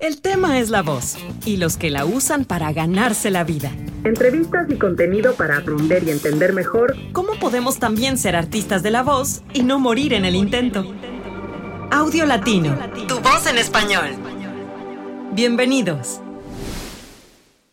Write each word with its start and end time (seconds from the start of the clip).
El 0.00 0.22
tema 0.22 0.58
es 0.58 0.70
la 0.70 0.80
voz 0.80 1.18
y 1.44 1.58
los 1.58 1.76
que 1.76 1.90
la 1.90 2.06
usan 2.06 2.46
para 2.46 2.72
ganarse 2.72 3.30
la 3.30 3.44
vida. 3.44 3.70
Entrevistas 4.02 4.66
y 4.70 4.76
contenido 4.76 5.34
para 5.34 5.58
aprender 5.58 6.04
y 6.04 6.10
entender 6.10 6.54
mejor 6.54 6.96
cómo 7.12 7.34
podemos 7.34 7.78
también 7.78 8.16
ser 8.16 8.34
artistas 8.34 8.82
de 8.82 8.90
la 8.90 9.02
voz 9.02 9.42
y 9.52 9.62
no 9.62 9.78
morir 9.78 10.14
en 10.14 10.24
el 10.24 10.36
intento. 10.36 10.90
Audio 11.90 12.24
Latino, 12.24 12.78
tu 13.08 13.20
voz 13.20 13.46
en 13.46 13.58
español. 13.58 14.06
Bienvenidos. 15.34 16.22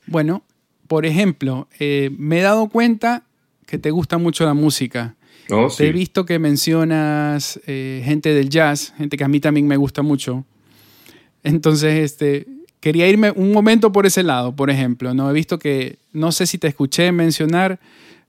Bueno, 0.06 0.44
por 0.90 1.06
ejemplo, 1.06 1.70
eh, 1.80 2.10
me 2.18 2.40
he 2.40 2.42
dado 2.42 2.68
cuenta 2.68 3.24
que 3.66 3.78
te 3.78 3.90
gusta 3.90 4.18
mucho 4.18 4.44
la 4.44 4.54
música. 4.54 5.16
Oh, 5.50 5.70
Te 5.70 5.88
he 5.88 5.92
visto 5.94 6.26
que 6.26 6.40
mencionas 6.40 7.58
eh, 7.68 8.02
gente 8.04 8.34
del 8.34 8.50
jazz, 8.50 8.94
gente 8.98 9.16
que 9.16 9.24
a 9.24 9.30
mí 9.30 9.40
también 9.40 9.66
me 9.66 9.78
gusta 9.78 10.02
mucho. 10.02 10.44
Entonces, 11.48 11.94
este, 12.04 12.46
quería 12.82 13.08
irme 13.08 13.32
un 13.32 13.52
momento 13.52 13.92
por 13.92 14.06
ese 14.06 14.24
lado, 14.24 14.56
por 14.56 14.70
ejemplo. 14.70 15.14
No 15.14 15.30
he 15.30 15.34
visto 15.34 15.58
que, 15.60 15.98
no 16.12 16.32
sé 16.32 16.46
si 16.46 16.58
te 16.58 16.68
escuché 16.68 17.12
mencionar, 17.12 17.80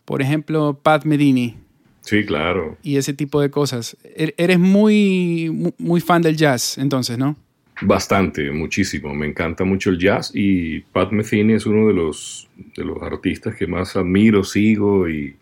por 0.05 0.23
ejemplo, 0.23 0.79
Pat 0.83 1.05
Medini. 1.05 1.57
Sí, 2.03 2.25
claro. 2.25 2.79
Y 2.83 2.97
ese 2.97 3.13
tipo 3.13 3.41
de 3.41 3.51
cosas. 3.51 3.97
E-, 4.05 4.35
eres 4.37 4.59
muy, 4.59 5.75
muy 5.79 6.01
fan 6.01 6.23
del 6.23 6.37
jazz, 6.37 6.79
entonces, 6.79 7.19
¿no? 7.19 7.37
Bastante, 7.81 8.51
muchísimo. 8.51 9.15
Me 9.15 9.27
encanta 9.27 9.65
mucho 9.65 9.91
el 9.91 9.99
jazz 9.99 10.31
y 10.35 10.81
Pat 10.81 11.13
Metheny 11.13 11.55
es 11.55 11.67
uno 11.67 11.89
de 11.89 11.95
los, 11.95 12.49
de 12.77 12.85
los 12.85 13.03
artistas 13.03 13.55
que 13.55 13.67
más 13.67 13.97
admiro, 13.97 14.43
sigo 14.43 15.09
y 15.09 15.37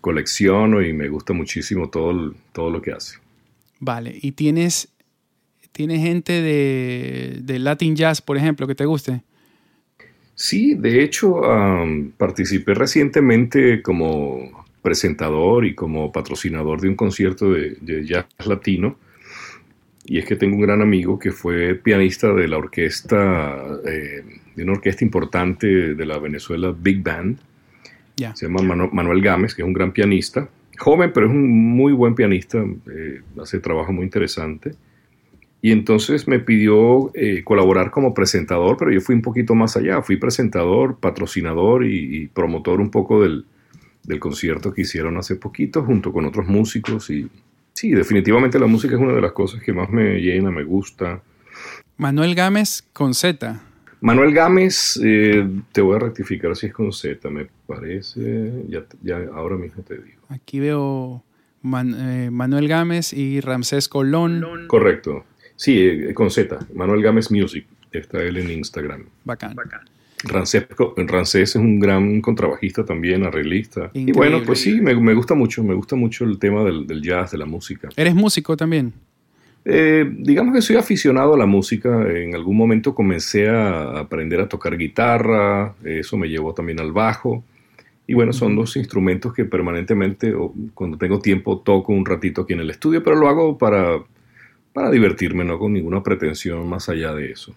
colecciono 0.00 0.82
y 0.82 0.92
me 0.92 1.08
gusta 1.08 1.32
muchísimo 1.32 1.90
todo, 1.90 2.34
todo 2.52 2.70
lo 2.70 2.80
que 2.82 2.92
hace. 2.92 3.18
Vale, 3.78 4.16
y 4.20 4.32
tienes 4.32 4.88
¿Tienes 5.72 6.00
gente 6.00 6.42
de, 6.42 7.38
de, 7.42 7.58
Latin 7.58 7.94
Jazz, 7.96 8.20
por 8.20 8.36
ejemplo, 8.36 8.66
que 8.66 8.74
te 8.74 8.84
guste? 8.84 9.22
Sí, 10.34 10.74
de 10.74 11.02
hecho, 11.02 11.34
um, 11.34 12.10
participé 12.12 12.74
recientemente 12.74 13.82
como 13.82 14.64
presentador 14.82 15.66
y 15.66 15.74
como 15.74 16.10
patrocinador 16.10 16.80
de 16.80 16.88
un 16.88 16.96
concierto 16.96 17.52
de, 17.52 17.76
de, 17.80 18.04
jazz 18.04 18.26
latino. 18.46 18.96
Y 20.06 20.18
es 20.18 20.24
que 20.24 20.36
tengo 20.36 20.56
un 20.56 20.62
gran 20.62 20.82
amigo 20.82 21.18
que 21.18 21.30
fue 21.30 21.74
pianista 21.74 22.32
de 22.32 22.48
la 22.48 22.56
orquesta, 22.56 23.78
eh, 23.86 24.24
de 24.56 24.62
una 24.62 24.72
orquesta 24.72 25.04
importante 25.04 25.94
de 25.94 26.06
la 26.06 26.18
Venezuela 26.18 26.74
Big 26.76 27.02
Band. 27.02 27.38
Yeah. 28.16 28.34
Se 28.34 28.46
llama 28.46 28.62
Manu 28.62 28.88
Manuel 28.92 29.22
Gámez, 29.22 29.54
que 29.54 29.62
es 29.62 29.66
un 29.66 29.74
gran 29.74 29.92
pianista. 29.92 30.48
Joven, 30.78 31.12
pero 31.12 31.26
es 31.26 31.32
un 31.32 31.48
muy 31.76 31.92
buen 31.92 32.14
pianista. 32.14 32.58
Eh, 32.58 33.20
hace 33.40 33.60
trabajo 33.60 33.92
muy 33.92 34.04
interesante. 34.04 34.72
Y 35.62 35.72
entonces 35.72 36.26
me 36.26 36.38
pidió 36.38 37.10
eh, 37.14 37.44
colaborar 37.44 37.90
como 37.90 38.14
presentador, 38.14 38.76
pero 38.78 38.92
yo 38.92 39.00
fui 39.00 39.14
un 39.14 39.22
poquito 39.22 39.54
más 39.54 39.76
allá. 39.76 40.00
Fui 40.02 40.16
presentador, 40.16 40.98
patrocinador 40.98 41.84
y, 41.84 42.22
y 42.22 42.26
promotor 42.28 42.80
un 42.80 42.90
poco 42.90 43.22
del, 43.22 43.44
del, 44.04 44.18
concierto 44.18 44.72
que 44.72 44.82
hicieron 44.82 45.18
hace 45.18 45.36
poquito 45.36 45.82
junto 45.82 46.12
con 46.12 46.24
otros 46.24 46.46
músicos. 46.46 47.10
Y 47.10 47.28
sí, 47.74 47.90
definitivamente 47.90 48.58
la 48.58 48.66
música 48.66 48.94
es 48.94 49.00
una 49.00 49.12
de 49.12 49.20
las 49.20 49.32
cosas 49.32 49.62
que 49.62 49.74
más 49.74 49.90
me 49.90 50.18
llena, 50.20 50.50
me 50.50 50.64
gusta. 50.64 51.20
Manuel 51.98 52.34
Gámez 52.34 52.82
con 52.94 53.12
Z. 53.12 53.60
Manuel 54.00 54.32
Gámez, 54.32 54.98
eh, 55.04 55.46
te 55.72 55.82
voy 55.82 55.96
a 55.96 55.98
rectificar 55.98 56.56
si 56.56 56.68
es 56.68 56.72
con 56.72 56.90
Z, 56.90 57.28
me 57.28 57.48
parece. 57.66 58.64
Ya, 58.66 58.86
ya 59.02 59.18
ahora 59.34 59.56
mismo 59.56 59.82
te 59.82 59.98
digo. 59.98 60.22
Aquí 60.30 60.58
veo 60.58 61.22
Man, 61.62 61.94
eh, 61.98 62.30
Manuel 62.30 62.68
Gámez 62.68 63.12
y 63.12 63.40
Ramsés 63.40 63.88
Colón. 63.88 64.66
Correcto. 64.66 65.24
Sí, 65.60 65.78
eh, 65.78 66.14
con 66.14 66.30
Z, 66.30 66.58
Manuel 66.74 67.02
Gámez 67.02 67.30
Music, 67.30 67.66
está 67.92 68.22
él 68.22 68.38
en 68.38 68.50
Instagram. 68.50 69.04
Bacán. 69.26 69.54
Rancés, 70.24 70.66
Rancés 70.96 71.50
es 71.50 71.56
un 71.56 71.78
gran 71.78 72.22
contrabajista 72.22 72.82
también, 72.82 73.24
arreglista. 73.24 73.90
Increíble. 73.92 74.10
Y 74.10 74.12
bueno, 74.16 74.40
pues 74.46 74.60
sí, 74.60 74.80
me, 74.80 74.94
me, 74.98 75.12
gusta 75.12 75.34
mucho, 75.34 75.62
me 75.62 75.74
gusta 75.74 75.96
mucho 75.96 76.24
el 76.24 76.38
tema 76.38 76.64
del, 76.64 76.86
del 76.86 77.02
jazz, 77.02 77.32
de 77.32 77.36
la 77.36 77.44
música. 77.44 77.90
¿Eres 77.94 78.14
músico 78.14 78.56
también? 78.56 78.94
Eh, 79.66 80.10
digamos 80.10 80.54
que 80.54 80.62
soy 80.62 80.76
aficionado 80.76 81.34
a 81.34 81.36
la 81.36 81.44
música. 81.44 82.08
En 82.10 82.34
algún 82.34 82.56
momento 82.56 82.94
comencé 82.94 83.50
a 83.50 83.98
aprender 83.98 84.40
a 84.40 84.48
tocar 84.48 84.78
guitarra, 84.78 85.74
eso 85.84 86.16
me 86.16 86.30
llevó 86.30 86.54
también 86.54 86.80
al 86.80 86.92
bajo. 86.92 87.44
Y 88.06 88.14
bueno, 88.14 88.32
son 88.32 88.56
dos 88.56 88.78
instrumentos 88.78 89.34
que 89.34 89.44
permanentemente, 89.44 90.32
o 90.32 90.54
cuando 90.72 90.96
tengo 90.96 91.20
tiempo, 91.20 91.58
toco 91.58 91.92
un 91.92 92.06
ratito 92.06 92.40
aquí 92.40 92.54
en 92.54 92.60
el 92.60 92.70
estudio, 92.70 93.02
pero 93.02 93.16
lo 93.16 93.28
hago 93.28 93.58
para 93.58 94.00
para 94.72 94.90
divertirme, 94.90 95.44
no 95.44 95.58
con 95.58 95.72
ninguna 95.72 96.02
pretensión 96.02 96.68
más 96.68 96.88
allá 96.88 97.12
de 97.14 97.32
eso. 97.32 97.54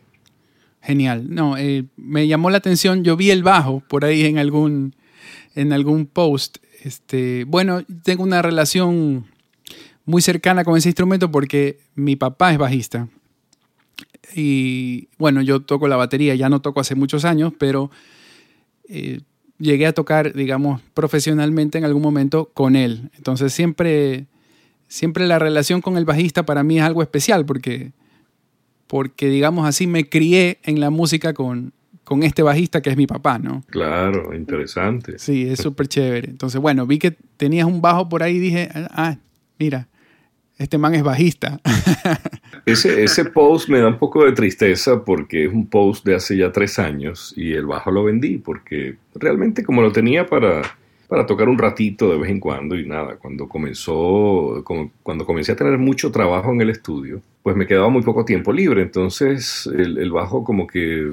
Genial. 0.82 1.34
No, 1.34 1.58
eh, 1.58 1.86
me 1.96 2.28
llamó 2.28 2.50
la 2.50 2.58
atención. 2.58 3.04
Yo 3.04 3.16
vi 3.16 3.32
el 3.32 3.44
bajo 3.44 3.82
por 3.88 4.04
ahí 4.04 4.26
en 4.26 4.38
algún, 4.38 4.96
en 5.56 5.72
algún 5.72 6.06
post. 6.06 6.58
Este, 6.84 7.46
bueno, 7.46 7.84
tengo 8.04 8.24
una 8.24 8.42
relación 8.42 9.26
muy 10.06 10.22
cercana 10.22 10.66
con 10.66 10.78
ese 10.78 10.90
instrumento 10.90 11.32
porque 11.32 11.80
mi 11.96 12.16
papá 12.16 12.52
es 12.52 12.58
bajista. 12.58 13.08
Y 14.36 15.08
bueno, 15.18 15.42
yo 15.42 15.62
toco 15.62 15.88
la 15.88 15.96
batería, 15.96 16.36
ya 16.36 16.50
no 16.50 16.62
toco 16.62 16.82
hace 16.82 16.96
muchos 16.96 17.24
años, 17.24 17.54
pero 17.58 17.92
eh, 18.90 19.22
llegué 19.58 19.86
a 19.86 19.94
tocar, 19.94 20.34
digamos, 20.34 20.82
profesionalmente 20.94 21.78
en 21.78 21.86
algún 21.86 22.02
momento 22.02 22.52
con 22.54 22.76
él. 22.76 23.10
Entonces 23.16 23.54
siempre 23.54 24.26
siempre 24.94 25.26
la 25.26 25.40
relación 25.40 25.82
con 25.82 25.98
el 25.98 26.06
bajista 26.06 26.46
para 26.46 26.64
mí 26.64 26.78
es 26.78 26.84
algo 26.84 27.02
especial 27.02 27.48
porque, 27.48 27.94
porque 28.86 29.28
digamos 29.28 29.68
así, 29.68 29.88
me 29.88 30.08
crié 30.08 30.60
en 30.64 30.80
la 30.80 30.92
música 30.92 31.34
con, 31.34 31.74
con 32.04 32.22
este 32.22 32.44
bajista 32.44 32.80
que 32.84 32.92
es 32.92 32.98
mi 32.98 33.08
papá, 33.08 33.40
¿no? 33.40 33.64
Claro, 33.72 34.36
interesante. 34.36 35.18
Sí, 35.18 35.50
es 35.50 35.60
súper 35.60 35.88
chévere. 35.88 36.30
Entonces, 36.30 36.62
bueno, 36.62 36.86
vi 36.86 37.00
que 37.00 37.10
tenías 37.38 37.66
un 37.66 37.82
bajo 37.82 38.08
por 38.08 38.22
ahí 38.22 38.36
y 38.36 38.40
dije, 38.40 38.70
ah, 38.92 39.18
mira, 39.58 39.88
este 40.60 40.78
man 40.78 40.94
es 40.94 41.02
bajista. 41.02 41.60
Ese, 42.66 43.04
ese 43.04 43.26
post 43.26 43.68
me 43.68 43.80
da 43.80 43.90
un 43.90 43.98
poco 43.98 44.24
de 44.24 44.32
tristeza 44.32 45.04
porque 45.04 45.48
es 45.48 45.52
un 45.52 45.68
post 45.68 46.06
de 46.06 46.16
hace 46.16 46.38
ya 46.38 46.54
tres 46.54 46.80
años 46.80 47.34
y 47.36 47.52
el 47.52 47.66
bajo 47.66 47.92
lo 47.92 48.06
vendí 48.06 48.38
porque 48.38 48.96
realmente 49.16 49.66
como 49.66 49.82
lo 49.82 49.92
tenía 49.92 50.26
para 50.28 50.62
para 51.14 51.28
tocar 51.28 51.48
un 51.48 51.60
ratito 51.60 52.10
de 52.10 52.18
vez 52.18 52.32
en 52.32 52.40
cuando 52.40 52.76
y 52.76 52.88
nada, 52.88 53.18
cuando 53.18 53.48
comenzó, 53.48 54.64
cuando 55.04 55.26
comencé 55.28 55.52
a 55.52 55.56
tener 55.56 55.78
mucho 55.78 56.12
trabajo 56.12 56.52
en 56.52 56.60
el 56.60 56.72
estudio, 56.72 57.22
pues 57.44 57.56
me 57.56 57.68
quedaba 57.68 57.88
muy 57.90 58.02
poco 58.02 58.26
tiempo 58.26 58.52
libre, 58.52 58.82
entonces 58.82 59.70
el, 59.78 60.00
el 60.00 60.12
bajo 60.12 60.44
como 60.44 60.66
que 60.66 61.12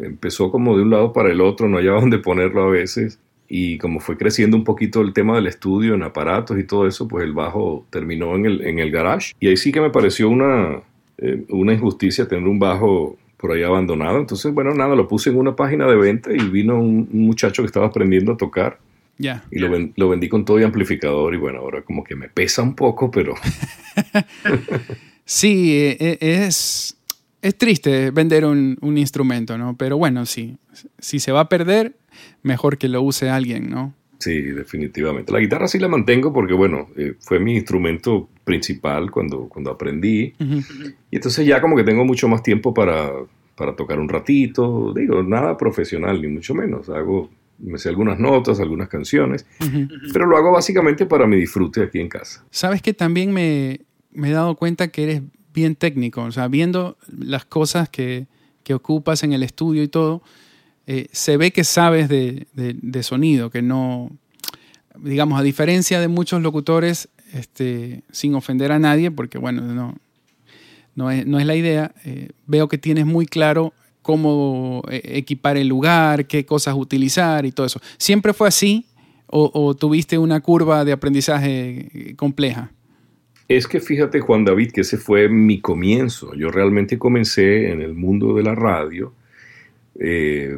empezó 0.00 0.52
como 0.52 0.76
de 0.76 0.84
un 0.84 0.90
lado 0.90 1.12
para 1.12 1.32
el 1.32 1.40
otro, 1.40 1.68
no 1.68 1.78
hallaba 1.78 2.00
dónde 2.02 2.18
ponerlo 2.18 2.62
a 2.62 2.70
veces. 2.70 3.18
Y 3.48 3.78
como 3.78 3.98
fue 3.98 4.16
creciendo 4.16 4.56
un 4.56 4.62
poquito 4.62 5.00
el 5.00 5.12
tema 5.12 5.34
del 5.34 5.48
estudio 5.48 5.94
en 5.94 6.04
aparatos 6.04 6.56
y 6.56 6.62
todo 6.62 6.86
eso, 6.86 7.08
pues 7.08 7.24
el 7.24 7.32
bajo 7.32 7.84
terminó 7.90 8.36
en 8.36 8.46
el, 8.46 8.64
en 8.64 8.78
el 8.78 8.92
garage. 8.92 9.32
Y 9.40 9.48
ahí 9.48 9.56
sí 9.56 9.72
que 9.72 9.80
me 9.80 9.90
pareció 9.90 10.28
una, 10.28 10.82
eh, 11.18 11.42
una 11.48 11.72
injusticia 11.72 12.28
tener 12.28 12.46
un 12.46 12.60
bajo 12.60 13.16
por 13.38 13.50
ahí 13.50 13.64
abandonado. 13.64 14.18
Entonces, 14.20 14.54
bueno, 14.54 14.72
nada, 14.72 14.94
lo 14.94 15.08
puse 15.08 15.30
en 15.30 15.36
una 15.36 15.56
página 15.56 15.88
de 15.88 15.96
venta 15.96 16.30
y 16.32 16.48
vino 16.48 16.76
un, 16.76 17.08
un 17.12 17.26
muchacho 17.26 17.64
que 17.64 17.66
estaba 17.66 17.86
aprendiendo 17.86 18.34
a 18.34 18.36
tocar 18.36 18.78
Yeah. 19.18 19.44
Y 19.50 19.58
lo, 19.58 19.70
ven, 19.70 19.92
lo, 19.96 20.08
vendí 20.08 20.28
con 20.28 20.44
todo 20.44 20.58
y 20.58 20.64
amplificador 20.64 21.34
y 21.34 21.36
bueno, 21.36 21.60
ahora 21.60 21.82
como 21.82 22.02
que 22.02 22.16
me 22.16 22.28
pesa 22.28 22.62
un 22.62 22.74
poco, 22.74 23.10
pero... 23.10 23.34
sí, 25.24 25.76
e, 25.76 26.18
es, 26.20 26.96
es 27.40 27.58
triste 27.58 28.10
vender 28.10 28.44
un, 28.44 28.78
un, 28.80 28.98
instrumento, 28.98 29.56
¿no? 29.58 29.76
Pero 29.76 29.98
bueno, 29.98 30.26
sí, 30.26 30.56
si 30.98 31.20
se 31.20 31.30
va 31.30 31.40
a 31.40 31.48
perder, 31.48 31.94
mejor 32.42 32.78
que 32.78 32.88
lo 32.88 33.02
use 33.02 33.30
alguien, 33.30 33.70
¿no? 33.70 33.94
Sí, 34.22 34.40
definitivamente. 34.40 35.32
La 35.32 35.40
guitarra 35.40 35.66
sí 35.66 35.80
la 35.80 35.88
mantengo 35.88 36.32
porque, 36.32 36.54
bueno, 36.54 36.88
eh, 36.96 37.14
fue 37.18 37.40
mi 37.40 37.56
instrumento 37.56 38.28
principal 38.44 39.10
cuando, 39.10 39.48
cuando 39.48 39.72
aprendí. 39.72 40.32
Uh 40.38 40.44
-huh. 40.44 40.94
Y 41.10 41.16
entonces 41.16 41.44
ya 41.44 41.60
como 41.60 41.76
que 41.76 41.82
tengo 41.82 42.04
mucho 42.04 42.28
más 42.28 42.40
tiempo 42.40 42.72
para, 42.72 43.10
para 43.56 43.74
tocar 43.74 43.98
un 43.98 44.08
ratito. 44.08 44.92
Digo, 44.94 45.24
nada 45.24 45.56
profesional, 45.56 46.22
ni 46.22 46.28
mucho 46.28 46.54
menos. 46.54 46.88
Hago 46.88 47.30
me 47.62 47.78
sé 47.78 47.88
algunas 47.88 48.18
notas, 48.18 48.60
algunas 48.60 48.88
canciones, 48.88 49.46
uh 49.60 49.64
-huh. 49.64 50.12
pero 50.12 50.26
lo 50.26 50.36
hago 50.36 50.50
básicamente 50.50 51.06
para 51.06 51.26
mi 51.26 51.36
disfrute 51.36 51.82
aquí 51.82 52.00
en 52.00 52.08
casa. 52.08 52.44
Sabes 52.50 52.82
que 52.82 52.92
también 52.92 53.32
me, 53.32 53.80
me, 54.10 54.30
he 54.30 54.32
dado 54.32 54.56
cuenta 54.56 54.88
que 54.88 55.04
eres 55.04 55.22
bien 55.54 55.76
técnico, 55.76 56.22
o 56.22 56.32
sea, 56.32 56.48
viendo 56.48 56.96
las 57.16 57.44
cosas 57.44 57.88
que, 57.88 58.26
que 58.64 58.74
ocupas 58.74 59.22
en 59.22 59.32
el 59.32 59.42
estudio 59.42 59.82
y 59.82 59.88
todo, 59.88 60.22
eh, 60.86 61.06
se 61.12 61.36
ve 61.36 61.52
que 61.52 61.64
sabes 61.64 62.08
de, 62.08 62.46
de, 62.54 62.74
de, 62.80 63.02
sonido, 63.02 63.50
que 63.50 63.62
no, 63.62 64.10
digamos, 64.98 65.38
a 65.38 65.42
diferencia 65.42 66.00
de 66.00 66.08
muchos 66.08 66.42
locutores, 66.42 67.08
este, 67.32 68.02
sin 68.10 68.34
ofender 68.34 68.72
a 68.72 68.78
nadie, 68.78 69.10
porque 69.10 69.38
bueno, 69.38 69.62
no, 69.62 69.94
no, 70.96 71.10
es, 71.10 71.26
no 71.26 71.38
es 71.38 71.46
la 71.46 71.54
idea, 71.54 71.94
eh, 72.04 72.30
veo 72.46 72.68
que 72.68 72.78
tienes 72.78 73.06
muy 73.06 73.26
claro 73.26 73.72
cómo 74.02 74.82
eh, 74.90 75.00
equipar 75.04 75.56
el 75.56 75.68
lugar, 75.68 76.26
qué 76.26 76.44
cosas 76.44 76.74
utilizar 76.74 77.46
y 77.46 77.52
todo 77.52 77.66
eso. 77.66 77.80
¿Siempre 77.96 78.32
fue 78.32 78.48
así 78.48 78.86
o, 79.34 79.74
tuviste 79.74 80.18
una 80.18 80.40
curva 80.40 80.84
de 80.84 80.92
aprendizaje 80.92 82.14
compleja? 82.16 82.70
Es 83.48 83.66
que 83.66 83.80
fíjate, 83.80 84.20
Juan 84.20 84.44
David, 84.44 84.72
que 84.72 84.82
ese 84.82 84.98
fue 84.98 85.28
mi 85.30 85.60
comienzo. 85.60 86.34
Yo 86.34 86.50
realmente 86.50 86.98
comencé 86.98 87.70
en 87.70 87.80
el 87.80 87.94
mundo 87.94 88.34
de 88.34 88.42
la 88.42 88.54
radio, 88.54 89.14
eh, 89.98 90.54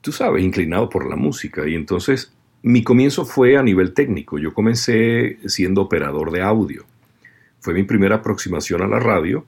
tú 0.00 0.12
sabes, 0.12 0.44
inclinado 0.44 0.88
por 0.88 1.08
la 1.08 1.16
música. 1.16 1.68
Y 1.68 1.74
entonces 1.74 2.32
mi 2.62 2.84
comienzo 2.84 3.24
fue 3.24 3.56
a 3.56 3.62
nivel 3.62 3.94
técnico. 3.94 4.38
Yo 4.38 4.54
comencé 4.54 5.38
siendo 5.46 5.82
operador 5.82 6.30
de 6.30 6.42
audio. 6.42 6.84
Fue 7.60 7.74
mi 7.74 7.82
primera 7.82 8.16
aproximación 8.16 8.82
a 8.82 8.86
la 8.86 9.00
radio 9.00 9.44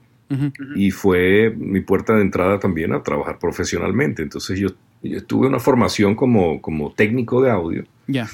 y 0.75 0.91
fue 0.91 1.53
mi 1.57 1.81
puerta 1.81 2.15
de 2.15 2.21
entrada 2.21 2.59
también 2.59 2.93
a 2.93 3.03
trabajar 3.03 3.39
profesionalmente. 3.39 4.23
Entonces 4.23 4.59
yo, 4.59 4.69
tuve 5.27 5.47
una 5.47 5.59
formación 5.59 6.15
como, 6.15 6.61
como 6.61 6.91
técnico 6.91 7.41
de 7.41 7.51
audio. 7.51 7.83
Ya. 8.07 8.27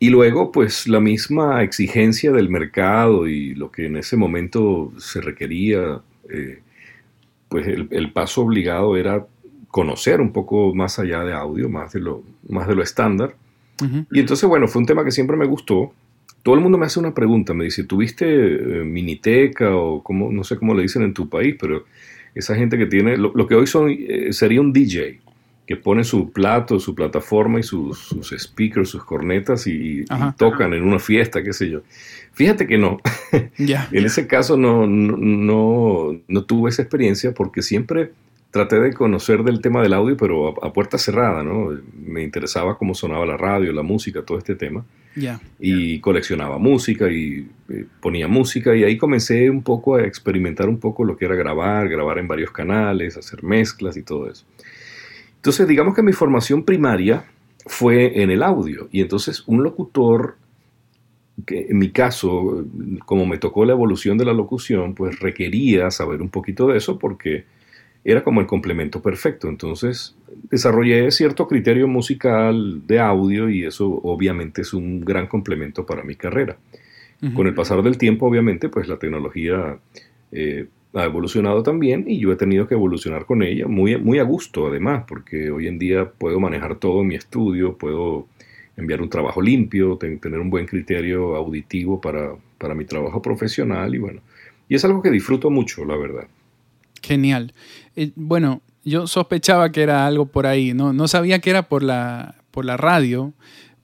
Y 0.00 0.10
luego, 0.10 0.52
pues 0.52 0.86
la 0.86 1.00
misma 1.00 1.62
exigencia 1.62 2.30
del 2.30 2.48
mercado 2.48 3.26
y 3.26 3.54
lo 3.54 3.70
que 3.70 3.86
en 3.86 3.96
ese 3.96 4.16
momento 4.16 4.92
se 4.98 5.20
requería, 5.20 6.00
eh, 6.30 6.60
pues 7.48 7.66
el, 7.66 8.12
paso 8.12 8.42
obligado 8.42 8.96
era 8.96 9.26
conocer 9.68 10.20
un 10.20 10.32
poco 10.32 10.72
más 10.74 10.98
allá 10.98 11.24
de 11.24 11.32
audio, 11.32 11.68
más 11.68 11.92
de 11.92 12.00
lo, 12.00 12.22
más 12.48 12.68
de 12.68 12.76
lo 12.76 12.82
estándar. 12.82 13.34
Y 14.10 14.18
entonces, 14.18 14.48
bueno, 14.48 14.66
fue 14.66 14.80
un 14.80 14.86
tema 14.86 15.04
que 15.04 15.12
siempre 15.12 15.36
me 15.36 15.46
gustó. 15.46 15.92
Todo 16.48 16.54
el 16.54 16.62
mundo 16.62 16.78
me 16.78 16.86
hace 16.86 16.98
una 16.98 17.12
pregunta, 17.12 17.52
me 17.52 17.64
dice, 17.64 17.84
¿tuviste 17.84 18.24
eh, 18.24 18.82
miniteca 18.82 19.76
o 19.76 20.02
cómo, 20.02 20.32
no 20.32 20.44
sé 20.44 20.56
cómo 20.56 20.72
le 20.72 20.80
dicen 20.80 21.02
en 21.02 21.12
tu 21.12 21.28
país, 21.28 21.54
pero 21.60 21.84
esa 22.34 22.54
gente 22.54 22.78
que 22.78 22.86
tiene, 22.86 23.18
lo, 23.18 23.46
que 23.46 23.54
hoy 23.54 23.66
son, 23.66 23.90
eh, 23.90 24.32
sería 24.32 24.62
un 24.62 24.72
DJ, 24.72 25.20
que 25.66 25.76
pone 25.76 26.04
su 26.04 26.32
plato, 26.32 26.80
su 26.80 26.94
plataforma 26.94 27.60
y 27.60 27.62
sus, 27.62 28.16
speakers, 28.38 28.88
sus 28.88 29.04
cornetas 29.04 29.66
y, 29.66 30.06
tocan 30.38 30.72
en 30.72 30.84
una 30.84 30.98
fiesta, 30.98 31.42
qué 31.42 31.52
sé 31.52 31.68
yo. 31.68 31.82
Fíjate 32.32 32.66
que 32.66 32.78
no. 32.78 32.96
en 33.58 34.06
ese 34.06 34.26
caso 34.26 34.56
no, 34.56 34.86
no, 34.86 36.18
no, 36.28 36.44
tuve 36.44 36.70
esa 36.70 36.80
experiencia 36.80 37.34
porque 37.34 37.60
siempre 37.60 38.12
traté 38.52 38.80
de 38.80 38.94
conocer 38.94 39.42
del 39.42 39.60
tema 39.60 39.82
del 39.82 39.92
audio, 39.92 40.16
pero 40.16 40.64
a, 40.64 40.72
puerta 40.72 40.96
cerrada, 40.96 41.44
¿no? 41.44 41.78
Me 41.94 42.22
interesaba 42.22 42.78
cómo 42.78 42.94
sonaba 42.94 43.26
la 43.26 43.36
radio, 43.36 43.70
la 43.74 43.82
música, 43.82 44.22
todo 44.22 44.38
este 44.38 44.54
tema. 44.54 44.86
Y 45.58 46.00
coleccionaba 46.00 46.58
música 46.58 47.10
y 47.10 47.48
eh, 47.68 47.84
ponía 48.00 48.28
música 48.28 48.74
y 48.74 48.84
ahí 48.84 48.96
comencé 48.96 49.50
un 49.50 49.62
poco 49.62 49.96
a 49.96 50.02
experimentar 50.02 50.68
un 50.68 50.78
poco 50.78 51.04
lo 51.04 51.16
que 51.16 51.24
era 51.24 51.34
grabar, 51.34 51.88
grabar 51.88 52.18
en 52.18 52.28
varios 52.28 52.50
canales, 52.50 53.16
hacer 53.16 53.42
mezclas 53.42 53.96
y 53.96 54.02
todo 54.02 54.30
eso. 54.30 54.44
Entonces, 55.36 55.68
digamos 55.68 55.94
que 55.94 56.02
mi 56.02 56.12
formación 56.12 56.64
primaria 56.64 57.24
fue 57.66 58.22
en 58.22 58.30
el 58.30 58.42
audio 58.42 58.88
y 58.90 59.00
entonces 59.00 59.44
un 59.46 59.62
locutor, 59.62 60.36
que 61.46 61.66
en 61.68 61.78
mi 61.78 61.90
caso, 61.90 62.64
como 63.04 63.24
me 63.26 63.38
tocó 63.38 63.64
la 63.64 63.72
evolución 63.72 64.18
de 64.18 64.24
la 64.24 64.32
locución, 64.32 64.94
pues 64.94 65.20
requería 65.20 65.90
saber 65.90 66.20
un 66.20 66.30
poquito 66.30 66.66
de 66.68 66.78
eso 66.78 66.98
porque 66.98 67.44
era 68.04 68.24
como 68.24 68.40
el 68.40 68.46
complemento 68.46 69.02
perfecto. 69.02 69.48
Entonces 69.48 70.16
desarrollé 70.50 71.10
cierto 71.10 71.46
criterio 71.46 71.88
musical 71.88 72.86
de 72.86 73.00
audio 73.00 73.48
y 73.48 73.64
eso 73.64 74.00
obviamente 74.02 74.62
es 74.62 74.72
un 74.72 75.00
gran 75.00 75.26
complemento 75.26 75.84
para 75.86 76.02
mi 76.02 76.14
carrera. 76.14 76.56
Con 77.34 77.48
el 77.48 77.54
pasar 77.54 77.82
del 77.82 77.98
tiempo, 77.98 78.26
obviamente, 78.26 78.68
pues 78.68 78.86
la 78.86 78.96
tecnología 78.96 79.76
eh, 80.30 80.66
ha 80.94 81.04
evolucionado 81.04 81.64
también 81.64 82.04
y 82.06 82.20
yo 82.20 82.30
he 82.30 82.36
tenido 82.36 82.68
que 82.68 82.74
evolucionar 82.74 83.26
con 83.26 83.42
ella 83.42 83.66
muy, 83.66 83.96
muy 83.98 84.20
a 84.20 84.22
gusto 84.22 84.68
además, 84.68 85.04
porque 85.06 85.50
hoy 85.50 85.66
en 85.66 85.80
día 85.80 86.08
puedo 86.10 86.38
manejar 86.38 86.76
todo 86.76 87.00
en 87.00 87.08
mi 87.08 87.16
estudio, 87.16 87.76
puedo 87.76 88.28
enviar 88.76 89.02
un 89.02 89.10
trabajo 89.10 89.42
limpio, 89.42 89.96
tener 89.96 90.38
un 90.38 90.48
buen 90.48 90.66
criterio 90.66 91.34
auditivo 91.34 92.00
para, 92.00 92.34
para 92.56 92.74
mi 92.74 92.84
trabajo 92.84 93.20
profesional 93.20 93.94
y 93.94 93.98
bueno, 93.98 94.20
y 94.68 94.76
es 94.76 94.84
algo 94.84 95.02
que 95.02 95.10
disfruto 95.10 95.50
mucho, 95.50 95.84
la 95.84 95.96
verdad. 95.96 96.28
Genial. 97.08 97.54
Eh, 97.96 98.12
bueno, 98.16 98.60
yo 98.84 99.06
sospechaba 99.06 99.72
que 99.72 99.82
era 99.82 100.06
algo 100.06 100.26
por 100.26 100.46
ahí, 100.46 100.74
no, 100.74 100.92
no 100.92 101.08
sabía 101.08 101.38
que 101.38 101.48
era 101.48 101.62
por 101.62 101.82
la, 101.82 102.34
por 102.50 102.66
la 102.66 102.76
radio, 102.76 103.32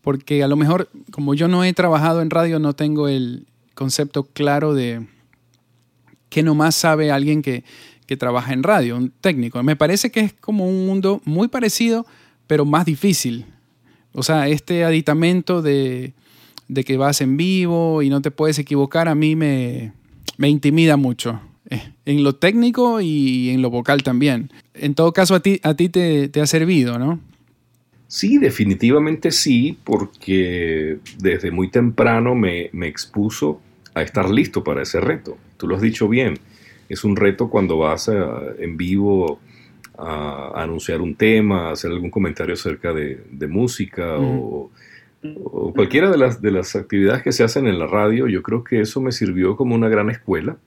porque 0.02 0.42
a 0.42 0.48
lo 0.48 0.56
mejor 0.56 0.90
como 1.10 1.34
yo 1.34 1.48
no 1.48 1.64
he 1.64 1.72
trabajado 1.72 2.20
en 2.20 2.28
radio 2.28 2.58
no 2.58 2.74
tengo 2.74 3.08
el 3.08 3.46
concepto 3.74 4.24
claro 4.24 4.74
de 4.74 5.06
que 6.28 6.42
nomás 6.42 6.74
sabe 6.74 7.10
alguien 7.10 7.40
que, 7.40 7.64
trabaja 8.18 8.52
en 8.52 8.62
radio, 8.62 8.96
un 8.96 9.10
técnico. 9.10 9.60
Me 9.64 9.74
parece 9.74 10.12
que 10.12 10.20
es 10.20 10.32
como 10.34 10.68
un 10.68 10.86
mundo 10.86 11.20
muy 11.24 11.48
parecido, 11.48 12.06
pero 12.46 12.64
más 12.64 12.84
difícil. 12.84 13.46
O 14.12 14.22
sea, 14.22 14.46
este 14.46 14.84
aditamento 14.84 15.62
de, 15.62 16.12
que 16.84 16.96
vas 16.96 17.20
en 17.20 17.36
vivo 17.36 18.02
y 18.02 18.10
no 18.10 18.22
te 18.22 18.30
puedes 18.30 18.60
equivocar, 18.60 19.08
a 19.08 19.16
mí 19.16 19.34
me, 19.34 19.92
intimida 20.38 20.96
mucho. 20.96 21.40
Eh, 21.70 21.80
en 22.04 22.22
lo 22.22 22.34
técnico 22.34 23.00
y 23.00 23.50
en 23.50 23.62
lo 23.62 23.70
vocal 23.70 24.02
también. 24.02 24.50
En 24.74 24.94
todo 24.94 25.12
caso, 25.12 25.34
a 25.34 25.40
ti, 25.40 25.60
a 25.62 25.74
ti 25.74 25.88
te, 25.88 26.30
ha 26.40 26.46
servido, 26.46 26.98
¿no? 26.98 27.20
Sí, 28.06 28.38
definitivamente 28.38 29.30
sí, 29.30 29.78
porque 29.82 30.98
desde 31.18 31.50
muy 31.50 31.70
temprano 31.70 32.34
me, 32.34 32.68
me 32.72 32.86
expuso 32.86 33.60
a 33.94 34.02
estar 34.02 34.28
listo 34.28 34.62
para 34.62 34.82
ese 34.82 35.00
reto. 35.00 35.38
Tú 35.56 35.66
lo 35.66 35.76
has 35.76 35.82
dicho 35.82 36.08
bien, 36.08 36.38
es 36.88 37.04
un 37.04 37.16
reto 37.16 37.48
cuando 37.48 37.78
vas 37.78 38.10
en 38.58 38.76
vivo 38.76 39.40
a, 39.96 40.62
anunciar 40.62 41.00
un 41.00 41.14
tema, 41.14 41.68
a 41.68 41.72
hacer 41.72 41.90
algún 41.90 42.10
comentario 42.10 42.54
acerca 42.54 42.92
de, 42.92 43.46
música 43.48 44.16
o, 44.18 44.70
cualquiera 45.74 46.10
de 46.10 46.18
las, 46.18 46.42
de 46.42 46.50
las 46.50 46.76
actividades 46.76 47.22
que 47.22 47.32
se 47.32 47.42
hacen 47.42 47.66
en 47.66 47.78
la 47.78 47.86
radio. 47.86 48.28
Yo 48.28 48.42
creo 48.42 48.62
que 48.62 48.80
eso 48.80 49.00
me 49.00 49.12
sirvió 49.12 49.56
como 49.56 49.74
una 49.74 49.88
gran 49.88 50.10
escuela 50.10 50.58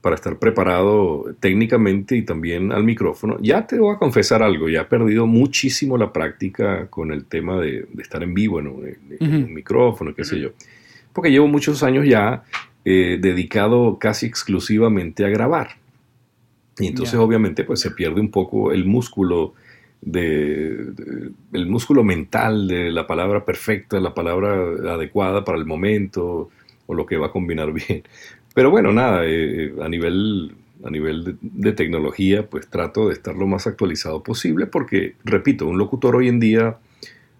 para 0.00 0.14
estar 0.14 0.38
preparado 0.38 1.26
técnicamente 1.40 2.16
y 2.16 2.22
también 2.22 2.72
al 2.72 2.84
micrófono. 2.84 3.38
Ya 3.40 3.66
te 3.66 3.78
voy 3.78 3.94
a 3.94 3.98
confesar 3.98 4.42
algo, 4.42 4.68
ya 4.68 4.82
he 4.82 4.84
perdido 4.86 5.26
muchísimo 5.26 5.98
la 5.98 6.12
práctica 6.12 6.86
con 6.88 7.12
el 7.12 7.26
tema 7.26 7.58
de, 7.58 7.86
estar 7.98 8.22
en 8.22 8.34
vivo 8.34 8.60
en 8.60 8.68
un, 8.68 9.52
micrófono, 9.52 10.14
qué 10.14 10.24
sé 10.24 10.40
yo 10.40 10.50
porque 11.12 11.30
llevo 11.30 11.48
muchos 11.48 11.82
años 11.82 12.06
ya 12.06 12.44
eh, 12.84 13.18
dedicado 13.20 13.98
casi 13.98 14.26
exclusivamente 14.26 15.24
a 15.24 15.28
grabar. 15.28 15.76
Y 16.78 16.86
entonces 16.86 17.16
obviamente 17.16 17.64
pues 17.64 17.80
se 17.80 17.90
pierde 17.90 18.20
un 18.20 18.30
poco 18.30 18.72
el 18.72 18.86
músculo 18.86 19.52
de, 20.00 20.86
el 21.52 21.66
músculo 21.66 22.02
mental 22.02 22.68
de 22.68 22.90
la 22.90 23.06
palabra 23.06 23.44
perfecta, 23.44 24.00
la 24.00 24.14
palabra 24.14 24.54
adecuada 24.94 25.44
para 25.44 25.58
el 25.58 25.66
momento 25.66 26.48
o 26.86 26.94
lo 26.94 27.04
que 27.04 27.18
va 27.18 27.26
a 27.26 27.32
combinar 27.32 27.72
bien. 27.72 28.02
Pero 28.60 28.70
bueno, 28.70 28.92
nada, 28.92 29.22
eh, 29.24 29.72
a 29.80 29.88
nivel 29.88 30.54
a 30.84 30.90
nivel 30.90 31.38
de, 31.40 31.72
tecnología, 31.72 32.46
pues 32.46 32.68
trato 32.68 33.08
de 33.08 33.14
estar 33.14 33.34
lo 33.34 33.46
más 33.46 33.66
actualizado 33.66 34.22
posible 34.22 34.66
porque, 34.66 35.14
repito, 35.24 35.66
un 35.66 35.78
locutor 35.78 36.16
hoy 36.16 36.28
en 36.28 36.40
día 36.40 36.76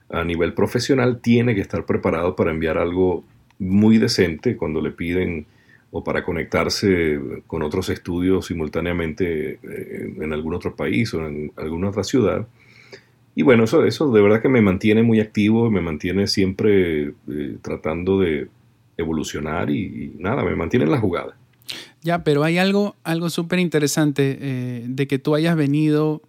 a 0.08 0.24
nivel 0.24 0.54
profesional 0.54 1.20
tiene 1.20 1.54
que 1.54 1.60
estar 1.60 1.84
preparado 1.84 2.36
para 2.36 2.52
enviar 2.52 2.78
algo 2.78 3.22
muy 3.58 3.98
decente 3.98 4.56
cuando 4.56 4.80
le 4.80 4.92
piden 4.92 5.44
o 5.90 6.02
para 6.02 6.24
conectarse 6.24 7.20
con 7.46 7.62
otros 7.62 7.90
estudios 7.90 8.46
simultáneamente 8.46 9.58
eh, 9.62 10.14
en 10.22 10.32
algún 10.32 10.54
otro 10.54 10.74
país 10.74 11.12
o 11.12 11.26
en 11.26 11.52
alguna 11.56 11.90
otra 11.90 12.02
ciudad. 12.02 12.48
Y 13.34 13.42
bueno, 13.42 13.64
eso, 13.64 13.84
eso 13.84 14.10
de 14.10 14.22
verdad 14.22 14.40
que 14.40 14.48
me 14.48 14.62
mantiene 14.62 15.02
muy 15.02 15.20
activo, 15.20 15.70
me 15.70 15.82
mantiene 15.82 16.26
siempre 16.28 17.12
eh, 17.28 17.58
tratando 17.60 18.18
de 18.20 18.48
evolucionar 19.00 19.70
y, 19.70 20.14
nada, 20.18 20.44
me 20.44 20.54
mantiene 20.56 20.84
en 20.84 20.92
la 20.92 20.98
jugada. 20.98 21.36
Ya, 22.02 22.24
pero 22.24 22.44
hay 22.44 22.58
algo, 22.58 22.96
algo 23.04 23.30
súper 23.30 23.58
interesante 23.58 24.38
eh, 24.40 24.84
de 24.88 25.06
que 25.06 25.18
tú 25.18 25.34
hayas 25.34 25.56
venido, 25.56 26.22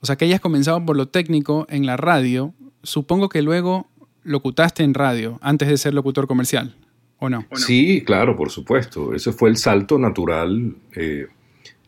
o 0.00 0.06
sea, 0.06 0.16
que 0.16 0.24
hayas 0.24 0.40
comenzado 0.40 0.84
por 0.84 0.96
lo 0.96 1.08
técnico 1.08 1.66
en 1.70 1.86
la 1.86 1.96
radio. 1.96 2.54
Supongo 2.82 3.28
que 3.28 3.42
luego 3.42 3.86
locutaste 4.24 4.82
en 4.82 4.94
radio 4.94 5.38
antes 5.42 5.68
de 5.68 5.76
ser 5.78 5.94
locutor 5.94 6.26
comercial, 6.26 6.74
¿o 7.18 7.28
no? 7.28 7.46
Sí, 7.54 8.02
claro, 8.04 8.36
por 8.36 8.50
supuesto. 8.50 9.14
Ese 9.14 9.32
fue 9.32 9.50
el 9.50 9.56
salto 9.56 9.98
natural 9.98 10.74
eh, 10.96 11.26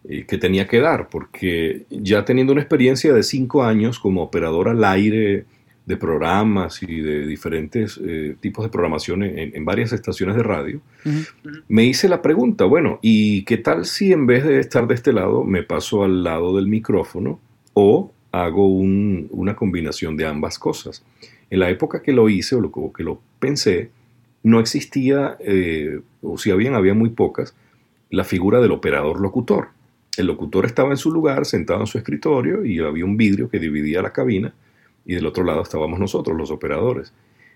eh, 0.09 0.25
que 0.26 0.38
tenía 0.38 0.67
que 0.67 0.81
dar, 0.81 1.09
porque 1.09 1.87
ya 1.91 2.25
teniendo 2.25 2.53
una 2.53 2.62
experiencia 2.62 3.12
de 3.12 3.23
cinco 3.23 3.64
años 3.64 3.99
como 3.99 4.23
operador 4.23 4.69
al 4.69 4.85
aire 4.85 5.47
de 5.87 5.97
programas 5.97 6.83
y 6.83 7.00
de 7.00 7.26
diferentes 7.26 8.00
eh, 8.03 8.37
tipos 8.41 8.64
de 8.64 8.71
programación 8.71 9.23
en, 9.23 9.64
varias 9.64 9.93
estaciones 9.93 10.35
de 10.35 10.43
radio, 10.43 10.81
me 11.69 11.85
hice 11.85 12.09
la 12.09 12.23
pregunta, 12.23 12.64
bueno, 12.64 12.99
¿y 13.03 13.45
qué 13.45 13.59
tal 13.59 13.85
si 13.85 14.12
en 14.12 14.26
vez 14.26 14.45
de 14.45 14.61
estar 14.61 14.87
de 14.87 14.95
este 14.95 15.12
lado 15.12 15.45
me 15.45 15.62
paso 15.62 16.05
al 16.05 16.25
lado 16.25 16.57
del 16.57 16.69
micrófono 16.69 17.38
o 17.75 18.12
hago 18.33 18.67
una 18.69 19.55
combinación 19.57 20.17
de 20.17 20.26
ambas 20.26 20.59
cosas? 20.59 21.05
En 21.50 21.61
la 21.61 21.69
época 21.69 22.03
que 22.03 22.12
lo 22.12 22.29
hice 22.31 22.57
o 22.57 22.61
lo, 22.61 22.93
que 22.93 23.05
lo 23.05 23.21
pensé, 23.38 23.91
no 24.43 24.61
existía, 24.61 25.37
eh, 25.41 26.00
o 26.23 26.38
si 26.38 26.50
habían, 26.50 26.75
había 26.75 26.95
muy 26.95 27.11
pocas, 27.11 27.55
la 28.11 28.25
figura 28.25 28.61
del 28.61 28.73
operador 28.73 29.21
locutor. 29.21 29.69
El 30.17 30.26
locutor 30.26 30.64
estaba 30.64 30.91
en 30.91 30.97
su 30.97 31.11
lugar, 31.11 31.45
sentado 31.45 31.81
en 31.81 31.87
su 31.87 31.99
escritorio, 31.99 32.64
y 32.64 32.79
había 32.79 33.05
un 33.05 33.17
vidrio 33.17 33.50
que 33.50 33.59
dividía 33.59 34.00
la 34.00 34.12
cabina, 34.12 34.55
y 35.04 35.14
del 35.14 35.26
otro 35.26 35.44
lado 35.44 35.62
estábamos 35.62 35.99
nosotros, 35.99 36.37
los 36.37 36.50
operadores. 36.50 37.12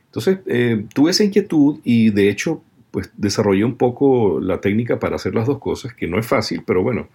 Entonces, 0.07 0.39
eh, 0.47 0.85
tuve 0.95 1.11
esa 1.11 1.25
inquietud 1.25 1.79
y 1.85 2.11
de 2.11 2.31
hecho, 2.31 2.63
pues 2.91 3.11
desarrollé 3.17 3.65
un 3.65 3.77
poco 3.77 4.41
la 4.41 4.61
técnica 4.61 4.99
para 4.99 5.17
hacer 5.17 5.35
las 5.35 5.47
dos 5.47 5.59
cosas, 5.59 5.95
que 5.95 6.07
no 6.07 6.19
es 6.19 6.27
fácil, 6.27 6.63
pero 6.67 6.83
bueno, 6.83 7.09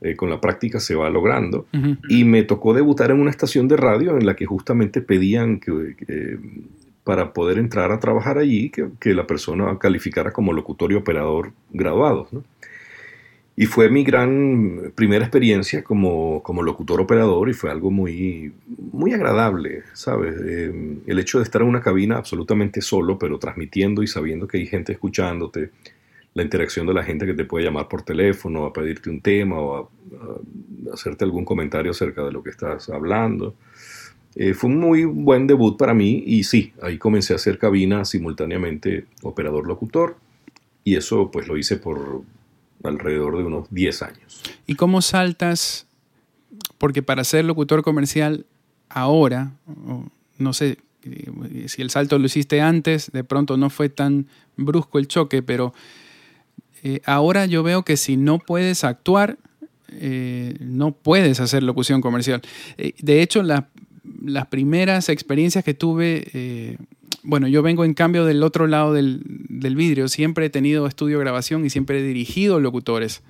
eh, 0.00 0.16
con 0.16 0.30
la 0.30 0.40
práctica 0.40 0.80
se 0.80 0.94
va 0.94 1.08
logrando. 1.10 1.66
Y 2.08 2.24
me 2.24 2.42
tocó 2.42 2.74
debutar 2.74 3.10
en 3.10 3.20
una 3.20 3.30
estación 3.30 3.68
de 3.68 3.76
radio 3.76 4.16
en 4.16 4.26
la 4.26 4.34
que 4.34 4.46
justamente 4.46 5.00
pedían 5.00 5.60
que, 5.60 6.38
para 7.04 7.32
poder 7.32 7.58
entrar 7.58 7.92
a 7.92 8.00
trabajar 8.00 8.38
allí, 8.38 8.70
que, 8.70 9.14
la 9.14 9.26
persona 9.26 9.78
calificara 9.78 10.32
como 10.32 10.52
locutor 10.52 10.90
y 10.90 10.96
operador 10.96 11.52
graduados. 11.70 12.32
¿no? 12.32 12.42
Y 13.62 13.66
fue 13.66 13.88
mi 13.88 14.02
gran 14.02 14.90
primera 14.96 15.24
experiencia 15.24 15.84
como, 15.84 16.42
como 16.42 16.64
locutor 16.64 17.00
operador 17.00 17.48
y 17.48 17.52
fue 17.52 17.70
algo 17.70 17.92
muy, 17.92 18.52
muy 18.90 19.12
agradable, 19.12 19.84
¿sabes? 19.92 20.34
Eh, 20.44 20.98
el 21.06 21.18
hecho 21.20 21.38
de 21.38 21.44
estar 21.44 21.62
en 21.62 21.68
una 21.68 21.80
cabina 21.80 22.16
absolutamente 22.16 22.80
solo, 22.80 23.20
pero 23.20 23.38
transmitiendo 23.38 24.02
y 24.02 24.08
sabiendo 24.08 24.48
que 24.48 24.56
hay 24.58 24.66
gente 24.66 24.90
escuchándote, 24.90 25.70
la 26.34 26.42
interacción 26.42 26.88
de 26.88 26.94
la 26.94 27.04
gente 27.04 27.24
que 27.24 27.34
te 27.34 27.44
puede 27.44 27.64
llamar 27.64 27.86
por 27.86 28.02
teléfono 28.02 28.66
a 28.66 28.72
pedirte 28.72 29.10
un 29.10 29.20
tema 29.20 29.60
o 29.60 29.76
a, 29.76 30.92
hacerte 30.92 31.24
algún 31.24 31.44
comentario 31.44 31.92
acerca 31.92 32.24
de 32.24 32.32
lo 32.32 32.42
que 32.42 32.50
estás 32.50 32.88
hablando. 32.88 33.54
Eh, 34.34 34.54
fue 34.54 34.70
un 34.70 34.80
muy 34.80 35.04
buen 35.04 35.46
debut 35.46 35.78
para 35.78 35.94
mí 35.94 36.24
y 36.26 36.42
sí, 36.42 36.72
ahí 36.82 36.98
comencé 36.98 37.32
a 37.32 37.36
hacer 37.36 37.58
cabina 37.58 38.04
simultáneamente 38.04 39.04
operador-locutor 39.22 40.16
y 40.82 40.96
eso 40.96 41.30
pues 41.30 41.46
lo 41.46 41.56
hice 41.56 41.76
por 41.76 42.24
alrededor 42.84 43.38
de 43.38 43.44
unos 43.44 43.68
10 43.70 44.02
años. 44.02 44.42
¿Y 44.66 44.74
cómo 44.74 45.02
saltas? 45.02 45.86
Porque 46.78 47.02
para 47.02 47.24
ser 47.24 47.44
locutor 47.44 47.82
comercial 47.82 48.46
ahora, 48.88 49.52
no 50.38 50.52
sé 50.52 50.78
eh, 51.04 51.66
si 51.68 51.82
el 51.82 51.90
salto 51.90 52.18
lo 52.18 52.26
hiciste 52.26 52.60
antes, 52.60 53.10
de 53.12 53.24
pronto 53.24 53.56
no 53.56 53.70
fue 53.70 53.88
tan 53.88 54.26
brusco 54.56 54.98
el 54.98 55.08
choque, 55.08 55.42
pero 55.42 55.74
eh, 56.82 57.00
ahora 57.04 57.46
yo 57.46 57.62
veo 57.62 57.84
que 57.84 57.96
si 57.96 58.16
no 58.16 58.38
puedes 58.38 58.84
actuar, 58.84 59.38
eh, 59.88 60.56
no 60.60 60.92
puedes 60.92 61.40
hacer 61.40 61.62
locución 61.62 62.00
comercial. 62.00 62.42
de 62.76 63.22
hecho, 63.22 63.42
las 63.42 64.46
primeras 64.48 65.08
experiencias 65.08 65.64
que 65.64 65.74
tuve 65.74 66.78
bueno, 67.22 67.48
yo 67.48 67.62
vengo 67.62 67.84
en 67.84 67.94
cambio 67.94 68.24
del 68.24 68.42
otro 68.42 68.66
lado 68.66 68.92
del, 68.92 69.22
vidrio. 69.48 70.08
Siempre 70.08 70.46
he 70.46 70.50
tenido 70.50 70.86
estudio 70.86 71.18
grabación 71.18 71.64
y 71.64 71.70
siempre 71.70 72.00
he 72.00 72.02
dirigido 72.02 72.60
locutores. 72.60 73.22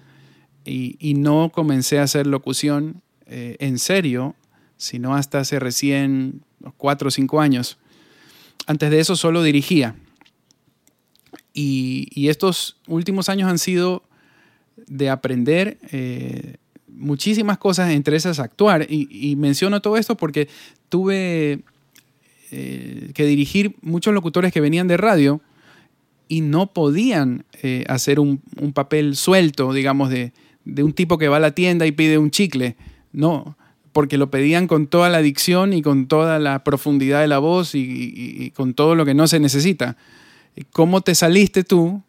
Y, 0.64 1.14
no 1.14 1.50
comencé 1.50 1.98
a 1.98 2.04
hacer 2.04 2.26
locución 2.26 3.02
eh, 3.26 3.56
en 3.58 3.78
serio, 3.78 4.36
sino 4.76 5.14
hasta 5.14 5.40
hace 5.40 5.58
recién 5.58 6.42
cuatro 6.76 7.08
o 7.08 7.10
cinco 7.10 7.40
años. 7.40 7.78
Antes 8.66 8.90
de 8.90 9.00
eso 9.00 9.16
solo 9.16 9.42
dirigía. 9.42 9.96
Y, 11.52 12.28
estos 12.28 12.76
últimos 12.86 13.28
años 13.28 13.50
han 13.50 13.58
sido 13.58 14.04
de 14.86 15.10
aprender 15.10 15.78
eh, 15.90 16.56
muchísimas 16.88 17.58
cosas, 17.58 17.90
entre 17.90 18.16
esas 18.16 18.38
actuar. 18.38 18.86
y 18.88 19.36
menciono 19.36 19.82
todo 19.82 19.96
esto 19.96 20.16
porque 20.16 20.48
tuve 20.88 21.62
eh, 22.54 23.12
que 23.14 23.24
dirigir 23.24 23.76
muchos 23.80 24.12
locutores 24.12 24.52
que 24.52 24.60
venían 24.60 24.86
de 24.86 24.98
radio 24.98 25.40
y 26.28 26.42
no 26.42 26.74
podían 26.74 27.46
eh, 27.62 27.84
hacer 27.88 28.20
un, 28.20 28.42
papel 28.74 29.16
suelto, 29.16 29.72
digamos, 29.72 30.10
de, 30.10 30.32
un 30.66 30.92
tipo 30.92 31.16
que 31.16 31.28
va 31.28 31.38
a 31.38 31.40
la 31.40 31.54
tienda 31.54 31.86
y 31.86 31.92
pide 31.92 32.18
un 32.18 32.30
chicle. 32.30 32.76
No, 33.10 33.56
porque 33.92 34.18
lo 34.18 34.30
pedían 34.30 34.66
con 34.66 34.86
toda 34.86 35.08
la 35.08 35.22
dicción 35.22 35.72
y 35.72 35.80
con 35.80 36.08
toda 36.08 36.38
la 36.38 36.62
profundidad 36.62 37.22
de 37.22 37.28
la 37.28 37.38
voz 37.38 37.74
y, 37.74 38.52
con 38.54 38.74
todo 38.74 38.94
lo 38.96 39.06
que 39.06 39.14
no 39.14 39.26
se 39.26 39.40
necesita. 39.40 39.96
¿Cómo 40.72 41.00
te 41.00 41.14
saliste 41.14 41.64
tú 41.64 42.02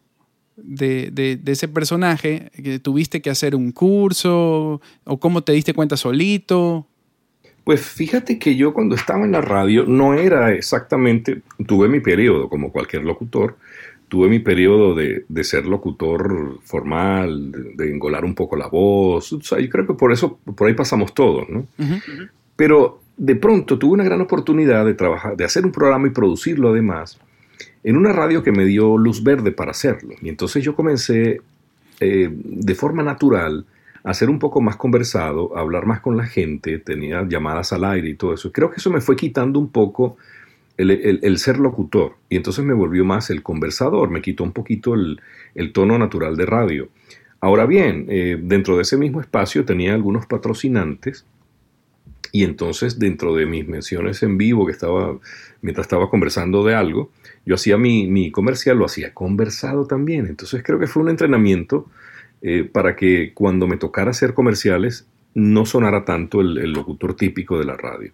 de, 0.56 1.10
de, 1.10 1.40
ese 1.50 1.68
personaje? 1.68 2.50
¿Que 2.62 2.78
¿Tuviste 2.78 3.22
que 3.22 3.30
hacer 3.30 3.54
un 3.54 3.72
curso? 3.72 4.82
¿O 5.04 5.18
cómo 5.18 5.42
te 5.42 5.52
diste 5.52 5.72
cuenta 5.72 5.96
solito? 5.96 6.86
Pues 7.64 7.80
fíjate 7.80 8.38
que 8.38 8.56
yo 8.56 8.74
cuando 8.74 8.94
estaba 8.94 9.24
en 9.24 9.32
la 9.32 9.40
radio 9.40 9.86
no 9.86 10.14
era 10.14 10.52
exactamente, 10.52 11.40
tuve 11.66 11.88
mi 11.88 12.00
periodo 12.00 12.50
como 12.50 12.70
cualquier 12.70 13.04
locutor, 13.04 13.56
tuve 14.08 14.28
mi 14.28 14.38
periodo 14.38 14.94
de, 14.94 15.24
ser 15.44 15.64
locutor 15.64 16.60
formal, 16.62 17.74
de, 17.74 17.90
engolar 17.90 18.24
un 18.24 18.34
poco 18.34 18.54
la 18.56 18.68
voz, 18.68 19.32
o 19.32 19.40
sea, 19.40 19.58
yo 19.58 19.68
creo 19.70 19.86
que 19.86 19.94
por 19.94 20.12
eso, 20.12 20.38
por 20.54 20.68
ahí 20.68 20.74
pasamos 20.74 21.14
todos, 21.14 21.48
¿no? 21.48 21.66
Pero 22.54 23.00
de 23.16 23.34
pronto 23.36 23.78
tuve 23.78 23.94
una 23.94 24.04
gran 24.04 24.20
oportunidad 24.20 24.84
de 24.84 24.94
trabajar, 24.94 25.36
de 25.36 25.44
hacer 25.44 25.64
un 25.64 25.72
programa 25.72 26.06
y 26.06 26.10
producirlo 26.10 26.68
además, 26.68 27.18
en 27.82 27.96
una 27.96 28.12
radio 28.12 28.42
que 28.42 28.52
me 28.52 28.66
dio 28.66 28.98
luz 28.98 29.22
verde 29.22 29.52
para 29.52 29.70
hacerlo. 29.70 30.14
Y 30.20 30.28
entonces 30.28 30.62
yo 30.62 30.74
comencé 30.74 31.40
eh, 32.00 32.28
de 32.30 32.74
forma 32.74 33.02
natural 33.02 33.64
a 34.04 34.12
ser 34.12 34.28
un 34.28 34.38
poco 34.38 34.60
más 34.60 34.76
conversado, 34.76 35.56
hablar 35.56 35.86
más 35.86 36.00
con 36.00 36.16
la 36.16 36.26
gente, 36.26 36.78
tenía 36.78 37.26
llamadas 37.26 37.72
al 37.72 37.84
aire 37.84 38.10
y 38.10 38.14
todo 38.14 38.34
eso. 38.34 38.52
Creo 38.52 38.70
que 38.70 38.76
eso 38.76 38.90
me 38.90 39.00
fue 39.00 39.16
quitando 39.16 39.58
un 39.58 39.70
poco 39.70 40.18
el, 40.76 41.38
ser 41.38 41.58
locutor 41.58 42.16
y 42.28 42.36
entonces 42.36 42.64
me 42.66 42.74
volvió 42.74 43.04
más 43.04 43.30
el 43.30 43.42
conversador, 43.42 44.10
me 44.10 44.20
quitó 44.20 44.44
un 44.44 44.52
poquito 44.52 44.94
el, 44.94 45.72
tono 45.72 45.98
natural 45.98 46.36
de 46.36 46.44
radio. 46.44 46.88
Ahora 47.40 47.64
bien, 47.64 48.06
eh, 48.10 48.38
dentro 48.40 48.76
de 48.76 48.82
ese 48.82 48.98
mismo 48.98 49.22
espacio 49.22 49.64
tenía 49.64 49.94
algunos 49.94 50.26
patrocinantes 50.26 51.24
y 52.30 52.44
entonces 52.44 52.98
dentro 52.98 53.34
de 53.34 53.46
mis 53.46 53.66
menciones 53.66 54.22
en 54.22 54.36
vivo 54.36 54.66
que 54.66 54.72
estaba, 54.72 55.18
mientras 55.62 55.86
estaba 55.86 56.10
conversando 56.10 56.62
de 56.62 56.74
algo, 56.74 57.10
yo 57.46 57.54
hacía 57.54 57.78
mi, 57.78 58.06
mi 58.06 58.30
comercial, 58.30 58.76
lo 58.76 58.84
hacía 58.84 59.14
conversado 59.14 59.86
también. 59.86 60.26
Entonces 60.26 60.62
creo 60.62 60.78
que 60.78 60.88
fue 60.88 61.02
un 61.02 61.08
entrenamiento 61.08 61.86
eh, 62.46 62.68
para 62.70 62.94
que 62.94 63.32
cuando 63.32 63.66
me 63.66 63.78
tocara 63.78 64.10
hacer 64.10 64.34
comerciales 64.34 65.06
no 65.32 65.64
sonara 65.64 66.04
tanto 66.04 66.42
el, 66.42 66.74
locutor 66.74 67.16
típico 67.16 67.58
de 67.58 67.64
la 67.64 67.74
radio. 67.74 68.12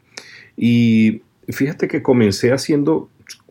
Y 0.56 1.22
fíjate 1.49 1.88
que 1.88 2.00
comencé 2.00 2.52
haciendo 2.52 3.10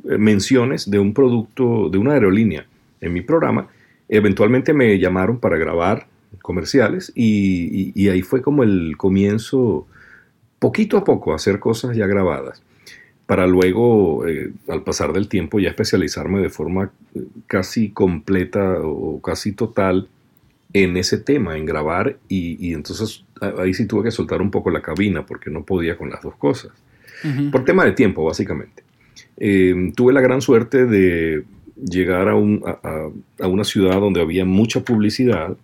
eh, 0.10 0.18
menciones 0.18 0.90
de 0.90 0.98
un 0.98 1.14
producto, 1.14 1.90
de 1.90 1.98
una 1.98 2.14
aerolínea 2.14 2.66
en 3.02 3.12
mi 3.12 3.20
programa. 3.20 3.68
Eventualmente 4.08 4.74
me 4.74 4.98
llamaron 4.98 5.40
para 5.40 5.58
grabar 5.58 6.08
comerciales 6.42 7.12
y, 7.14 8.08
ahí 8.08 8.22
fue 8.22 8.42
como 8.42 8.64
el 8.64 8.96
comienzo, 8.96 9.86
poquito 10.60 10.96
a 10.96 11.04
poco, 11.04 11.34
hacer 11.34 11.60
cosas 11.60 11.98
ya 11.98 12.08
grabadas 12.08 12.64
para 13.26 13.48
luego, 13.48 14.26
eh, 14.26 14.54
al 14.70 14.84
pasar 14.84 15.12
del 15.12 15.28
tiempo, 15.28 15.60
ya 15.60 15.68
especializarme 15.72 16.40
de 16.40 16.50
forma 16.50 16.90
casi 17.48 17.90
completa 17.90 18.80
o 18.82 19.22
casi 19.22 19.52
total 19.52 20.08
en 20.74 20.98
ese 20.98 21.18
tema, 21.18 21.58
en 21.58 21.66
grabar, 21.66 22.18
y, 22.28 22.74
entonces 22.74 23.26
ahí 23.58 23.74
sí 23.74 23.88
tuve 23.88 24.04
que 24.04 24.12
soltar 24.12 24.42
un 24.42 24.52
poco 24.52 24.70
la 24.70 24.82
cabina 24.82 25.26
porque 25.26 25.50
no 25.50 25.64
podía 25.64 25.98
con 25.98 26.10
las 26.10 26.22
dos 26.22 26.36
cosas. 26.36 26.72
Por 27.52 27.66
tema 27.66 27.84
de 27.84 27.92
tiempo, 27.92 28.24
básicamente. 28.24 28.84
Eh, 29.36 29.92
tuve 29.96 30.14
la 30.14 30.22
gran 30.22 30.42
suerte 30.42 30.86
de 30.86 31.44
llegar 31.76 32.30
a, 32.30 32.34
a, 32.34 33.48
una 33.48 33.64
ciudad 33.66 34.00
donde 34.00 34.22
había 34.22 34.46
mucha 34.46 34.86
publicidad. 34.86 35.58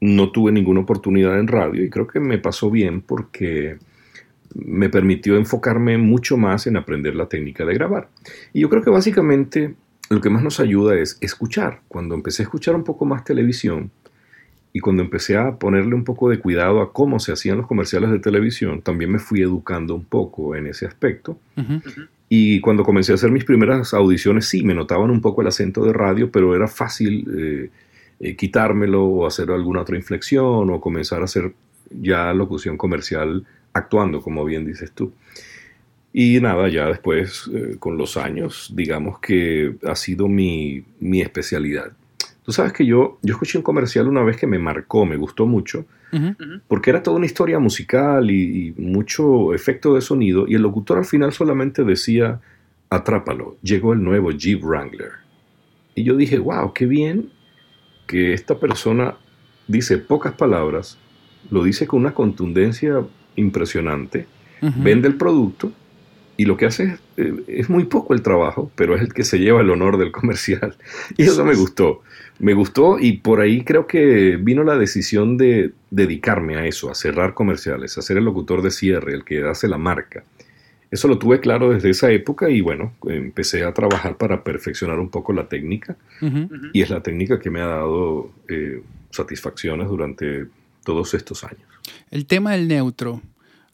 No 0.00 0.32
tuve 0.32 0.50
ninguna 0.50 0.80
oportunidad 0.80 1.38
en 1.38 1.46
radio 1.46 1.84
y 1.84 1.90
creo 1.90 2.08
que 2.08 2.18
me 2.18 2.38
pasó 2.38 2.68
bien 2.68 3.00
porque 3.00 3.78
me 4.54 4.88
permitió 4.88 5.36
enfocarme 5.36 5.98
mucho 5.98 6.36
más 6.36 6.66
en 6.66 6.76
aprender 6.76 7.14
la 7.14 7.28
técnica 7.28 7.64
de 7.64 7.74
grabar. 7.74 8.08
Y 8.52 8.60
yo 8.60 8.68
creo 8.68 8.82
que 8.82 8.90
básicamente 8.90 9.74
lo 10.10 10.20
que 10.20 10.30
más 10.30 10.42
nos 10.42 10.60
ayuda 10.60 10.96
es 10.96 11.18
escuchar. 11.20 11.80
Cuando 11.88 12.14
empecé 12.14 12.42
a 12.42 12.44
escuchar 12.44 12.74
un 12.74 12.84
poco 12.84 13.04
más 13.04 13.24
televisión, 13.24 13.90
y 14.72 14.80
cuando 14.80 15.02
empecé 15.02 15.36
a 15.36 15.56
ponerle 15.56 15.94
un 15.94 16.04
poco 16.04 16.30
de 16.30 16.38
cuidado 16.38 16.80
a 16.80 16.92
cómo 16.92 17.20
se 17.20 17.32
hacían 17.32 17.58
los 17.58 17.66
comerciales 17.66 18.10
de 18.10 18.18
televisión, 18.18 18.80
también 18.80 19.10
me 19.10 19.18
fui 19.18 19.42
educando 19.42 19.94
un 19.94 20.04
poco 20.04 20.56
en 20.56 20.66
ese 20.66 20.86
aspecto. 20.86 21.38
Y 22.28 22.60
cuando 22.60 22.82
comencé 22.82 23.12
a 23.12 23.16
hacer 23.16 23.30
mis 23.30 23.44
primeras 23.44 23.92
audiciones, 23.92 24.48
sí, 24.48 24.62
me 24.62 24.74
notaban 24.74 25.10
un 25.10 25.20
poco 25.20 25.42
el 25.42 25.48
acento 25.48 25.84
de 25.84 25.92
radio, 25.92 26.30
pero 26.30 26.56
era 26.56 26.66
fácil 26.66 27.26
eh, 27.36 27.70
eh, 28.20 28.36
quitármelo 28.36 29.04
o 29.04 29.26
hacer 29.26 29.50
alguna 29.50 29.82
otra 29.82 29.96
inflexión 29.96 30.70
o 30.70 30.80
comenzar 30.80 31.20
a 31.20 31.24
hacer 31.24 31.52
ya 31.90 32.32
locución 32.32 32.78
comercial 32.78 33.44
actuando, 33.74 34.22
como 34.22 34.46
bien 34.46 34.64
dices 34.64 34.92
tú. 34.92 35.12
Y 36.14 36.40
nada, 36.40 36.68
ya 36.70 36.86
después, 36.86 37.50
eh, 37.52 37.76
con 37.78 37.98
los 37.98 38.16
años, 38.16 38.72
digamos 38.74 39.18
que 39.18 39.76
ha 39.86 39.96
sido 39.96 40.28
mi, 40.28 40.84
mi 41.00 41.20
especialidad. 41.20 41.92
Tú 42.44 42.52
sabes 42.52 42.72
que 42.72 42.84
yo, 42.84 43.18
yo 43.22 43.34
escuché 43.34 43.58
un 43.58 43.62
comercial 43.62 44.08
una 44.08 44.22
vez 44.22 44.36
que 44.36 44.46
me 44.46 44.58
marcó, 44.58 45.06
me 45.06 45.16
gustó 45.16 45.46
mucho, 45.46 45.86
porque 46.68 46.90
era 46.90 47.02
toda 47.02 47.16
una 47.16 47.26
historia 47.26 47.58
musical 47.58 48.30
y, 48.30 48.74
mucho 48.76 49.54
efecto 49.54 49.94
de 49.94 50.00
sonido, 50.00 50.46
y 50.48 50.54
el 50.54 50.62
locutor 50.62 50.98
al 50.98 51.04
final 51.04 51.32
solamente 51.32 51.84
decía, 51.84 52.40
atrápalo, 52.90 53.56
llegó 53.62 53.92
el 53.92 54.02
nuevo 54.02 54.30
Jeep 54.32 54.62
Wrangler. 54.62 55.12
Y 55.94 56.02
yo 56.04 56.16
dije, 56.16 56.38
wow, 56.38 56.72
qué 56.72 56.86
bien 56.86 57.30
que 58.06 58.32
esta 58.34 58.58
persona 58.58 59.14
dice 59.68 59.98
pocas 59.98 60.34
palabras, 60.34 60.98
lo 61.50 61.62
dice 61.62 61.86
con 61.86 62.00
una 62.00 62.12
contundencia 62.12 63.04
impresionante, 63.36 64.26
vende 64.60 65.08
el 65.08 65.16
producto 65.16 65.72
y 66.36 66.44
lo 66.44 66.56
que 66.56 66.66
hace 66.66 66.84
es, 66.84 67.00
eh, 67.18 67.34
es, 67.46 67.68
muy 67.68 67.84
poco 67.84 68.14
el 68.14 68.22
trabajo, 68.22 68.70
pero 68.74 68.94
es 68.94 69.02
el 69.02 69.12
que 69.12 69.24
se 69.24 69.38
lleva 69.38 69.60
el 69.60 69.70
honor 69.70 69.98
del 69.98 70.12
comercial. 70.12 70.76
Y 71.16 71.24
eso 71.24 71.44
me 71.44 71.54
gustó. 71.54 72.02
Me 72.38 72.54
gustó 72.54 72.98
y 72.98 73.18
por 73.18 73.40
ahí 73.40 73.62
creo 73.62 73.86
que 73.86 74.36
vino 74.36 74.64
la 74.64 74.76
decisión 74.76 75.36
de 75.36 75.72
dedicarme 75.90 76.56
a 76.56 76.66
eso, 76.66 76.90
a 76.90 76.94
cerrar 76.94 77.34
comerciales, 77.34 77.96
a 77.98 78.02
ser 78.02 78.16
el 78.16 78.24
locutor 78.24 78.62
de 78.62 78.70
cierre, 78.70 79.12
el 79.12 79.24
que 79.24 79.46
hace 79.46 79.68
la 79.68 79.78
marca. 79.78 80.24
Eso 80.90 81.08
lo 81.08 81.18
tuve 81.18 81.40
claro 81.40 81.72
desde 81.72 81.90
esa 81.90 82.10
época 82.10 82.50
y 82.50 82.60
bueno, 82.60 82.92
empecé 83.06 83.64
a 83.64 83.72
trabajar 83.72 84.18
para 84.18 84.44
perfeccionar 84.44 84.98
un 84.98 85.08
poco 85.08 85.32
la 85.32 85.48
técnica 85.48 85.96
y 86.74 86.82
es 86.82 86.90
la 86.90 87.02
técnica 87.02 87.40
que 87.40 87.48
me 87.48 87.62
ha 87.62 87.66
dado 87.66 88.30
eh, 88.48 88.82
satisfacciones 89.10 89.88
durante 89.88 90.46
todos 90.84 91.14
estos 91.14 91.44
años. 91.44 91.62
El 92.10 92.26
tema 92.26 92.52
del 92.52 92.68
neutro, 92.68 93.22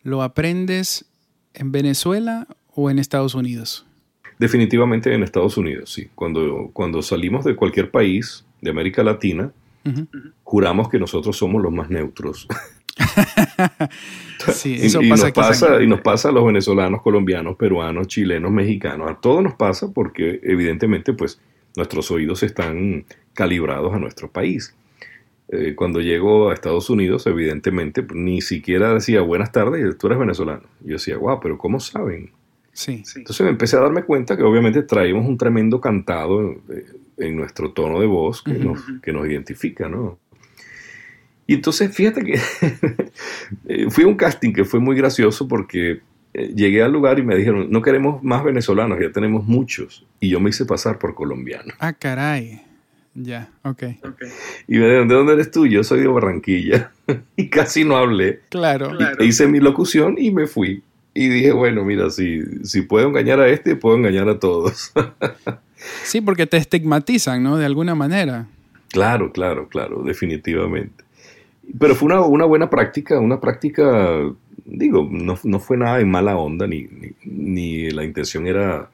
¿lo 0.04 0.22
aprendes 0.22 1.06
en 1.54 1.72
Venezuela 1.72 2.46
o 2.74 2.90
en 2.90 2.98
Estados 2.98 3.34
Unidos? 3.34 3.86
Definitivamente 4.38 5.12
en 5.12 5.22
Estados 5.22 5.56
Unidos, 5.56 5.92
sí. 5.92 6.08
Cuando, 6.14 6.70
cuando 6.72 7.02
salimos 7.02 7.44
de 7.44 7.56
cualquier 7.56 7.90
país 7.90 8.44
de 8.60 8.70
América 8.70 9.02
Latina, 9.02 9.50
juramos 10.44 10.88
que 10.88 10.98
nosotros 10.98 11.36
somos 11.36 11.62
los 11.62 11.72
más 11.72 11.90
neutros. 11.90 12.46
sí, 14.52 14.76
eso 14.80 15.00
y, 15.02 15.08
pasa, 15.08 15.24
nos 15.26 15.32
pasa 15.32 15.82
y 15.82 15.86
nos 15.86 16.00
pasa 16.00 16.28
a 16.28 16.32
los 16.32 16.44
venezolanos, 16.44 17.02
colombianos, 17.02 17.56
peruanos, 17.56 18.06
chilenos, 18.06 18.50
mexicanos. 18.50 19.10
A 19.10 19.14
todos 19.14 19.42
nos 19.42 19.54
pasa 19.54 19.92
porque 19.92 20.40
evidentemente 20.42 21.12
pues 21.12 21.40
nuestros 21.76 22.10
oídos 22.10 22.42
están 22.42 23.04
calibrados 23.32 23.94
a 23.94 23.98
nuestro 23.98 24.30
país. 24.30 24.74
Eh, 25.50 25.74
cuando 25.74 26.00
llego 26.00 26.50
a 26.50 26.54
Estados 26.54 26.90
Unidos, 26.90 27.26
evidentemente, 27.26 28.06
ni 28.12 28.42
siquiera 28.42 28.92
decía 28.92 29.22
buenas 29.22 29.50
tardes, 29.50 29.96
tú 29.96 30.08
eres 30.08 30.18
venezolano. 30.18 30.62
Yo 30.80 30.94
decía, 30.94 31.16
wow, 31.16 31.40
pero 31.40 31.56
¿cómo 31.56 31.80
saben? 31.80 32.32
Sí. 32.72 33.02
Entonces 33.16 33.40
me 33.40 33.50
empecé 33.50 33.76
a 33.76 33.80
darme 33.80 34.04
cuenta 34.04 34.36
que 34.36 34.42
obviamente 34.42 34.82
traímos 34.82 35.26
un 35.26 35.38
tremendo 35.38 35.80
cantado 35.80 36.52
eh, 36.68 36.84
en, 37.16 37.36
nuestro 37.36 37.72
tono 37.72 37.98
de 37.98 38.06
voz 38.06 38.42
que, 38.42 38.52
nos, 38.52 38.80
que 39.02 39.12
nos 39.12 39.26
identifica, 39.26 39.88
¿no? 39.88 40.18
Y 41.46 41.54
entonces 41.54 41.94
fíjate 41.94 42.22
que 42.22 42.34
eh, 43.68 43.90
fui 43.90 44.04
a 44.04 44.06
un 44.06 44.16
casting 44.16 44.52
que 44.52 44.66
fue 44.66 44.80
muy 44.80 44.96
gracioso 44.96 45.48
porque 45.48 46.02
llegué 46.34 46.82
al 46.82 46.92
lugar 46.92 47.18
y 47.18 47.22
me 47.22 47.34
dijeron, 47.34 47.68
no 47.70 47.80
queremos 47.80 48.22
más 48.22 48.44
venezolanos, 48.44 48.98
ya 49.00 49.10
tenemos 49.10 49.44
muchos. 49.44 50.06
Y 50.20 50.28
yo 50.28 50.40
me 50.40 50.50
hice 50.50 50.66
pasar 50.66 50.98
por 50.98 51.14
colombiano. 51.14 51.72
Ah, 51.80 51.94
caray. 51.94 52.67
Ya, 53.20 53.50
ok. 53.64 53.82
Y 54.68 54.78
me 54.78 54.84
dijeron, 54.84 55.08
¿de 55.08 55.14
dónde 55.14 55.32
eres 55.32 55.50
tú? 55.50 55.66
Yo 55.66 55.82
soy 55.82 56.00
de 56.00 56.06
Barranquilla. 56.06 56.92
y 57.36 57.48
casi 57.48 57.84
no 57.84 57.96
hablé. 57.96 58.40
Claro. 58.48 58.96
claro. 58.96 59.24
Hice 59.24 59.48
mi 59.48 59.58
locución 59.58 60.14
y 60.18 60.30
me 60.30 60.46
fui. 60.46 60.82
Y 61.14 61.28
dije, 61.28 61.50
bueno, 61.50 61.84
mira, 61.84 62.10
si, 62.10 62.42
si 62.62 62.82
puedo 62.82 63.08
engañar 63.08 63.40
a 63.40 63.48
este, 63.48 63.74
puedo 63.74 63.96
engañar 63.96 64.28
a 64.28 64.38
todos. 64.38 64.92
sí, 66.04 66.20
porque 66.20 66.46
te 66.46 66.58
estigmatizan, 66.58 67.42
¿no? 67.42 67.56
De 67.56 67.66
alguna 67.66 67.96
manera. 67.96 68.46
Claro, 68.90 69.32
claro, 69.32 69.68
claro, 69.68 70.04
definitivamente. 70.04 71.04
Pero 71.76 71.96
fue 71.96 72.06
una, 72.06 72.20
una 72.20 72.44
buena 72.44 72.70
práctica, 72.70 73.18
una 73.18 73.40
práctica, 73.40 74.32
digo, 74.64 75.08
no, 75.10 75.36
no 75.42 75.58
fue 75.58 75.76
nada 75.76 75.98
en 75.98 76.08
mala 76.08 76.36
onda, 76.36 76.68
ni, 76.68 76.84
ni, 76.84 77.10
ni, 77.24 77.90
la 77.90 78.04
intención 78.04 78.46
era 78.46 78.88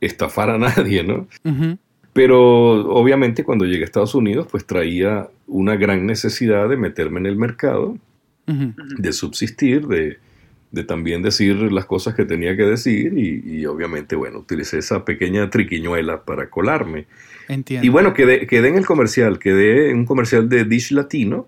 estafar 0.00 0.50
a 0.50 0.58
nadie, 0.58 1.04
¿no? 1.04 1.28
Uh 1.44 1.76
pero 2.12 2.90
obviamente 2.90 3.44
cuando 3.44 3.64
llegué 3.64 3.82
a 3.82 3.84
Estados 3.86 4.14
Unidos, 4.14 4.46
pues 4.50 4.66
traía 4.66 5.28
una 5.46 5.76
gran 5.76 6.06
necesidad 6.06 6.68
de 6.68 6.76
meterme 6.76 7.20
en 7.20 7.26
el 7.26 7.36
mercado, 7.36 7.96
uh 8.46 8.52
-huh. 8.52 8.74
de 8.98 9.12
subsistir, 9.12 9.86
de, 9.86 10.18
de, 10.72 10.84
también 10.84 11.22
decir 11.22 11.56
las 11.72 11.86
cosas 11.86 12.14
que 12.14 12.24
tenía 12.24 12.56
que 12.56 12.64
decir 12.64 13.16
y, 13.16 13.60
y, 13.60 13.66
obviamente, 13.66 14.14
bueno, 14.16 14.40
utilicé 14.40 14.78
esa 14.78 15.04
pequeña 15.04 15.48
triquiñuela 15.48 16.22
para 16.24 16.50
colarme. 16.50 17.06
Entiendo. 17.48 17.86
Y 17.86 17.88
bueno, 17.88 18.12
quedé, 18.12 18.46
quedé 18.46 18.68
en 18.68 18.76
el 18.76 18.86
comercial, 18.86 19.38
quedé 19.38 19.90
en 19.90 19.98
un 19.98 20.06
comercial 20.06 20.48
de 20.48 20.64
Dish 20.64 20.92
Latino 20.92 21.46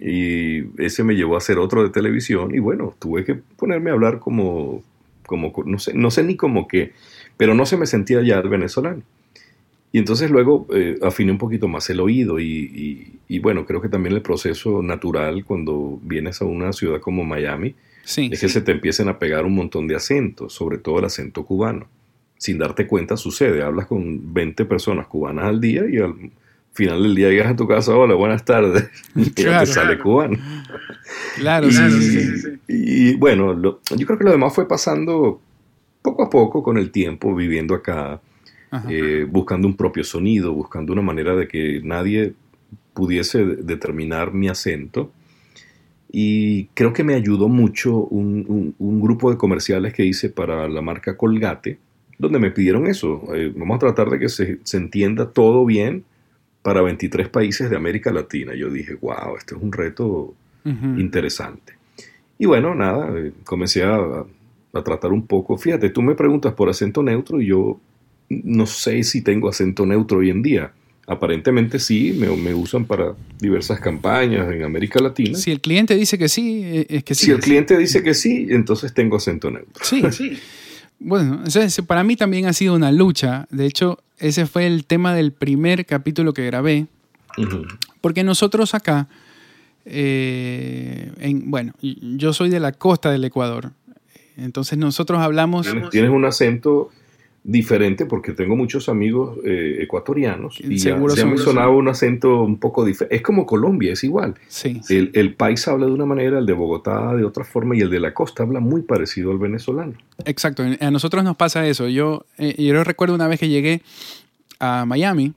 y 0.00 0.64
ese 0.82 1.02
me 1.02 1.14
llevó 1.14 1.34
a 1.34 1.38
hacer 1.38 1.58
otro 1.58 1.82
de 1.82 1.90
televisión 1.90 2.54
y 2.54 2.58
bueno, 2.58 2.94
tuve 2.98 3.24
que 3.24 3.34
ponerme 3.56 3.90
a 3.90 3.94
hablar 3.94 4.18
como, 4.18 4.82
como 5.26 5.52
no, 5.64 5.78
sé, 5.78 5.94
no 5.94 6.10
sé 6.10 6.22
ni 6.24 6.36
como 6.36 6.68
qué, 6.68 6.92
pero 7.36 7.54
no 7.54 7.64
se 7.64 7.76
me 7.76 7.86
sentía 7.86 8.20
ya 8.22 8.38
el 8.38 8.48
venezolano. 8.48 9.02
Y 9.94 9.98
entonces 9.98 10.28
luego 10.28 10.66
eh, 10.74 10.98
afiné 11.02 11.30
un 11.30 11.38
poquito 11.38 11.68
más 11.68 11.88
el 11.88 12.00
oído 12.00 12.40
y, 12.40 12.44
y, 12.48 13.18
y, 13.28 13.38
bueno, 13.38 13.64
creo 13.64 13.80
que 13.80 13.88
también 13.88 14.12
el 14.16 14.22
proceso 14.22 14.82
natural 14.82 15.44
cuando 15.44 16.00
vienes 16.02 16.42
a 16.42 16.46
una 16.46 16.72
ciudad 16.72 17.00
como 17.00 17.22
Miami 17.22 17.76
sí, 18.02 18.28
es 18.32 18.40
que 18.40 18.48
se 18.48 18.60
te 18.60 18.72
empiecen 18.72 19.08
a 19.08 19.20
pegar 19.20 19.44
un 19.44 19.54
montón 19.54 19.86
de 19.86 19.94
acentos, 19.94 20.52
sobre 20.52 20.78
todo 20.78 20.98
el 20.98 21.04
acento 21.04 21.44
cubano. 21.44 21.86
Sin 22.38 22.58
darte 22.58 22.88
cuenta 22.88 23.16
sucede, 23.16 23.62
hablas 23.62 23.86
con 23.86 24.34
20 24.34 24.64
personas 24.64 25.06
cubanas 25.06 25.44
al 25.44 25.60
día 25.60 25.84
y 25.88 25.98
al 25.98 26.12
final 26.72 27.00
del 27.04 27.14
día 27.14 27.28
llegas 27.28 27.52
a 27.52 27.56
tu 27.56 27.68
casa, 27.68 27.96
hola, 27.96 28.14
buenas 28.16 28.44
tardes, 28.44 28.90
y 29.14 29.30
Claro. 29.30 29.52
ya 29.52 29.60
te 29.60 29.66
sale 29.66 29.98
cubano. 30.00 30.36
Claro, 31.36 31.68
Y, 31.68 31.72
sí, 31.72 31.90
sí, 31.90 32.38
sí. 32.38 32.48
y, 32.66 33.14
bueno, 33.14 33.54
lo- 33.54 33.80
yo 33.96 34.06
creo 34.06 34.18
que 34.18 34.24
lo 34.24 34.32
demás 34.32 34.52
fue 34.52 34.66
pasando 34.66 35.40
poco 36.02 36.24
a 36.24 36.30
poco 36.30 36.64
con 36.64 36.78
el 36.78 36.90
tiempo, 36.90 37.32
viviendo 37.34 37.76
acá. 37.76 38.20
Eh, 38.88 39.26
buscando 39.30 39.66
un 39.68 39.76
propio 39.76 40.04
sonido, 40.04 40.52
buscando 40.52 40.92
una 40.92 41.02
manera 41.02 41.34
de 41.36 41.46
que 41.48 41.80
nadie 41.82 42.34
pudiese 42.92 43.44
de- 43.44 43.56
determinar 43.56 44.32
mi 44.32 44.48
acento. 44.48 45.10
Y 46.10 46.66
creo 46.74 46.92
que 46.92 47.02
me 47.02 47.14
ayudó 47.14 47.48
mucho 47.48 47.96
un, 47.96 48.44
un- 48.48 48.74
un 48.78 49.00
grupo 49.00 49.30
de 49.30 49.36
comerciales 49.36 49.92
que 49.92 50.04
hice 50.04 50.28
para 50.30 50.68
la 50.68 50.80
marca 50.80 51.16
Colgate, 51.16 51.78
donde 52.18 52.38
me 52.38 52.50
pidieron 52.52 52.86
eso. 52.86 53.22
eh, 53.34 53.52
vamos 53.56 53.76
a 53.76 53.80
tratar 53.80 54.10
de 54.10 54.18
que 54.18 54.28
se, 54.28 54.58
se 54.62 54.76
entienda 54.76 55.30
todo 55.30 55.64
bien 55.64 56.04
para 56.62 56.82
23 56.82 57.28
países 57.28 57.68
de 57.68 57.76
América 57.76 58.12
Latina. 58.12 58.54
Yo 58.54 58.70
dije, 58.70 58.94
wow, 58.94 59.36
este 59.36 59.54
es 59.56 59.60
un 59.62 59.72
reto 59.72 60.34
Ujú. 60.64 60.98
interesante. 60.98 61.74
Y 62.38 62.46
bueno, 62.46 62.74
nada, 62.74 63.12
eh, 63.18 63.32
comencé 63.44 63.82
a, 63.84 63.96
a 64.72 64.82
tratar 64.84 65.12
un 65.12 65.26
poco. 65.26 65.56
Fíjate, 65.58 65.90
tú 65.90 66.00
me 66.02 66.14
preguntas 66.14 66.52
por 66.54 66.68
acento 66.68 67.02
neutro 67.02 67.40
y 67.40 67.46
yo 67.46 67.78
no 68.28 68.66
sé 68.66 69.02
si 69.04 69.22
tengo 69.22 69.48
acento 69.48 69.86
neutro 69.86 70.18
hoy 70.18 70.30
en 70.30 70.42
día. 70.42 70.72
Aparentemente 71.06 71.78
sí, 71.78 72.14
me, 72.18 72.28
me 72.34 72.54
usan 72.54 72.86
para 72.86 73.12
diversas 73.38 73.78
campañas 73.78 74.50
en 74.50 74.62
América 74.62 75.00
Latina. 75.00 75.36
Si 75.38 75.50
el 75.50 75.60
cliente 75.60 75.94
dice 75.96 76.16
que 76.16 76.28
sí, 76.30 76.62
eh, 76.64 76.86
es 76.88 77.04
que 77.04 77.14
sí. 77.14 77.26
Si 77.26 77.30
el 77.30 77.40
cliente 77.40 77.76
dice 77.76 78.02
que 78.02 78.14
sí, 78.14 78.46
entonces 78.50 78.94
tengo 78.94 79.16
acento 79.16 79.50
neutro. 79.50 79.84
Sí. 79.84 80.38
Bueno, 81.00 81.42
ese- 81.44 81.82
para 81.82 82.02
mí 82.04 82.16
también 82.16 82.46
ha 82.46 82.52
sido 82.54 82.72
una 82.74 82.90
lucha. 82.92 83.46
De 83.50 83.66
hecho, 83.66 83.98
ese 84.18 84.46
fue 84.46 84.66
el 84.66 84.86
tema 84.86 85.12
del 85.14 85.32
primer 85.32 85.84
capítulo 85.84 86.32
que 86.32 86.46
grabé. 86.46 86.86
Porque 88.00 88.22
nosotros 88.24 88.74
acá, 88.74 89.08
eh, 89.84 91.10
en, 91.18 91.50
bueno, 91.50 91.72
yo 91.82 92.32
soy 92.32 92.48
de 92.48 92.60
la 92.60 92.72
costa 92.72 93.10
del 93.10 93.24
Ecuador. 93.24 93.72
Entonces 94.36 94.78
nosotros 94.78 95.18
hablamos... 95.20 95.66
Tienes, 95.66 95.90
tienes 95.90 96.10
un 96.10 96.24
acento 96.24 96.90
diferente 97.46 98.06
porque 98.06 98.32
tengo 98.32 98.56
muchos 98.56 98.88
amigos 98.88 99.36
eh, 99.44 99.76
ecuatorianos 99.82 100.58
y 100.60 100.76
ya, 100.78 100.94
Seguro 100.94 101.14
ya 101.14 101.22
son- 101.22 101.30
me 101.32 101.36
sonaba 101.38 101.70
un 101.70 101.86
acento 101.88 102.42
un 102.42 102.58
poco 102.58 102.86
diferente. 102.86 103.14
Es 103.16 103.20
como 103.22 103.44
Colombia, 103.44 103.92
es 103.92 104.02
igual. 104.02 104.34
Sí, 104.48 104.80
El, 104.88 105.10
el 105.12 105.34
país 105.34 105.68
habla 105.68 105.84
de 105.84 105.92
una 105.92 106.06
manera, 106.06 106.38
el 106.38 106.46
de 106.46 106.54
Bogotá 106.54 107.14
de 107.14 107.22
otra 107.24 107.44
forma 107.44 107.76
y 107.76 107.80
el 107.80 107.90
de 107.90 108.00
la 108.00 108.14
costa 108.14 108.44
habla 108.44 108.60
muy 108.60 108.80
parecido 108.82 109.30
al 109.30 109.38
venezolano. 109.38 109.92
exacto. 110.24 110.64
A 110.80 110.90
nosotros 110.90 111.22
nos 111.22 111.36
pasa 111.36 111.66
eso. 111.68 111.86
Yo, 111.88 112.24
eh, 112.38 112.54
yo 112.62 112.82
recuerdo 112.82 113.14
una 113.14 113.28
vez 113.28 113.38
que 113.38 113.48
llegué 113.50 113.82
a 114.58 114.86
Miami 114.86 115.34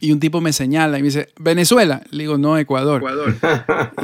y 0.00 0.12
un 0.12 0.18
tipo 0.18 0.40
me 0.40 0.50
señala 0.54 0.98
y 0.98 1.02
me 1.02 1.08
dice, 1.08 1.28
Venezuela. 1.38 2.00
Le 2.10 2.22
digo, 2.22 2.38
no, 2.38 2.56
Ecuador. 2.56 3.02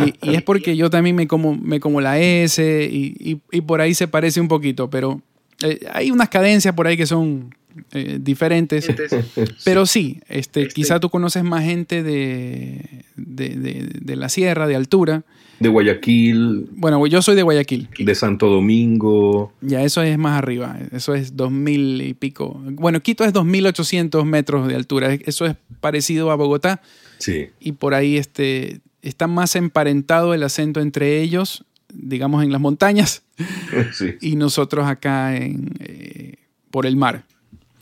Y, 0.05 0.31
y 0.31 0.35
es 0.35 0.43
porque 0.43 0.77
yo 0.77 0.91
también 0.91 1.17
me 1.17 1.27
como, 1.27 1.57
me 1.57 1.81
como 1.81 2.03
la 2.03 2.19
S 2.21 2.87
y, 2.93 3.15
y- 3.19 3.41
y 3.51 3.61
por 3.63 3.81
ahí 3.81 3.95
se 3.95 4.09
parece 4.09 4.43
un 4.43 4.49
poquito, 4.49 4.91
pero 4.91 5.23
eh, 5.63 5.81
hay 5.93 6.11
unas 6.11 6.29
cadencias 6.29 6.75
por 6.75 6.87
ahí 6.87 6.97
que 6.97 7.07
son 7.07 7.55
eh, 7.93 8.19
diferentes. 8.21 8.89
Pero 9.65 9.87
sí, 9.87 10.21
este, 10.29 10.69
quizá 10.69 10.99
tú 11.01 11.11
conoces 11.11 11.45
más 11.45 11.65
gente 11.65 12.03
de, 12.03 13.05
de, 13.17 13.49
de- 13.51 13.89
de 14.01 14.17
la 14.17 14.29
sierra, 14.29 14.67
de 14.67 14.77
altura. 14.77 15.23
De 15.61 15.69
Guayaquil, 15.69 16.69
Bueno, 16.71 17.05
yo 17.09 17.21
soy 17.21 17.35
de 17.35 17.43
Guayaquil. 17.43 17.89
de 17.99 18.15
Santo 18.15 18.47
Domingo. 18.49 19.53
Ya 19.61 19.83
eso 19.83 20.03
es 20.03 20.17
más 20.17 20.39
arriba. 20.39 20.79
Eso 20.93 21.15
es 21.15 21.35
2000 21.37 22.01
y 22.03 22.15
pico. 22.15 22.61
Bueno, 22.65 23.01
Quito 23.01 23.25
es 23.25 23.33
2800 23.33 24.25
metros 24.25 24.69
de 24.69 24.77
altura. 24.77 25.13
Eso 25.15 25.47
es 25.47 25.57
parecido 25.81 26.31
a 26.31 26.37
Bogotá. 26.37 26.81
Sí, 27.19 27.47
y 27.59 27.73
por 27.73 27.95
ahí 27.95 28.17
este, 28.17 28.79
está 29.03 29.27
más 29.27 29.57
emparentado 29.57 30.33
el 30.33 30.45
acento 30.45 30.81
entre 30.81 31.21
ellos, 31.21 31.65
digamos 31.93 32.43
en 32.45 32.53
las 32.53 32.61
montañas, 32.61 33.23
sí, 33.93 34.15
y 34.21 34.37
nosotros 34.37 34.87
acá 34.87 35.37
en, 35.37 35.71
eh, 35.81 36.35
por 36.71 36.87
el 36.87 36.97
mar. 36.97 37.25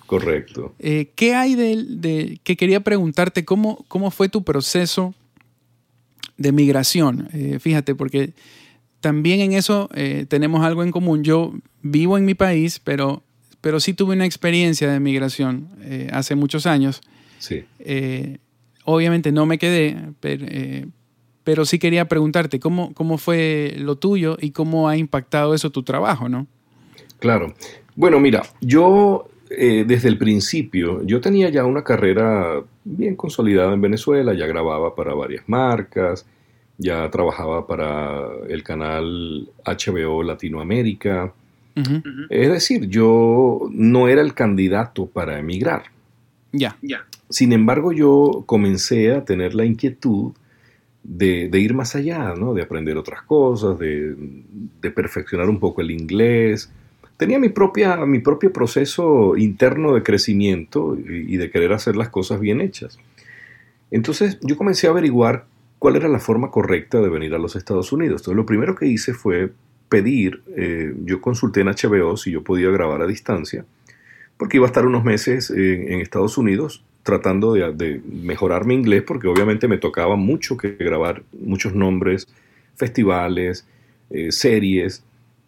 correcto. 0.07 0.75
Eh, 0.79 1.11
¿Qué 1.17 1.35
hay 1.35 1.55
de, 1.55 1.85
de- 1.89 2.41
que 2.45 2.57
quería 2.57 2.81
preguntarte? 2.81 3.45
¿Cómo, 3.45 3.85
cómo 3.89 4.11
fue 4.11 4.29
tu 4.29 4.45
proceso 4.45 5.15
de 6.37 6.53
migración? 6.53 7.29
Eh, 7.33 7.59
fíjate, 7.61 7.95
porque 7.95 8.33
también 9.01 9.41
en 9.41 9.53
eso 9.53 9.89
tenemos 10.29 10.65
algo 10.65 10.83
en 10.83 10.91
común. 10.91 11.23
Yo 11.23 11.55
vivo 11.83 12.19
en 12.19 12.25
mi 12.25 12.35
país, 12.35 12.81
pero, 12.83 13.23
pero 13.61 13.79
sí 13.81 13.95
tuve 13.95 14.15
una 14.17 14.27
experiencia 14.27 14.91
de 14.91 14.99
migración 15.01 15.69
hace 16.13 16.35
muchos 16.35 16.67
años. 16.67 17.01
Sí. 17.39 17.65
Obviamente 18.85 19.31
no 19.33 19.47
me 19.47 19.59
quedé, 19.59 19.97
pero, 20.21 20.47
pero, 21.47 21.65
sí 21.65 21.79
quería 21.79 22.07
preguntarte 22.07 22.59
cómo, 22.59 22.93
cómo 22.93 23.19
fue 23.19 23.77
lo 23.79 23.95
tuyo 23.95 24.37
y 24.41 24.51
cómo 24.51 24.89
ha 24.89 24.97
impactado 24.97 25.55
eso 25.55 25.71
tu 25.71 25.85
trabajo, 25.85 26.29
¿no? 26.29 26.49
Claro. 27.21 27.55
Bueno, 27.95 28.19
mira, 28.19 28.43
yo 28.61 29.29
desde 29.49 30.09
el 30.09 30.19
principio, 30.19 31.05
yo 31.05 31.21
tenía 31.21 31.49
ya 31.51 31.65
una 31.65 31.85
carrera 31.85 32.65
bien 32.83 33.15
consolidada 33.15 33.73
en 33.75 33.81
Venezuela, 33.81 34.35
ya 34.35 34.47
grababa 34.47 34.97
para 34.97 35.15
varias 35.15 35.45
marcas, 35.47 36.27
ya 36.79 37.09
trabajaba 37.11 37.65
para 37.65 38.27
el 38.49 38.65
canal 38.65 39.49
HBO 39.65 40.25
Latinoamérica. 40.25 41.33
Es 42.29 42.51
decir, 42.51 42.89
yo 42.89 43.69
no 43.71 44.09
era 44.09 44.21
el 44.21 44.35
candidato 44.35 45.07
para 45.07 45.39
emigrar. 45.39 45.85
Ya. 46.51 46.77
Sin 47.29 47.53
embargo, 47.53 47.93
yo 47.93 48.43
comencé 48.47 49.15
a 49.15 49.25
tener 49.25 49.55
la 49.55 49.65
inquietud 49.65 50.33
de, 51.09 51.59
ir 51.59 51.75
más 51.75 51.95
allá, 51.95 52.35
¿no? 52.35 52.55
de 52.55 52.63
aprender 52.63 52.97
otras 52.97 53.23
cosas, 53.23 53.79
de, 53.79 54.15
perfeccionar 54.95 55.49
un 55.49 55.61
poco 55.61 55.81
el 55.81 55.91
inglés. 55.91 56.71
Tenía 57.17 57.39
mi, 57.39 57.49
propia, 57.49 58.05
mi 58.05 58.19
propio 58.19 58.53
proceso 58.53 59.37
interno 59.37 59.95
de 59.95 60.03
crecimiento 60.03 60.97
y, 60.97 61.37
de 61.37 61.51
querer 61.51 61.73
hacer 61.73 61.97
las 61.97 62.09
cosas 62.09 62.41
bien 62.41 62.61
hechas. 62.61 62.99
Entonces 63.91 64.39
yo 64.43 64.57
comencé 64.57 64.87
a 64.87 64.91
averiguar 64.91 65.47
cuál 65.79 65.97
era 65.97 66.09
la 66.09 66.19
forma 66.19 66.51
correcta 66.51 67.01
de 67.01 67.09
venir 67.09 67.35
a 67.35 67.39
los 67.39 67.57
Estados 67.57 67.93
Unidos. 67.93 68.23
Entonces, 68.23 68.37
lo 68.37 68.47
primero 68.47 68.75
que 68.75 68.87
hice 68.87 69.15
fue 69.15 69.53
pedir, 69.89 70.43
eh, 70.57 70.93
yo 71.05 71.21
consulté 71.21 71.61
en 71.61 71.69
HBO 71.69 72.17
si 72.17 72.33
yo 72.33 72.43
podía 72.43 72.71
grabar 72.71 73.03
a 73.03 73.07
distancia, 73.07 73.65
porque 74.37 74.57
iba 74.57 74.67
a 74.67 74.69
estar 74.69 74.87
unos 74.87 75.05
meses 75.05 75.51
en, 75.51 76.01
Estados 76.01 76.37
Unidos 76.37 76.85
tratando 77.07 77.55
de, 77.55 78.03
mejorar 78.05 78.67
mi 78.67 78.75
inglés, 78.75 79.05
porque 79.07 79.29
obviamente 79.29 79.69
me 79.69 79.79
tocaba 79.79 80.17
mucho 80.17 80.57
que 80.57 80.71
grabar 80.73 81.23
muchos 81.41 81.73
nombres, 81.73 82.27
festivales, 82.75 83.65
eh, 84.11 84.33
series, 84.33 85.05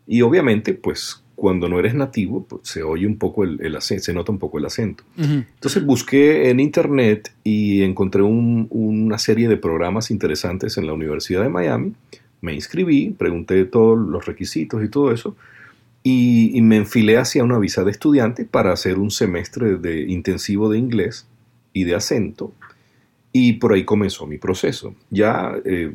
y 0.06 0.22
obviamente 0.22 0.72
pues 0.72 1.22
cuando 1.34 1.68
no 1.68 1.80
eres 1.80 1.94
nativo, 1.94 2.46
pues, 2.48 2.62
se 2.64 2.82
oye 2.82 3.06
un 3.06 3.18
poco 3.18 3.42
el, 3.42 3.76
acento, 3.76 4.04
se 4.04 4.12
nota 4.12 4.30
un 4.30 4.38
poco 4.38 4.58
el 4.58 4.66
acento. 4.66 5.04
Entonces 5.16 5.84
busqué 5.84 6.50
en 6.50 6.60
internet 6.60 7.32
y 7.44 7.82
encontré 7.82 8.22
una 8.22 9.18
serie 9.18 9.48
de 9.48 9.56
programas 9.56 10.10
interesantes 10.10 10.78
en 10.78 10.86
la 10.86 10.92
Universidad 10.92 11.42
de 11.42 11.48
Miami. 11.48 11.92
Me 12.40 12.54
inscribí, 12.54 13.10
pregunté 13.10 13.64
todos 13.64 13.98
los 13.98 14.26
requisitos 14.26 14.82
y 14.82 14.88
todo 14.88 15.12
eso, 15.12 15.36
y, 16.02 16.60
me 16.62 16.76
enfilé 16.76 17.18
hacia 17.18 17.44
una 17.44 17.58
visa 17.58 17.84
de 17.84 17.90
estudiante 17.90 18.44
para 18.44 18.72
hacer 18.72 18.98
un 18.98 19.10
semestre 19.10 19.76
de 19.76 20.02
intensivo 20.02 20.70
de 20.70 20.78
inglés 20.78 21.26
y 21.72 21.84
de 21.84 21.94
acento. 21.94 22.52
Y 23.32 23.54
por 23.54 23.72
ahí 23.72 23.84
comenzó 23.84 24.26
mi 24.26 24.38
proceso. 24.38 24.94
Ya, 25.10 25.54
eh, 25.64 25.94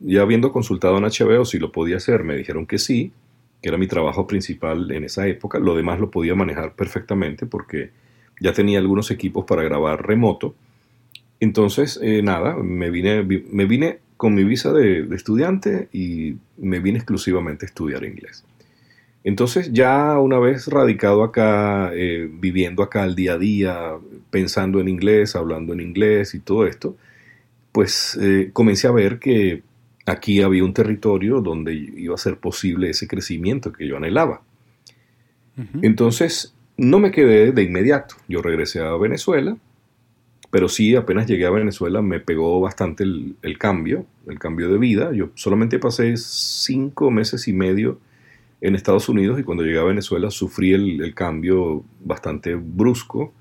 ya 0.00 0.22
habiendo 0.22 0.52
consultado 0.52 0.98
en 0.98 1.04
HBO 1.04 1.44
si 1.44 1.58
lo 1.58 1.72
podía 1.72 1.96
hacer, 1.96 2.24
me 2.24 2.36
dijeron 2.36 2.66
que 2.66 2.78
sí 2.78 3.12
que 3.62 3.68
era 3.68 3.78
mi 3.78 3.86
trabajo 3.86 4.26
principal 4.26 4.90
en 4.90 5.04
esa 5.04 5.26
época. 5.26 5.58
Lo 5.58 5.74
demás 5.74 6.00
lo 6.00 6.10
podía 6.10 6.34
manejar 6.34 6.74
perfectamente 6.74 7.46
porque 7.46 7.90
ya 8.40 8.52
tenía 8.52 8.78
algunos 8.78 9.10
equipos 9.10 9.44
para 9.46 9.62
grabar 9.62 10.06
remoto. 10.06 10.54
Entonces, 11.40 11.98
eh, 12.02 12.22
nada, 12.22 12.56
me 12.56 12.90
vine, 12.90 13.22
me 13.22 13.66
vine 13.66 13.98
con 14.16 14.34
mi 14.34 14.44
visa 14.44 14.72
de, 14.72 15.06
estudiante 15.14 15.88
y 15.92 16.36
me 16.56 16.80
vine 16.80 16.98
exclusivamente 16.98 17.66
a 17.66 17.68
estudiar 17.68 18.04
inglés. 18.04 18.44
Entonces, 19.26 19.72
ya 19.72 20.20
una 20.20 20.38
vez 20.38 20.68
radicado 20.68 21.24
acá, 21.24 21.90
eh, 21.92 22.30
viviendo 22.32 22.84
acá 22.84 23.04
el 23.04 23.16
día 23.16 23.32
a 23.32 23.38
día, 23.38 23.90
pensando 24.30 24.78
en 24.78 24.86
inglés, 24.86 25.34
hablando 25.34 25.72
en 25.72 25.80
inglés 25.80 26.32
y 26.36 26.38
todo 26.38 26.64
esto, 26.64 26.96
pues 27.72 28.16
eh, 28.22 28.50
comencé 28.52 28.86
a 28.86 28.92
ver 28.92 29.18
que 29.18 29.64
aquí 30.06 30.42
había 30.42 30.62
un 30.62 30.72
territorio 30.72 31.40
donde 31.40 31.74
iba 31.74 32.14
a 32.14 32.18
ser 32.18 32.38
posible 32.38 32.88
ese 32.88 33.08
crecimiento 33.08 33.72
que 33.72 33.88
yo 33.88 33.96
anhelaba. 33.96 34.42
Entonces, 35.82 36.54
no 36.76 37.00
me 37.00 37.10
quedé 37.10 37.50
de 37.50 37.64
inmediato. 37.64 38.14
Yo 38.28 38.42
regresé 38.42 38.80
a 38.80 38.96
Venezuela, 38.96 39.56
pero 40.52 40.68
sí, 40.68 40.94
apenas 40.94 41.26
llegué 41.26 41.46
a 41.46 41.50
Venezuela 41.50 42.00
me 42.00 42.20
pegó 42.20 42.60
bastante 42.60 43.02
el, 43.02 43.58
cambio, 43.58 44.06
el 44.28 44.38
cambio 44.38 44.68
de 44.68 44.78
vida. 44.78 45.10
Yo 45.12 45.30
solamente 45.34 45.80
pasé 45.80 46.16
cinco 46.16 47.10
meses 47.10 47.48
y 47.48 47.52
medio 47.52 47.98
en 48.60 48.74
Estados 48.74 49.08
Unidos 49.08 49.38
y 49.38 49.42
cuando 49.42 49.62
llegué 49.64 49.78
a 49.78 49.84
Venezuela 49.84 50.30
sufrí 50.30 50.72
el, 50.72 51.14
cambio 51.14 51.84
bastante 52.04 52.54
brusco. 52.54 53.32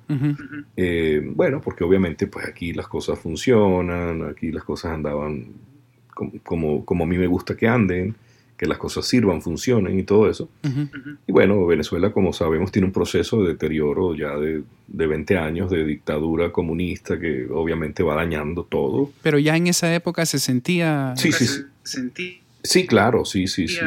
Eh, 0.75 1.21
bueno, 1.23 1.61
porque 1.61 1.83
obviamente 1.83 2.27
pues 2.27 2.45
aquí 2.47 2.73
las 2.73 2.87
cosas 2.87 3.17
funcionan, 3.19 4.23
aquí 4.29 4.51
las 4.51 4.63
cosas 4.63 4.93
andaban 4.93 5.53
como, 6.43 6.85
como 6.85 7.03
a 7.03 7.07
mí 7.07 7.17
me 7.17 7.27
gusta 7.27 7.55
que 7.55 7.67
anden, 7.67 8.15
que 8.57 8.65
las 8.65 8.77
cosas 8.77 9.05
sirvan, 9.05 9.41
funcionen 9.41 9.99
y 9.99 10.03
todo 10.03 10.29
eso. 10.29 10.49
Y 11.27 11.31
bueno, 11.31 11.65
Venezuela, 11.65 12.11
como 12.11 12.31
sabemos, 12.31 12.71
tiene 12.71 12.87
un 12.87 12.93
proceso 12.93 13.41
de 13.41 13.49
deterioro 13.49 14.15
ya 14.15 14.37
de, 14.37 14.63
de, 14.87 15.07
20 15.07 15.37
años 15.37 15.69
de 15.69 15.83
dictadura 15.83 16.51
comunista 16.51 17.19
que 17.19 17.47
obviamente 17.51 18.01
va 18.03 18.15
dañando 18.15 18.63
todo. 18.63 19.11
Pero 19.21 19.39
ya 19.39 19.57
en 19.57 19.67
esa 19.67 19.93
época 19.93 20.25
se 20.25 20.39
sentía... 20.39 21.13
Sí, 21.17 21.31
sí, 21.31 21.47
sí. 21.83 22.41
Sí, 22.63 22.87
claro, 22.87 23.25
sí, 23.25 23.47
sí, 23.47 23.67
sí. 23.67 23.79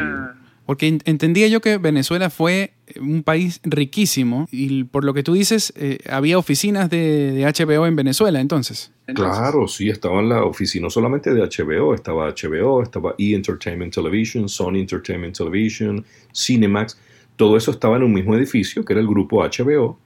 Porque 0.69 0.99
entendía 1.05 1.47
yo 1.47 1.61
que 1.61 1.79
Venezuela 1.79 2.29
fue 2.29 2.73
un 3.01 3.23
país 3.23 3.59
riquísimo 3.63 4.47
y 4.51 4.83
por 4.83 5.03
lo 5.03 5.15
que 5.15 5.23
tú 5.23 5.33
dices, 5.33 5.73
eh, 5.75 5.97
había 6.07 6.37
oficinas 6.37 6.91
de, 6.91 7.43
HBO 7.43 7.87
en 7.87 7.95
Venezuela 7.95 8.39
entonces. 8.39 8.91
Claro, 9.15 9.67
sí, 9.67 9.89
estaban 9.89 10.29
la 10.29 10.43
oficina 10.43 10.83
no 10.83 10.91
solamente 10.91 11.33
de 11.33 11.41
HBO, 11.41 11.95
estaba 11.95 12.29
HBO, 12.29 12.83
estaba 12.83 13.15
E! 13.17 13.33
Entertainment 13.33 13.91
Television, 13.91 14.47
Sony 14.47 14.75
Entertainment 14.75 15.35
Television, 15.35 16.05
Cinemax, 16.35 16.99
todo 17.35 17.57
eso 17.57 17.71
estaba 17.71 17.97
en 17.97 18.03
un 18.03 18.13
mismo 18.13 18.35
edificio 18.35 18.85
que 18.85 18.93
era 18.93 19.01
el 19.01 19.07
grupo 19.07 19.43
HBO. 19.43 19.97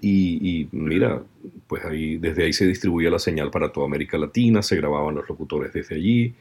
y, 0.00 0.60
y, 0.62 0.68
mira, 0.72 1.22
pues 1.66 1.84
ahí, 1.84 2.16
desde 2.16 2.44
ahí 2.44 2.54
se 2.54 2.66
distribuía 2.66 3.10
la 3.10 3.18
señal 3.18 3.50
para 3.50 3.70
toda 3.70 3.84
América 3.84 4.16
Latina, 4.16 4.62
se 4.62 4.76
grababan 4.76 5.14
los 5.14 5.28
locutores 5.28 5.74
desde 5.74 5.96
allí. 5.96 6.32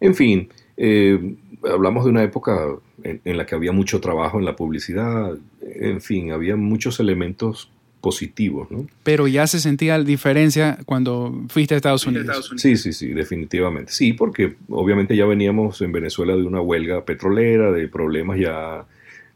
En 0.00 0.14
fin, 0.16 0.48
eh, 0.76 1.36
hablamos 1.64 2.04
de 2.04 2.10
una 2.10 2.22
época 2.22 2.76
en, 3.02 3.36
la 3.36 3.46
que 3.46 3.54
había 3.54 3.72
mucho 3.72 4.00
trabajo 4.00 4.38
en 4.38 4.44
la 4.44 4.56
publicidad, 4.56 5.36
en 5.62 6.00
fin, 6.00 6.32
había 6.32 6.56
muchos 6.56 7.00
elementos 7.00 7.70
positivos. 8.00 8.70
¿no? 8.70 8.86
Pero 9.02 9.26
ya 9.26 9.46
se 9.46 9.58
sentía 9.58 9.98
la 9.98 10.04
diferencia 10.04 10.78
cuando 10.86 11.44
fuiste 11.48 11.74
a 11.74 11.76
Estados 11.76 12.06
Unidos. 12.06 12.52
Sí, 12.56 12.76
sí, 12.76 12.92
sí, 12.92 13.08
definitivamente. 13.08 13.92
Sí, 13.92 14.12
porque 14.12 14.56
obviamente 14.68 15.16
ya 15.16 15.26
veníamos 15.26 15.80
en 15.82 15.92
Venezuela 15.92 16.36
de 16.36 16.42
una 16.44 16.60
huelga 16.60 17.04
petrolera, 17.04 17.72
de 17.72 17.88
problemas 17.88 18.38
ya 18.38 18.86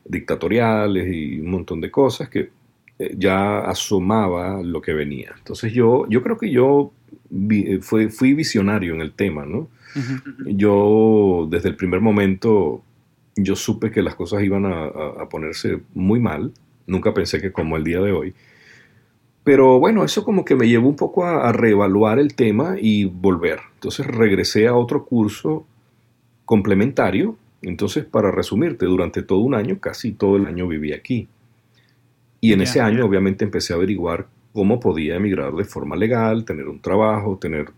dictatoriales 0.05 1.13
y 1.13 1.41
un 1.41 1.51
montón 1.51 1.81
de 1.81 1.91
cosas 1.91 2.29
que 2.29 2.51
eh, 2.99 3.15
ya 3.17 3.61
asomaba 3.61 4.63
lo 4.63 4.81
que 4.81 4.93
venía. 4.93 5.33
Entonces 5.37 5.73
yo, 5.73 6.07
yo 6.09 6.23
creo 6.23 6.39
que 6.39 6.51
yo 6.51 6.93
eh, 7.51 7.81
fui 7.81 8.35
visionario 8.35 8.95
en 8.95 9.01
el 9.01 9.13
tema, 9.13 9.45
¿no? 9.47 9.69
Yo 10.47 11.49
desde 11.51 11.69
el 11.69 11.77
primer 11.77 12.01
momento, 12.01 12.83
yo 13.37 13.57
supe 13.57 13.91
que 13.91 14.03
las 14.03 14.15
cosas 14.15 14.43
iban 14.43 14.67
a, 14.67 15.29
ponerse 15.29 15.81
muy 15.95 16.21
mal. 16.21 16.53
Nunca 16.87 17.15
pensé 17.15 17.41
que 17.41 17.53
como 17.53 17.77
el 17.77 17.85
día 17.85 18.01
de 18.01 18.13
hoy. 18.13 18.35
Pero 19.45 19.79
bueno, 19.79 20.05
eso 20.05 20.25
como 20.25 20.45
que 20.45 20.55
me 20.55 20.69
llevó 20.69 20.89
un 20.89 20.97
poco 20.97 21.25
a, 21.25 21.53
reevaluar 21.53 22.19
el 22.19 22.35
tema 22.35 22.77
y 22.81 23.05
volver. 23.05 23.61
Entonces 23.75 24.07
regresé 24.07 24.67
a 24.67 24.75
otro 24.75 25.05
curso 25.05 25.67
complementario. 26.45 27.37
Entonces, 27.63 28.05
para 28.05 28.31
resumirte, 28.31 28.87
durante 28.87 29.23
todo 29.23 29.41
un 29.41 29.55
año, 29.55 29.79
casi 29.81 30.13
todo 30.13 30.37
el 30.37 30.47
año 30.47 30.67
viví 30.67 30.93
aquí. 30.93 31.29
Y 32.41 32.55
en 32.55 32.63
ese 32.63 32.81
año, 32.81 33.05
obviamente, 33.05 33.45
empecé 33.45 33.75
a 33.75 33.77
averiguar 33.77 34.27
cómo 34.53 34.81
podía 34.81 35.17
emigrar 35.17 35.53
de 35.55 35.65
forma 35.65 35.97
legal, 35.97 36.45
tener 36.45 36.69
un 36.69 36.81
trabajo, 36.81 37.39
tener 37.39 37.71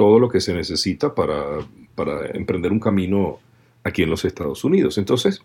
todo 0.00 0.18
lo 0.18 0.30
que 0.30 0.40
se 0.40 0.54
necesita 0.54 1.14
para, 1.14 1.58
emprender 2.32 2.72
un 2.72 2.80
camino 2.80 3.38
aquí 3.84 4.02
en 4.02 4.08
los 4.08 4.24
Estados 4.24 4.64
Unidos. 4.64 4.96
Entonces, 4.96 5.42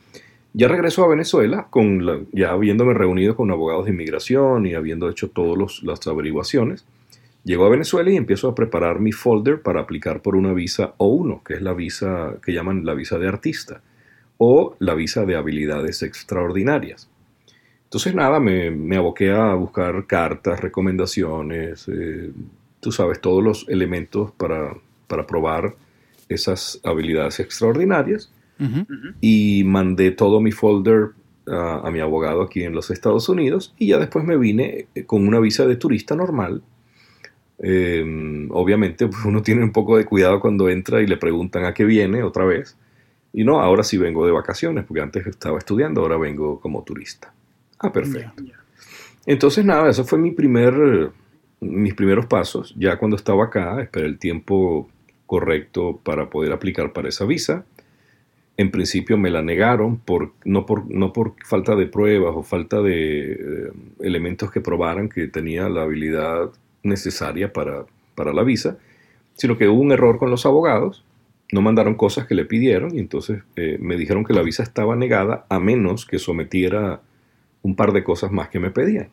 ya 0.53 0.69
regreso 0.69 1.03
a 1.03 1.09
Venezuela, 1.09 1.67
con 1.69 2.29
ya 2.31 2.51
habiéndome 2.51 2.93
reunido 2.93 3.35
con 3.35 3.51
abogados 3.51 3.83
de 3.83 3.91
inmigración 3.91 4.65
y 4.65 4.73
habiendo 4.73 5.09
hecho 5.09 5.29
todas 5.29 5.83
las 5.83 6.07
averiguaciones. 6.07 6.85
Llego 7.43 7.65
a 7.65 7.69
Venezuela 7.69 8.09
y 8.09 8.15
empiezo 8.15 8.47
a 8.47 8.55
preparar 8.55 9.01
mi 9.01 9.11
folder 9.11 9.61
para 9.61 9.81
aplicar 9.81 10.21
por 10.21 10.37
una 10.37 10.53
visa 10.53 10.93
O1, 10.99 11.43
que 11.43 11.55
es 11.55 11.61
la 11.61 11.73
visa 11.73 12.37
que 12.41 12.53
llaman 12.53 12.85
la 12.85 12.93
visa 12.93 13.19
de 13.19 13.27
artista, 13.27 13.81
o 14.37 14.77
la 14.79 14.93
visa 14.93 15.25
de 15.25 15.35
habilidades 15.35 16.01
extraordinarias. 16.01 17.09
Entonces 17.83 18.15
nada, 18.15 18.39
me, 18.39 18.71
me 18.71 18.95
aboqué 18.95 19.31
a 19.31 19.53
buscar 19.53 20.07
cartas, 20.07 20.61
recomendaciones, 20.61 21.89
eh, 21.89 22.31
tú 22.85 22.91
sabes, 22.91 23.19
todos 23.19 23.43
los 23.43 23.67
elementos 23.67 24.31
para, 24.37 24.77
probar 25.25 25.73
esas 26.29 26.79
habilidades 26.83 27.39
extraordinarias. 27.39 28.31
y 29.21 29.63
mandé 29.65 30.11
todo 30.11 30.39
mi 30.39 30.51
folder 30.51 31.13
a, 31.47 31.89
mi 31.91 31.99
abogado 31.99 32.43
aquí 32.43 32.61
en 32.61 32.75
los 32.75 32.91
Estados 32.91 33.27
Unidos 33.27 33.73
y 33.79 33.87
ya 33.87 33.97
después 33.97 34.23
me 34.23 34.37
vine 34.37 34.85
eh, 34.93 35.03
con 35.03 35.27
una 35.27 35.39
visa 35.39 35.65
de 35.65 35.77
turista 35.77 36.15
normal. 36.15 36.61
Em, 37.57 38.49
obviamente 38.51 39.07
pues, 39.07 39.25
uno 39.25 39.41
tiene 39.41 39.63
un 39.63 39.71
poco 39.71 39.97
de 39.97 40.05
cuidado 40.05 40.39
cuando 40.39 40.69
entra 40.69 41.01
y 41.01 41.07
le 41.07 41.17
preguntan 41.17 41.65
a 41.65 41.73
qué 41.73 41.85
viene 41.85 42.21
otra 42.21 42.45
vez. 42.45 42.77
Y 43.33 43.45
no, 43.45 43.61
ahora 43.61 43.81
sí 43.81 43.97
vengo 43.97 44.27
de 44.27 44.31
vacaciones, 44.31 44.85
porque 44.85 45.01
antes 45.01 45.25
estaba 45.25 45.57
estudiando, 45.57 46.01
ahora 46.01 46.17
vengo 46.17 46.59
como 46.59 46.83
turista. 46.83 47.33
Ah, 47.79 47.91
perfecto. 47.91 48.43
Entonces, 49.25 49.65
nada, 49.65 49.89
eso 49.89 50.05
fue 50.05 50.19
mi 50.19 50.31
primer, 50.31 51.11
mis 51.71 51.93
primeros 51.93 52.25
pasos. 52.25 52.73
Ya 52.77 52.97
cuando 52.97 53.17
estaba 53.17 53.45
acá, 53.45 53.81
esperé 53.81 54.05
el 54.05 54.17
tiempo 54.17 54.89
correcto 55.25 55.99
para 56.03 56.29
poder 56.29 56.51
aplicar 56.51 56.93
para 56.93 57.09
esa 57.09 57.25
visa. 57.25 57.65
En 58.57 58.71
principio 58.71 59.17
me 59.17 59.29
la 59.29 59.41
negaron, 59.41 59.97
por, 59.97 60.31
no, 60.45 60.65
por, 60.65 60.89
no 60.89 61.11
por 61.11 61.33
falta 61.43 61.75
de 61.75 61.87
pruebas 61.87 62.33
o 62.35 62.43
falta 62.43 62.81
de 62.81 63.33
eh, 63.33 63.37
elementos 63.99 64.49
que 64.51 64.61
probaran 64.61 65.09
que 65.09 65.27
tenía 65.27 65.67
la 65.67 65.83
habilidad 65.83 66.51
necesaria 66.83 67.51
para, 67.51 67.85
para 68.15 68.31
la 68.31 68.43
visa, 68.43 68.77
sino 69.33 69.57
que 69.57 69.67
hubo 69.67 69.81
un 69.81 69.91
error 69.91 70.17
con 70.17 70.29
los 70.29 70.45
abogados, 70.45 71.03
no 71.51 71.61
mandaron 71.61 71.95
cosas 71.95 72.27
que 72.27 72.35
le 72.35 72.45
pidieron 72.45 72.95
y 72.95 72.99
entonces 72.99 73.43
eh, 73.55 73.77
me 73.81 73.97
dijeron 73.97 74.23
que 74.23 74.33
la 74.33 74.41
visa 74.41 74.63
estaba 74.63 74.95
negada 74.95 75.45
a 75.49 75.59
menos 75.59 76.05
que 76.05 76.17
sometiera 76.17 77.01
un 77.61 77.75
par 77.75 77.91
de 77.91 78.03
cosas 78.03 78.31
más 78.31 78.49
que 78.49 78.59
me 78.59 78.71
pedían. 78.71 79.09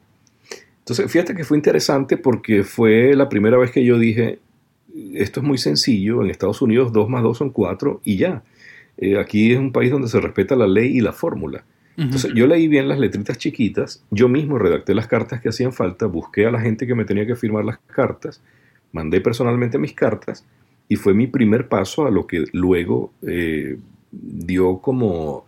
Entonces, 0.83 1.11
fíjate 1.11 1.35
que 1.35 1.45
fue 1.45 1.57
interesante 1.57 2.17
porque 2.17 2.65
fue 2.65 3.15
la 3.15 3.29
primera 3.29 3.57
vez 3.57 3.71
que 3.71 3.85
yo 3.85 3.99
dije, 3.99 4.41
esto 5.15 5.41
es 5.41 5.47
muy 5.47 5.59
sencillo, 5.59 6.23
en 6.23 6.31
Estados 6.31 6.61
Unidos 6.61 6.93
2 6.93 7.09
más 7.09 7.23
2 7.23 7.39
son 7.39 7.51
4 7.51 8.01
y 8.05 8.17
ya. 8.17 8.43
Eh, 8.99 9.19
aquí 9.19 9.53
es 9.53 9.59
un 9.59 9.73
país 9.73 9.91
donde 9.91 10.09
se 10.09 10.21
respeta 10.21 10.57
la 10.57 10.67
ley 10.67 10.97
y 10.97 11.01
la 11.01 11.13
fórmula. 11.13 11.65
Entonces 11.97 12.33
yo 12.35 12.47
leí 12.47 12.69
bien 12.69 12.89
las 12.89 12.99
letritas 12.99 13.37
chiquitas, 13.37 14.03
yo 14.11 14.27
mismo 14.27 14.59
redacté 14.59 14.95
las 14.95 15.07
cartas 15.07 15.43
que 15.43 15.51
hacían 15.51 15.75
falta, 15.75 16.07
busqué 16.07 16.47
a 16.47 16.51
la 16.51 16.59
gente 16.61 16.87
que 16.87 16.95
me 16.95 17.05
tenía 17.05 17.27
que 17.27 17.37
firmar 17.37 17.67
las 17.67 17.79
cartas, 17.87 18.43
mandé 18.93 19.21
personalmente 19.21 19.77
mis 19.77 19.93
cartas 19.93 20.47
y 20.89 20.97
fue 20.97 21.13
mi 21.13 21.27
primer 21.27 21.69
paso 21.69 22.07
a 22.07 22.11
lo 22.11 22.27
que 22.27 22.47
luego 22.53 23.13
eh, 23.21 23.77
dio 24.11 24.79
como, 24.79 25.45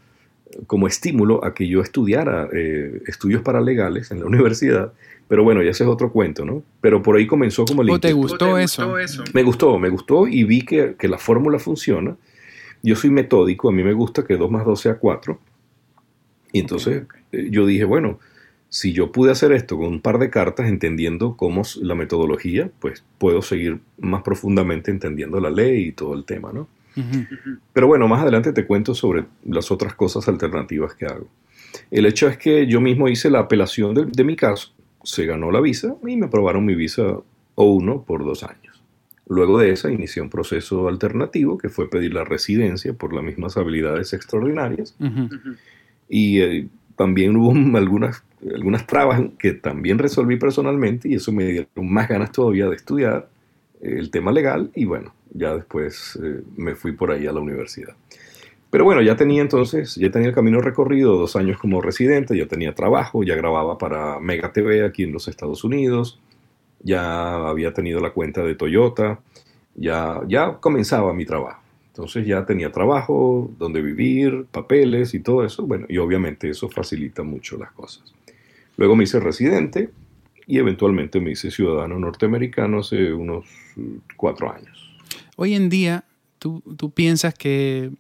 como 0.67 0.87
estímulo 0.87 1.45
a 1.45 1.55
que 1.55 1.69
yo 1.69 1.81
estudiara 1.81 2.49
eh, 2.53 3.03
estudios 3.07 3.43
paralegales 3.43 4.11
en 4.11 4.21
la 4.21 4.27
universidad 4.27 4.93
pero 5.29 5.43
bueno, 5.43 5.63
ya 5.63 5.71
ese 5.71 5.85
es 5.85 5.91
otro 5.91 6.13
cuento, 6.13 6.45
¿no? 6.45 6.63
Pero 6.81 7.03
por 7.03 7.17
ahí 7.17 7.27
comenzó 7.27 7.65
como 7.65 7.83
el... 7.83 7.91
¿O 7.91 7.99
te 7.99 8.13
gustó, 8.13 8.59
eso? 8.59 8.95
Me 9.33 9.43
gustó, 9.43 9.79
me 9.79 9.89
gustó 9.89 10.29
y 10.29 10.45
vi 10.45 10.63
que, 10.63 10.97
la 11.01 11.19
fórmula 11.19 11.59
funciona. 11.59 12.17
Yo 12.83 12.95
soy 12.97 13.11
metódico, 13.11 13.71
a 13.71 13.73
mí 13.73 13.83
me 13.83 13.95
gusta 13.95 14.25
que 14.25 14.37
2 14.37 14.51
más 14.51 14.67
2 14.67 14.81
sea 14.81 14.99
4. 14.99 15.39
Y 16.53 16.61
entonces 16.61 17.05
eh, 17.33 17.49
yo 17.51 17.65
dije, 17.65 17.85
bueno, 17.85 18.21
si 18.69 18.93
yo 18.93 19.13
pude 19.13 19.33
hacer 19.33 19.53
esto 19.53 19.79
con 19.79 19.87
un 19.87 20.01
par 20.01 20.19
de 20.19 20.29
cartas, 20.29 20.69
entendiendo 20.69 21.37
cómo 21.37 21.63
es 21.63 21.77
la 21.77 21.95
metodología, 21.95 22.71
pues 22.81 23.05
puedo 23.19 23.41
seguir 23.41 23.81
más 23.99 24.23
profundamente 24.23 24.91
entendiendo 24.91 25.41
la 25.41 25.51
ley 25.51 25.87
y 25.87 25.93
todo 25.93 26.15
el 26.15 26.25
tema, 26.25 26.53
¿no? 26.53 26.69
Pero 27.73 27.87
bueno, 27.87 28.09
más 28.09 28.23
adelante 28.23 28.53
te 28.53 28.67
cuento 28.67 28.95
sobre 28.95 29.25
las 29.45 29.71
otras 29.71 29.95
cosas 29.95 30.29
alternativas 30.29 30.95
que 30.95 31.07
hago. 31.07 31.29
El 31.91 32.07
hecho 32.07 32.29
es 32.29 32.39
que 32.39 32.67
yo 32.67 32.81
mismo 32.81 33.09
hice 33.09 33.31
la 33.31 33.41
apelación 33.41 33.95
de 33.95 34.25
mi 34.25 34.37
caso 34.37 34.75
se 35.05 35.27
ganó 35.27 35.51
la 35.51 35.61
visa 35.61 35.97
y 36.07 36.17
me 36.17 36.27
aprobaron 36.27 36.65
mi 36.65 36.75
visa 36.75 37.03
O1 37.55 38.05
por 38.05 38.25
dos 38.25 38.43
años. 38.43 38.83
Luego 39.27 39.59
de 39.59 39.71
esa 39.71 39.91
inicié 39.91 40.21
un 40.23 40.31
proceso 40.31 40.89
alternativo 40.89 41.57
que 41.57 41.69
fue 41.69 41.89
pedir 41.89 42.13
la 42.13 42.25
residencia 42.25 42.93
por 42.93 43.15
las 43.15 43.25
mismas 43.25 43.57
habilidades 43.57 44.13
extraordinarias. 44.13 44.97
Y 46.09 46.41
eh, 46.41 46.69
también 46.97 47.37
hubo 47.37 47.53
algunas, 47.79 48.25
algunas 48.55 48.87
trabas 48.87 49.23
que 49.39 49.53
también 49.53 49.99
resolví 49.99 50.37
personalmente 50.37 51.09
y 51.09 51.15
eso 51.15 51.33
me 51.33 51.45
dio 51.45 51.67
más 51.77 52.09
ganas 52.09 52.33
todavía 52.33 52.69
de 52.69 52.77
estudiar 52.77 53.29
eh, 53.81 53.97
el 53.99 54.11
tema 54.11 54.33
legal 54.33 54.71
y 54.75 54.85
bueno, 54.85 55.15
ya 55.35 55.55
después 55.55 56.19
eh, 56.23 56.43
me 56.57 56.75
fui 56.75 56.93
por 56.93 57.11
ahí 57.11 57.27
a 57.27 57.33
la 57.33 57.41
universidad. 57.41 57.95
Pero 58.71 58.85
bueno, 58.85 59.03
ya 59.03 59.15
tenía 59.15 59.43
entonces, 59.43 59.95
ya 59.97 60.11
tenía 60.11 60.29
el 60.29 60.35
camino 60.35 60.61
recorrido, 60.61 61.17
dos 61.17 61.37
años 61.37 61.59
como 61.61 61.81
residente, 61.81 62.37
ya 62.37 62.47
tenía 62.47 62.75
trabajo, 62.75 63.23
ya 63.23 63.37
grababa 63.37 63.79
para 63.79 64.19
Mega 64.19 64.53
TV 64.53 64.85
aquí 64.85 65.05
en 65.05 65.13
los 65.13 65.29
Estados 65.29 65.63
Unidos, 65.63 66.19
ya 66.81 67.49
había 67.49 67.73
tenido 67.73 68.01
la 68.01 68.11
cuenta 68.11 68.43
de 68.43 68.55
Toyota, 68.57 69.21
ya, 69.77 70.21
ya 70.27 70.55
comenzaba 70.59 71.13
mi 71.15 71.25
trabajo. 71.25 71.63
Entonces 71.95 72.27
ya 72.27 72.45
tenía 72.45 72.73
trabajo, 72.73 73.53
donde 73.57 73.81
vivir, 73.81 74.47
papeles 74.51 75.15
y 75.15 75.21
todo 75.21 75.45
eso. 75.45 75.65
Bueno, 75.65 75.87
y 75.89 75.99
obviamente 75.99 76.51
eso 76.51 76.69
facilita 76.69 77.23
mucho 77.23 77.57
las 77.57 77.71
cosas. 77.71 78.13
Luego 78.77 78.97
me 78.97 79.05
hice 79.05 79.21
residente 79.21 79.91
y 80.49 80.59
eventualmente 80.59 81.21
me 81.21 81.31
hice 81.31 81.53
ciudadano 81.53 81.97
norteamericano 82.01 82.81
hace 82.81 83.13
unos 83.13 83.47
cuatro 84.17 84.53
años. 84.53 84.74
Hoy 85.37 85.55
en 85.55 85.69
día, 85.69 86.05
¿tú, 86.39 86.63
tú 86.77 86.91
piensas 86.91 87.35
que 87.35 87.91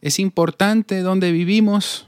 ¿Es 0.00 0.20
importante 0.20 1.00
dónde 1.00 1.32
vivimos 1.32 2.06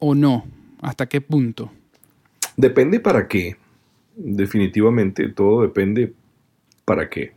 o 0.00 0.14
no? 0.14 0.46
¿Hasta 0.80 1.06
qué 1.06 1.20
punto? 1.20 1.70
Depende 2.56 2.98
para 2.98 3.28
qué. 3.28 3.56
Definitivamente 4.16 5.28
todo 5.28 5.62
depende 5.62 6.12
para 6.84 7.08
qué. 7.08 7.32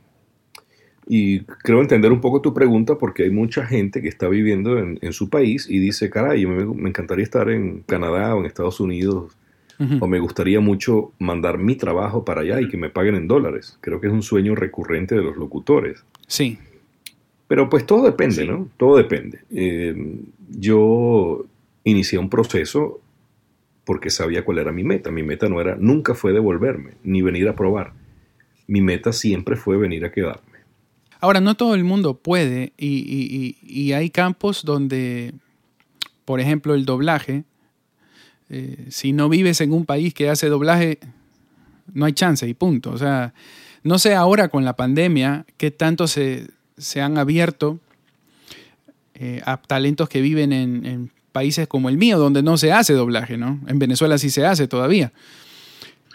Y 1.08 1.41
creo 1.41 1.82
entender 1.82 2.12
un 2.12 2.21
poco 2.21 2.41
tu 2.41 2.54
pregunta 2.54 2.97
porque 2.97 3.24
hay 3.24 3.30
mucha 3.30 3.65
gente 3.65 4.02
que 4.02 4.08
está 4.08 4.28
viviendo 4.28 4.80
en, 4.80 5.13
su 5.13 5.30
país 5.30 5.67
y 5.69 5.78
dice, 5.80 6.10
caray, 6.10 6.45
me, 6.45 6.65
me, 6.65 6.89
encantaría 6.89 7.24
estar 7.24 7.50
en 7.50 7.82
Canadá 7.82 8.36
o 8.36 8.39
en 8.39 8.45
Estados 8.45 8.80
Unidos 8.80 9.36
o 10.00 10.08
me 10.08 10.20
gustaría 10.20 10.60
mucho 10.60 11.12
mandar 11.20 11.58
mi 11.58 11.76
trabajo 11.76 12.24
para 12.24 12.41
allá 12.41 12.62
y 12.62 12.70
que 12.70 12.78
me 12.78 12.89
paguen 12.89 13.15
en 13.15 13.28
dólares. 13.28 13.78
Creo 13.82 14.00
que 14.00 14.08
es 14.08 14.13
un 14.13 14.24
sueño 14.24 14.56
recurrente 14.56 15.15
de 15.15 15.24
los 15.24 15.38
locutores. 15.38 16.04
Sí. 16.28 16.58
Pero 17.48 17.70
pues 17.70 17.86
todo 17.86 18.06
depende, 18.06 18.46
¿no? 18.46 18.70
Todo 18.78 18.98
depende. 18.98 19.41
Eh, 19.52 19.96
yo 20.50 21.46
inicié 21.84 22.20
un 22.20 22.30
proceso 22.30 23.02
porque 23.84 24.10
sabía 24.10 24.46
cuál 24.46 24.60
era 24.60 24.72
mi 24.72 24.84
meta. 24.84 25.12
Mi 25.12 25.24
meta 25.24 25.50
no 25.50 25.60
era, 25.60 25.76
nunca 25.76 26.15
fue 26.15 26.34
devolverme, 26.34 26.91
ni 27.04 27.22
venir 27.22 27.48
a 27.50 27.56
probar. 27.56 27.94
Mi 28.67 28.82
meta 28.82 29.12
siempre 29.12 29.56
fue 29.56 29.78
venir 29.78 30.06
a 30.06 30.12
quedarme. 30.12 30.52
Ahora, 31.20 31.39
no 31.39 31.56
todo 31.56 31.76
el 31.76 31.84
mundo 31.84 32.17
puede 32.17 32.74
y, 32.78 33.91
hay 33.94 34.10
campos 34.10 34.63
donde, 34.63 35.34
por 36.26 36.39
ejemplo, 36.39 36.74
el 36.74 36.86
doblaje, 36.86 37.44
eh, 38.53 38.87
si 38.89 39.13
no 39.13 39.29
vives 39.29 39.61
en 39.61 39.71
un 39.71 39.85
país 39.85 40.13
que 40.13 40.29
hace 40.29 40.49
doblaje, 40.49 40.99
no 41.93 42.05
hay 42.05 42.11
chance 42.11 42.45
y 42.45 42.53
punto. 42.53 42.91
O 42.91 42.97
sea, 42.97 43.33
no 43.81 43.97
sé 43.97 44.13
ahora 44.13 44.49
con 44.49 44.65
la 44.65 44.75
pandemia 44.75 45.45
qué 45.55 45.71
tanto 45.71 46.05
se, 46.05 46.47
se 46.77 46.99
han 46.99 47.17
abierto 47.17 47.79
eh, 49.15 49.41
a 49.45 49.55
talentos 49.55 50.09
que 50.09 50.19
viven 50.19 50.51
en, 50.51 51.11
países 51.31 51.65
como 51.65 51.87
el 51.87 51.95
mío, 51.95 52.19
donde 52.19 52.43
no 52.43 52.57
se 52.57 52.73
hace 52.73 52.91
doblaje, 52.91 53.37
¿no? 53.37 53.61
En 53.67 53.79
Venezuela 53.79 54.17
sí 54.17 54.29
se 54.29 54.45
hace 54.45 54.67
todavía. 54.67 55.13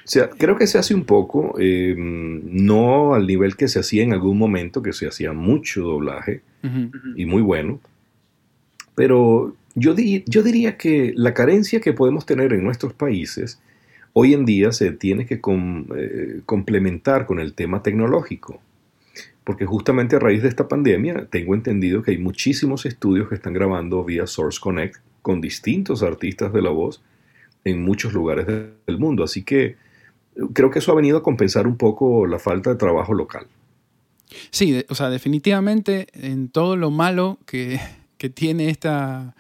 O 0.05 0.09
sea, 0.09 0.29
creo 0.29 0.59
que 0.59 0.67
se 0.67 0.77
hace 0.77 0.95
un 0.95 1.05
poco, 1.05 1.59
em, 1.59 2.43
no 2.45 3.15
al 3.15 3.27
nivel 3.27 3.57
que 3.57 3.67
se 3.69 3.79
hacía 3.79 4.03
en 4.03 4.13
algún 4.13 4.37
momento, 4.37 4.83
que 4.83 4.93
se 4.93 5.09
hacía 5.09 5.33
mucho 5.33 5.81
doblaje 5.81 6.43
y 7.17 7.25
muy 7.25 7.41
bueno, 7.41 7.81
pero 8.95 9.57
yo, 9.77 9.95
diría 9.95 10.77
que 10.77 11.13
la 11.15 11.35
carencia 11.35 11.81
que 11.81 11.93
podemos 11.93 12.27
tener 12.27 12.53
en 12.53 12.65
nuestros 12.65 12.93
países 12.93 13.61
hoy 14.13 14.35
en 14.35 14.45
día 14.45 14.73
se 14.73 14.91
tiene 14.91 15.27
que 15.27 15.35
eh, 15.35 16.41
complementar 16.45 17.27
con 17.27 17.39
el 17.39 17.55
tema 17.55 17.83
tecnológico 17.83 18.61
porque 19.47 19.65
justamente 19.65 20.17
a 20.17 20.19
raíz 20.19 20.43
de 20.43 20.49
esta 20.49 20.67
pandemia 20.67 21.29
tengo 21.31 21.55
entendido 21.55 22.03
que 22.03 22.11
hay 22.11 22.19
muchísimos 22.19 22.85
estudios 22.85 23.29
que 23.29 23.37
están 23.37 23.53
grabando 23.53 24.03
vía 24.03 24.27
Source 24.27 24.59
Connect 24.61 24.97
con 25.23 25.41
distintos 25.41 26.03
artistas 26.03 26.53
de 26.53 26.63
la 26.63 26.71
voz 26.71 27.01
en 27.63 27.81
muchos 27.81 28.13
lugares 28.13 28.49
del 28.49 28.99
mundo. 28.99 29.23
Así 29.23 29.45
que 29.45 29.77
creo 30.53 30.73
que 30.73 30.81
eso 30.81 30.91
ha 30.91 30.97
venido 30.97 31.19
a 31.19 31.23
compensar 31.23 31.69
un 31.69 31.77
poco 31.77 32.27
la 32.27 32.41
falta 32.41 32.71
de 32.71 32.77
trabajo 32.77 33.15
local. 33.15 33.47
Sí, 34.51 34.85
o 34.89 34.97
sea, 34.97 35.11
definitivamente 35.11 36.09
en 36.13 36.49
todo 36.49 36.77
lo 36.77 36.91
malo 36.91 37.39
que, 37.47 37.79
tiene 38.35 38.71
esta 38.71 39.37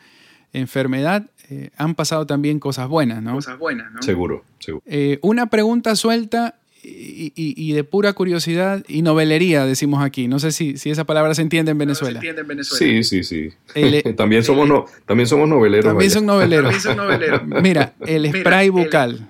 enfermedad, 0.56 1.26
eh, 1.50 1.70
han 1.76 1.94
pasado 1.94 2.26
también 2.26 2.58
cosas 2.58 2.88
buenas, 2.88 3.22
¿no? 3.22 3.34
Cosas 3.34 3.58
buenas, 3.58 3.92
¿no? 3.92 4.02
Seguro, 4.02 4.44
seguro. 4.58 4.82
Eh, 4.86 5.18
una 5.22 5.46
pregunta 5.46 5.94
suelta 5.96 6.56
y, 6.82 7.72
de 7.72 7.84
pura 7.84 8.12
curiosidad 8.12 8.84
y 8.86 9.02
novelería, 9.02 9.66
decimos 9.66 10.04
aquí. 10.04 10.28
No 10.28 10.38
sé 10.38 10.52
si, 10.52 10.76
si 10.76 10.90
esa 10.90 11.04
palabra 11.04 11.34
se 11.34 11.42
entiende 11.42 11.72
en 11.72 11.78
Venezuela. 11.78 12.20
Sí, 12.62 13.02
sí, 13.02 13.24
sí. 13.24 13.50
también, 14.16 14.44
somos 14.44 14.68
no, 14.68 14.86
también 15.04 15.26
somos 15.26 15.48
noveleros. 15.48 15.86
También 15.86 16.10
son 16.10 16.26
noveleros. 16.26 16.74
Mira, 17.62 17.94
el 18.06 18.30
spray 18.32 18.68
bucal. 18.68 19.28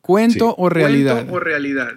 ¿Cuento 0.00 0.54
o 0.56 0.68
realidad? 0.68 1.26
o 1.30 1.38
realidad? 1.38 1.92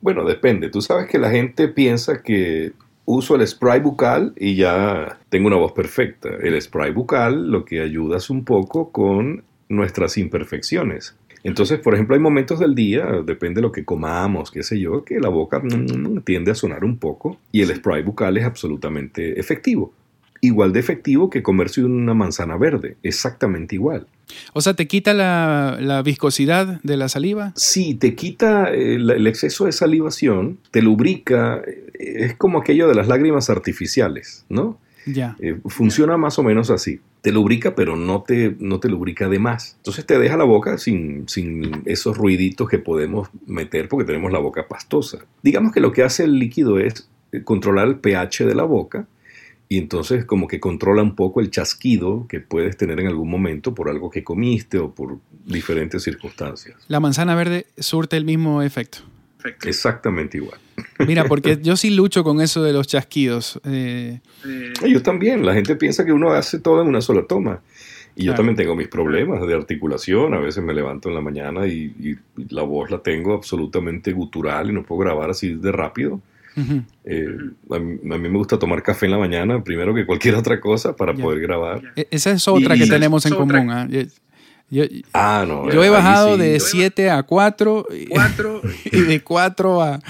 Bueno, 0.00 0.24
depende. 0.24 0.68
Tú 0.68 0.82
sabes 0.82 1.08
que 1.08 1.18
la 1.18 1.30
gente 1.30 1.68
piensa 1.68 2.22
que 2.22 2.72
uso 3.04 3.36
el 3.36 3.46
spray 3.46 3.80
bucal 3.80 4.32
y 4.36 4.56
ya 4.56 5.18
tengo 5.28 5.48
una 5.48 5.56
voz 5.56 5.72
perfecta. 5.72 6.30
El 6.42 6.60
spray 6.60 6.92
bucal 6.92 7.50
lo 7.50 7.64
que 7.64 7.80
ayuda 7.80 8.18
es 8.18 8.30
un 8.30 8.44
poco 8.44 8.90
con 8.90 9.44
nuestras 9.68 10.18
imperfecciones. 10.18 11.16
Entonces, 11.42 11.78
por 11.78 11.94
ejemplo, 11.94 12.16
hay 12.16 12.22
momentos 12.22 12.58
del 12.58 12.74
día, 12.74 13.06
depende 13.24 13.56
de 13.56 13.62
lo 13.62 13.72
que 13.72 13.84
comamos, 13.84 14.50
qué 14.50 14.62
sé 14.62 14.80
yo, 14.80 15.04
que 15.04 15.20
la 15.20 15.28
boca 15.28 15.60
mm, 15.60 16.22
tiende 16.24 16.50
a 16.50 16.54
sonar 16.54 16.84
un 16.84 16.96
poco 16.96 17.36
y 17.52 17.60
el 17.60 17.74
spray 17.74 18.02
bucal 18.02 18.38
es 18.38 18.44
absolutamente 18.44 19.38
efectivo. 19.38 19.92
Igual 20.40 20.72
de 20.72 20.80
efectivo 20.80 21.28
que 21.28 21.42
comerse 21.42 21.84
una 21.84 22.14
manzana 22.14 22.56
verde, 22.56 22.96
exactamente 23.02 23.74
igual. 23.74 24.06
O 24.52 24.60
sea, 24.60 24.74
¿te 24.74 24.86
quita 24.86 25.14
la, 25.14 26.02
viscosidad 26.04 26.80
de 26.82 26.96
la 26.96 27.08
saliva? 27.08 27.52
Sí, 27.56 27.94
te 27.94 28.14
quita 28.14 28.70
el, 28.70 29.10
el, 29.10 29.26
exceso 29.26 29.66
de 29.66 29.72
salivación, 29.72 30.58
te 30.70 30.82
lubrica, 30.82 31.62
es 31.98 32.34
como 32.36 32.58
aquello 32.58 32.88
de 32.88 32.94
las 32.94 33.08
lágrimas 33.08 33.50
artificiales, 33.50 34.44
¿no? 34.48 34.78
Ya. 35.06 35.36
Eh, 35.40 35.58
funciona 35.66 36.16
más 36.16 36.38
o 36.38 36.42
menos 36.42 36.70
así. 36.70 37.00
Te 37.20 37.32
lubrica, 37.32 37.74
pero 37.74 37.96
no 37.96 38.22
te, 38.22 38.56
no 38.58 38.80
te 38.80 38.88
lubrica 38.88 39.28
de 39.28 39.38
más. 39.38 39.74
Entonces 39.78 40.06
te 40.06 40.18
deja 40.18 40.36
la 40.36 40.44
boca 40.44 40.78
sin, 40.78 41.28
sin 41.28 41.82
esos 41.84 42.16
ruiditos 42.16 42.68
que 42.68 42.78
podemos 42.78 43.28
meter 43.46 43.88
porque 43.88 44.06
tenemos 44.06 44.32
la 44.32 44.38
boca 44.38 44.68
pastosa. 44.68 45.18
Digamos 45.42 45.72
que 45.72 45.80
lo 45.80 45.92
que 45.92 46.02
hace 46.02 46.24
el 46.24 46.38
líquido 46.38 46.78
es 46.78 47.08
eh, 47.32 47.42
controlar 47.42 47.88
el 47.88 47.96
pH 47.96 48.46
de 48.46 48.54
la 48.54 48.64
boca 48.64 49.06
y 49.68 49.78
entonces 49.78 50.24
como 50.24 50.46
que 50.46 50.60
controla 50.60 51.02
un 51.02 51.14
poco 51.14 51.40
el 51.40 51.50
chasquido 51.50 52.26
que 52.28 52.40
puedes 52.40 52.76
tener 52.76 53.00
en 53.00 53.06
algún 53.06 53.30
momento 53.30 53.74
por 53.74 53.88
algo 53.88 54.10
que 54.10 54.22
comiste 54.22 54.78
o 54.78 54.94
por 54.94 55.18
diferentes 55.44 56.02
circunstancias. 56.02 56.76
La 56.88 57.00
manzana 57.00 57.34
verde 57.34 57.66
surte 57.78 58.16
el 58.16 58.24
mismo 58.24 58.62
efecto. 58.62 58.98
Exactamente 59.64 60.38
igual. 60.38 60.58
Mira, 61.06 61.24
porque 61.28 61.58
yo 61.62 61.76
sí 61.76 61.90
lucho 61.90 62.24
con 62.24 62.40
eso 62.40 62.62
de 62.62 62.72
los 62.72 62.86
chasquidos. 62.86 63.60
Eh, 63.64 64.20
yo 64.88 65.02
también. 65.02 65.44
La 65.44 65.54
gente 65.54 65.76
piensa 65.76 66.04
que 66.04 66.12
uno 66.12 66.30
hace 66.30 66.58
todo 66.58 66.82
en 66.82 66.88
una 66.88 67.00
sola 67.00 67.26
toma. 67.26 67.60
Y 68.16 68.26
yo 68.26 68.34
también 68.34 68.56
tengo 68.56 68.76
mis 68.76 68.86
problemas 68.86 69.44
de 69.46 69.54
articulación. 69.54 70.34
A 70.34 70.38
veces 70.38 70.62
me 70.62 70.72
levanto 70.72 71.08
en 71.08 71.16
la 71.16 71.20
mañana 71.20 71.66
y, 71.66 72.16
la 72.48 72.62
voz 72.62 72.90
la 72.90 73.02
tengo 73.02 73.34
absolutamente 73.34 74.12
gutural 74.12 74.70
y 74.70 74.72
no 74.72 74.84
puedo 74.84 75.00
grabar 75.00 75.30
así 75.30 75.54
de 75.54 75.72
rápido. 75.72 76.20
Eh, 77.04 77.26
a, 77.70 77.78
mí, 77.78 77.98
me 78.02 78.28
gusta 78.28 78.58
tomar 78.58 78.82
café 78.82 79.06
en 79.06 79.12
la 79.12 79.18
mañana 79.18 79.62
primero 79.62 79.94
que 79.94 80.06
cualquier 80.06 80.36
otra 80.36 80.60
cosa 80.60 80.94
para 80.94 81.14
poder 81.14 81.40
grabar. 81.40 81.82
E, 81.96 82.06
esa 82.10 82.30
es 82.30 82.46
otra 82.48 82.76
que 82.76 82.86
tenemos 82.86 83.26
en 83.26 83.34
común. 83.34 83.70
¿ah? 83.70 83.88
Yo, 84.70 84.82
ah, 85.12 85.44
no, 85.46 85.70
yo 85.70 85.84
he 85.84 85.90
bajado 85.90 86.36
de 86.36 86.58
7 86.58 87.10
a 87.10 87.22
4 87.22 87.86
y, 88.90 89.00
de 89.02 89.22
4 89.22 89.82
a, 89.82 90.00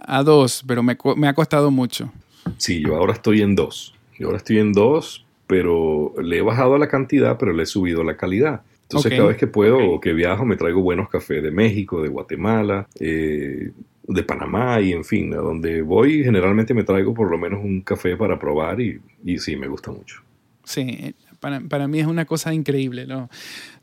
a 0.00 0.22
2, 0.22 0.64
pero 0.66 0.82
me, 0.82 0.96
me, 1.16 1.28
ha 1.28 1.34
costado 1.34 1.70
mucho. 1.70 2.12
Sí, 2.56 2.82
yo 2.82 2.96
ahora 2.96 3.12
estoy 3.12 3.40
en 3.40 3.54
2. 3.54 3.94
Yo 4.18 4.26
ahora 4.26 4.38
estoy 4.38 4.58
en 4.58 4.72
2, 4.72 5.24
pero 5.46 6.12
le 6.20 6.38
he 6.38 6.42
bajado 6.42 6.76
la 6.76 6.88
cantidad, 6.88 7.38
pero 7.38 7.52
le 7.52 7.62
he 7.62 7.66
subido 7.66 8.02
la 8.02 8.16
calidad. 8.16 8.62
Entonces 8.82 9.12
cada 9.12 9.28
vez 9.28 9.36
que 9.36 9.46
puedo 9.46 9.76
o 9.78 10.00
que 10.00 10.14
viajo 10.14 10.46
me 10.46 10.56
traigo 10.56 10.80
buenos 10.80 11.10
cafés 11.10 11.42
de 11.42 11.50
México, 11.50 12.00
de 12.02 12.08
Guatemala, 12.08 12.88
eh, 12.98 13.70
de 14.08 14.22
Panamá 14.22 14.80
y 14.80 14.92
en 14.92 15.04
fin, 15.04 15.34
a 15.34 15.36
donde 15.36 15.82
voy 15.82 16.24
generalmente 16.24 16.72
me 16.74 16.82
traigo 16.82 17.12
por 17.12 17.30
lo 17.30 17.38
menos 17.38 17.62
un 17.62 17.82
café 17.82 18.16
para 18.16 18.38
probar 18.38 18.80
y, 18.80 19.00
y 19.24 19.38
sí, 19.38 19.54
me 19.54 19.68
gusta 19.68 19.92
mucho. 19.92 20.22
Sí, 20.64 21.14
para, 21.40 21.60
para, 21.60 21.86
mí 21.88 22.00
es 22.00 22.06
una 22.06 22.24
cosa 22.24 22.52
increíble. 22.54 23.06
¿no? 23.06 23.28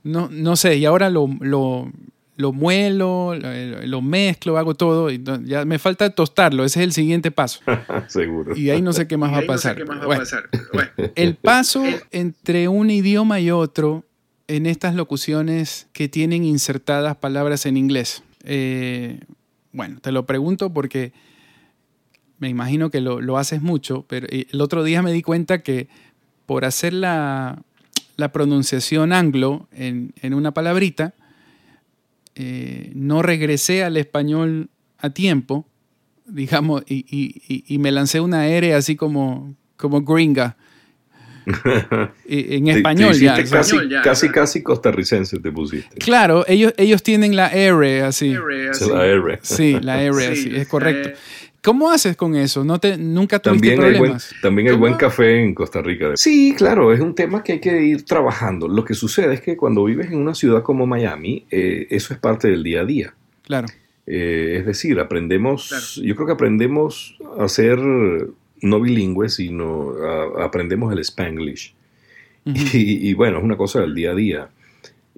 No, 0.04 0.28
no 0.32 0.56
sé, 0.56 0.78
y 0.78 0.86
ahora 0.86 1.10
lo, 1.10 1.30
lo, 1.40 1.92
lo 2.38 2.54
muelo, 2.54 3.36
lo, 3.36 4.02
mezclo, 4.02 4.58
hago 4.58 4.76
todo. 4.76 5.12
Y 5.12 5.24
ya 5.44 5.64
me 5.66 5.80
falta 5.80 6.10
tostarlo, 6.10 6.66
ese 6.66 6.80
es 6.80 6.86
el 6.86 6.94
siguiente 6.94 7.32
paso. 7.32 7.62
Seguro. 8.08 8.56
Y 8.58 8.70
ahí 8.72 8.82
no 8.82 8.94
sé 8.94 9.08
qué 9.08 9.18
más 9.18 9.32
va 9.32 9.40
a 9.40 9.46
pasar. 9.46 9.78
El 11.16 11.36
paso 11.36 11.84
entre 12.12 12.68
un 12.68 12.90
idioma 12.90 13.40
y 13.40 13.52
otro 13.52 14.04
en 14.48 14.66
estas 14.66 14.96
locuciones 14.96 15.88
que 15.94 16.08
tienen 16.08 16.44
insertadas 16.44 17.16
palabras 17.18 17.66
en 17.66 17.78
inglés. 17.78 18.24
Eh, 18.44 19.20
bueno, 19.76 20.00
te 20.00 20.12
lo 20.12 20.26
pregunto 20.26 20.74
porque 20.74 21.14
me 22.40 22.50
imagino 22.50 22.90
que 22.90 23.02
lo, 23.02 23.22
lo 23.22 23.38
haces 23.38 23.62
mucho, 23.62 24.06
pero 24.08 24.28
el 24.30 24.62
otro 24.62 24.84
día 24.84 25.02
me 25.02 25.12
di 25.12 25.22
cuenta 25.22 25.62
que 25.62 25.88
por 26.46 26.66
hacer 26.66 26.94
la, 26.94 27.62
pronunciación 28.32 29.14
anglo 29.14 29.68
en, 29.72 30.14
una 30.34 30.54
palabrita, 30.54 31.14
eh, 32.36 32.92
no 32.96 33.22
regresé 33.22 33.84
al 33.84 33.98
español 33.98 34.70
a 34.98 35.10
tiempo, 35.10 35.66
digamos, 36.26 36.84
y, 36.88 37.78
me 37.80 37.92
lancé 37.92 38.20
una 38.20 38.48
R 38.48 38.74
así 38.74 38.96
como, 38.96 39.56
como 39.78 40.02
gringa. 40.02 40.58
en 42.28 42.68
español, 42.68 43.14
ya, 43.14 43.44
casi, 44.04 44.30
casi, 44.30 44.64
costarricense 44.64 45.40
te 45.40 45.52
pusiste. 45.52 45.98
Claro, 45.98 46.46
ellos, 46.48 46.74
ellos 46.78 47.04
tienen 47.04 47.36
la 47.36 47.48
R 47.50 48.02
así. 48.02 48.34
La 48.34 49.06
R. 49.06 49.40
Sí, 49.42 49.78
la 49.82 50.02
R 50.02 50.28
así, 50.28 50.56
es 50.56 50.68
correcto. 50.68 51.10
Eh, 51.10 51.16
¿Cómo 51.66 51.90
haces 51.90 52.16
con 52.16 52.36
eso? 52.36 52.64
¿No 52.64 52.80
te, 52.80 52.96
¿Nunca 52.96 53.40
tuviste 53.40 53.70
también 53.70 53.80
problemas? 53.80 54.26
Hay 54.26 54.30
buen, 54.30 54.42
también 54.42 54.68
hay 54.68 54.76
buen 54.76 54.94
café 54.94 55.44
en 55.44 55.56
Costa 55.56 55.82
Rica. 55.82 56.12
Sí, 56.16 56.54
claro, 56.56 56.94
es 56.94 57.00
un 57.00 57.16
tema 57.16 57.44
que 57.44 57.54
hay 57.54 57.60
que 57.60 57.82
ir 57.82 58.06
trabajando. 58.06 58.68
Lo 58.68 58.86
que 58.86 58.94
sucede 58.94 59.34
es 59.34 59.42
que 59.42 59.58
cuando 59.58 59.84
vives 59.84 60.12
en 60.12 60.20
una 60.20 60.36
ciudad 60.36 60.62
como 60.62 60.86
Miami, 60.86 61.46
eh, 61.50 61.88
eso 61.90 62.14
es 62.14 62.20
parte 62.20 62.50
del 62.50 62.62
día 62.62 62.82
a 62.82 62.86
día. 62.86 63.16
Claro. 63.42 63.68
Eh, 64.06 64.58
es 64.60 64.66
decir, 64.68 65.00
aprendemos, 65.00 66.00
yo 66.04 66.16
creo 66.16 66.28
que 66.28 66.34
aprendemos 66.34 67.18
a 67.40 67.48
ser 67.48 67.80
no 68.62 68.80
bilingües, 68.80 69.36
sino 69.36 69.94
aprendemos 70.40 70.92
el 70.94 71.00
spanglish. 71.00 71.74
y, 72.46 73.14
bueno, 73.14 73.40
es 73.40 73.44
una 73.44 73.58
cosa 73.58 73.82
del 73.82 73.96
día 73.96 74.12
a 74.12 74.16
día. 74.16 74.50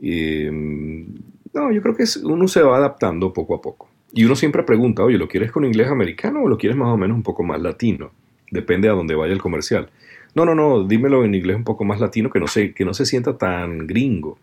no, 0.02 1.72
yo 1.72 1.82
creo 1.82 1.96
que 1.96 2.06
uno 2.24 2.48
se 2.48 2.62
va 2.62 2.78
adaptando 2.78 3.34
poco 3.34 3.56
a 3.56 3.62
poco. 3.62 3.90
Y 4.14 4.26
uno 4.26 4.36
siempre 4.36 4.64
pregunta, 4.64 5.04
oye, 5.04 5.18
¿lo 5.18 5.28
quieres 5.28 5.52
con 5.52 5.66
inglés 5.66 5.90
americano 5.90 6.44
o 6.44 6.48
lo 6.48 6.58
quieres 6.58 6.78
más 6.78 6.88
o 6.88 6.98
menos 6.98 7.16
un 7.16 7.24
poco 7.24 7.44
más 7.44 7.62
latino? 7.62 8.12
Depende 8.50 8.88
a 8.90 8.94
dónde 8.94 9.16
vaya 9.16 9.34
el 9.34 9.42
comercial. 9.42 9.90
No, 10.34 10.46
no, 10.46 10.56
no, 10.56 10.84
dímelo 10.88 11.26
en 11.26 11.36
inglés 11.36 11.58
un 11.58 11.64
poco 11.64 11.84
más 11.84 12.00
latino 12.00 12.30
que 12.30 12.40
no 12.40 12.48
se, 12.48 12.74
que 12.74 12.86
no 12.86 12.94
se 12.94 13.06
sienta 13.06 13.38
tan 13.38 13.86
gringo. 13.88 14.40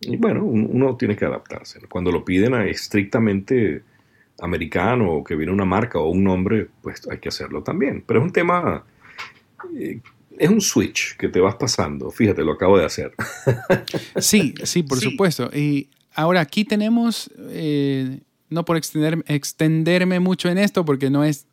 Y 0.00 0.16
bueno, 0.16 0.44
uno 0.44 0.96
tiene 0.96 1.16
que 1.16 1.24
adaptarse. 1.24 1.80
Cuando 1.88 2.10
lo 2.12 2.24
piden 2.24 2.54
a 2.54 2.66
estrictamente 2.66 3.82
americano 4.42 5.10
o 5.10 5.24
que 5.24 5.34
viene 5.34 5.52
una 5.52 5.64
marca 5.64 5.98
o 5.98 6.10
un 6.10 6.24
nombre, 6.24 6.68
pues 6.82 7.02
hay 7.10 7.18
que 7.18 7.28
hacerlo 7.28 7.62
también. 7.62 8.04
Pero 8.06 8.20
es 8.20 8.26
un 8.26 8.32
tema, 8.32 8.84
eh, 9.78 10.00
es 10.38 10.50
un 10.50 10.60
switch 10.60 11.16
que 11.16 11.28
te 11.28 11.40
vas 11.40 11.54
pasando. 11.54 12.10
Fíjate, 12.10 12.42
lo 12.42 12.52
acabo 12.52 12.78
de 12.78 12.84
hacer. 12.84 13.14
Sí, 14.16 14.54
sí, 14.64 14.82
por 14.82 14.98
supuesto. 14.98 15.50
Y 15.54 15.88
ahora 16.14 16.40
aquí 16.40 16.64
tenemos 16.64 17.30
eh, 17.50 18.20
no 18.50 18.64
por 18.64 18.76
extenderme 18.76 20.20
mucho 20.20 20.48
en 20.48 20.58
esto 20.58 20.84
porque 20.84 21.10
no 21.10 21.24
es 21.24 21.46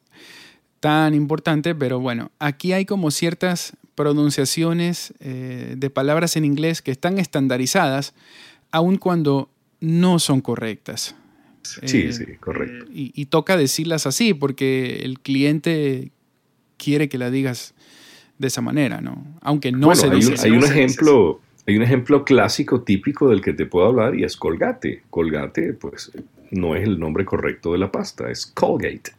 tan 0.80 1.14
importante, 1.14 1.76
pero 1.76 2.00
bueno, 2.00 2.32
aquí 2.40 2.74
hay 2.74 2.86
como 2.86 3.12
ciertas 3.12 3.74
pronunciaciones 3.96 5.14
eh, 5.20 5.76
de 5.78 5.90
palabras 5.90 6.38
en 6.38 6.46
inglés 6.46 6.82
que 6.82 6.92
están 6.92 7.18
estandarizadas, 7.18 8.14
aun 8.72 8.98
cuando 8.98 9.50
no 9.82 10.20
son 10.20 10.42
correctas. 10.42 11.16
Sí, 11.64 11.98
eh, 11.98 12.14
sí, 12.14 12.26
correcto. 12.40 12.86
Y, 12.94 13.26
toca 13.26 13.58
decirlas 13.58 14.08
así 14.08 14.34
porque 14.34 15.02
el 15.04 15.20
cliente 15.20 16.12
quiere 16.78 17.10
que 17.10 17.18
la 17.18 17.30
digas 17.30 17.74
de 18.38 18.48
esa 18.48 18.62
manera, 18.62 19.02
¿no? 19.02 19.26
Aunque 19.42 19.72
no 19.72 19.94
se 19.96 20.10
dice. 20.10 20.36
Hay, 20.42 20.52
un 20.52 20.64
ejemplo, 20.64 21.42
hay 21.68 21.78
un 21.78 21.84
ejemplo 21.84 22.24
clásico 22.24 22.82
típico 22.82 23.30
del 23.30 23.42
que 23.42 23.54
te 23.54 23.66
puedo 23.66 23.88
hablar 23.88 24.16
y 24.16 24.24
es 24.24 24.38
Colgate. 24.38 25.04
Colgate, 25.10 25.74
pues 25.74 26.12
no 26.52 26.76
es 26.76 26.84
el 26.84 27.00
nombre 27.00 27.26
correcto 27.26 27.74
de 27.74 27.78
la 27.80 27.92
pasta, 27.92 28.32
es 28.32 28.46
Colgate. 28.46 29.12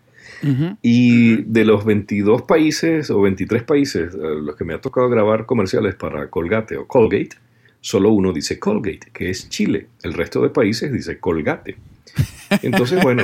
Y 0.81 1.43
de 1.43 1.65
los 1.65 1.85
22 1.85 2.43
países 2.43 3.11
o 3.11 3.21
23 3.21 3.63
países 3.63 4.15
los 4.15 4.57
que 4.57 4.65
me 4.65 4.73
ha 4.73 4.81
tocado 4.81 5.09
grabar 5.11 5.45
comerciales 5.45 5.95
para 5.97 6.29
Colgate 6.29 6.79
o 6.79 6.87
Colgate, 6.87 7.37
solo 7.81 8.11
uno 8.11 8.33
dice 8.33 8.59
Colgate, 8.59 9.11
que 9.13 9.29
es 9.29 9.49
Chile. 9.51 9.89
El 10.03 10.15
resto 10.15 10.43
de 10.43 10.49
países 10.49 10.93
dice 10.93 11.19
Colgate. 11.19 11.77
Entonces, 12.63 13.03
bueno, 13.03 13.23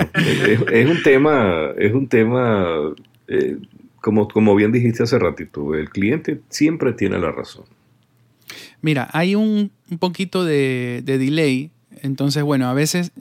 es, 0.73 0.89
un 0.89 1.03
tema, 1.03 1.73
es 1.77 1.93
un 1.93 2.09
tema, 2.09 2.67
eh, 3.29 3.59
como, 4.01 4.29
como 4.29 4.55
bien 4.55 4.73
dijiste 4.73 5.03
hace 5.03 5.19
ratito, 5.19 5.75
el 5.75 5.91
cliente 5.91 6.41
siempre 6.49 6.93
tiene 6.93 7.19
la 7.19 7.33
razón. 7.33 7.65
Mira, 8.83 9.09
hay 9.13 9.35
un, 9.35 9.73
poquito 9.99 10.45
de, 10.45 11.03
de 11.05 11.19
delay, 11.19 11.71
entonces, 12.03 12.43
bueno, 12.43 12.69
a 12.69 12.75
veces 12.75 13.13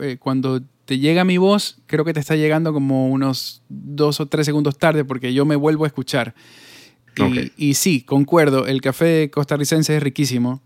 eh, 0.00 0.16
cuando 0.18 0.60
te 0.84 0.98
llega 0.98 1.24
mi 1.24 1.38
voz, 1.38 1.78
creo 1.86 2.04
que 2.04 2.12
te 2.12 2.20
está 2.20 2.36
llegando 2.36 2.72
como 2.72 3.08
unos 3.08 3.62
dos 3.68 4.20
o 4.20 4.26
tres 4.26 4.46
segundos 4.46 4.78
tarde 4.78 5.04
porque 5.04 5.32
yo 5.32 5.44
me 5.44 5.56
vuelvo 5.56 5.84
a 5.84 5.86
escuchar. 5.86 6.34
Y, 7.56 7.74
sí, 7.74 8.02
concuerdo, 8.02 8.66
el 8.66 8.80
café 8.80 9.30
costarricense 9.30 9.96
es 9.96 10.02
riquísimo. 10.02 10.60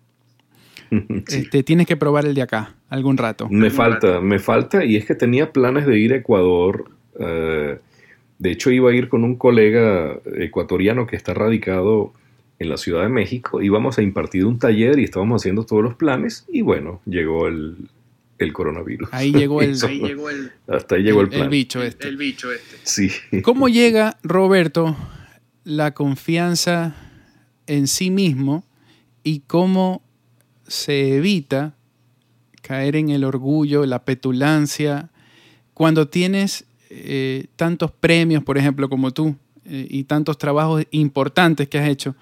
Este, 1.28 1.62
tienes 1.62 1.86
que 1.86 1.96
probar 1.96 2.26
el 2.26 2.34
de 2.34 2.42
acá 2.42 2.74
algún 2.88 3.16
rato. 3.16 3.48
Me 3.50 3.70
falta, 3.70 4.20
me 4.20 4.38
falta, 4.38 4.84
y 4.84 4.96
es 4.96 5.04
que 5.04 5.14
tenía 5.14 5.52
planes 5.52 5.86
de 5.86 5.98
ir 5.98 6.12
a 6.12 6.16
Ecuador, 6.16 6.90
eh, 7.18 7.78
De 8.38 8.50
hecho, 8.52 8.70
iba 8.70 8.90
a 8.90 8.94
ir 8.94 9.08
con 9.08 9.24
un 9.24 9.34
colega 9.34 10.20
ecuatoriano 10.36 11.06
que 11.06 11.16
está 11.16 11.34
radicado 11.34 12.12
en 12.58 12.68
la 12.68 12.76
Ciudad 12.76 13.02
de 13.02 13.08
México, 13.08 13.62
íbamos 13.62 13.98
a 13.98 14.02
impartir 14.02 14.44
un 14.44 14.58
taller 14.58 14.98
y 14.98 15.04
estábamos 15.04 15.42
haciendo 15.42 15.64
todos 15.64 15.82
los 15.82 15.94
planes 15.94 16.44
y 16.48 16.62
bueno, 16.62 17.00
llegó 17.06 17.46
el, 17.46 17.76
coronavirus. 18.52 19.08
Ahí 19.12 19.32
llegó 19.32 19.62
el, 19.62 19.72
hasta 20.66 20.94
ahí 20.96 21.02
llegó 21.02 21.22
el, 21.22 21.32
el, 21.32 21.48
bicho 21.48 21.82
este. 21.82 22.08
El 22.08 22.16
bicho 22.16 22.52
este. 22.52 22.76
Sí. 22.82 23.10
¿Cómo 23.42 23.68
llega, 23.68 24.18
Roberto, 24.22 24.96
la 25.64 25.92
confianza 25.92 26.94
en 27.66 27.86
sí 27.86 28.10
mismo 28.10 28.64
y 29.22 29.40
cómo 29.40 30.02
se 30.68 31.16
evita 31.16 31.74
caer 32.62 32.96
en 32.96 33.08
el 33.10 33.24
orgullo, 33.24 33.86
la 33.86 34.04
petulancia, 34.04 35.10
cuando 35.74 36.08
tienes 36.08 36.64
eh, 36.90 37.46
tantos 37.56 37.90
premios, 37.90 38.44
por 38.44 38.58
ejemplo, 38.58 38.88
como 38.88 39.10
tú, 39.10 39.34
eh, 39.64 39.86
y 39.88 40.04
tantos 40.04 40.38
trabajos 40.38 40.84
importantes 40.90 41.68
que 41.68 41.78
has 41.78 41.88
hecho, 41.88 42.14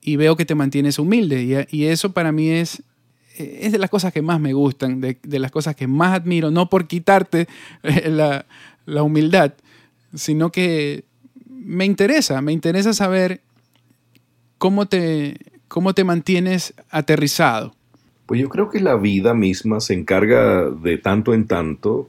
y 0.00 0.16
veo 0.16 0.36
que 0.36 0.44
te 0.44 0.54
mantienes 0.54 0.98
humilde, 0.98 1.66
y, 1.70 1.84
eso 1.84 2.12
para 2.12 2.30
mí 2.30 2.48
es, 2.50 2.82
es 3.36 3.72
de 3.72 3.78
las 3.78 3.90
cosas 3.90 4.12
que 4.12 4.22
más 4.22 4.38
me 4.38 4.52
gustan, 4.52 5.00
de, 5.00 5.18
las 5.38 5.50
cosas 5.50 5.74
que 5.74 5.86
más 5.86 6.18
admiro, 6.20 6.50
no 6.50 6.68
por 6.68 6.86
quitarte 6.86 7.48
eh, 7.82 8.10
la, 8.10 8.46
la 8.86 9.02
humildad, 9.02 9.54
sino 10.14 10.52
que 10.52 11.04
me 11.48 11.84
interesa, 11.84 12.40
me 12.42 12.52
interesa 12.52 12.92
saber 12.92 13.40
cómo 14.58 14.86
te, 14.86 15.38
cómo 15.74 15.92
te 15.92 16.04
mantienes 16.04 16.72
aterrizado. 16.88 17.74
Pues 18.26 18.40
yo 18.40 18.48
creo 18.48 18.70
que 18.70 18.78
la 18.78 18.94
vida 18.94 19.34
misma 19.34 19.80
se 19.80 19.94
encarga 19.94 20.70
de 20.70 20.98
tanto 20.98 21.34
en 21.34 21.48
tanto 21.48 22.08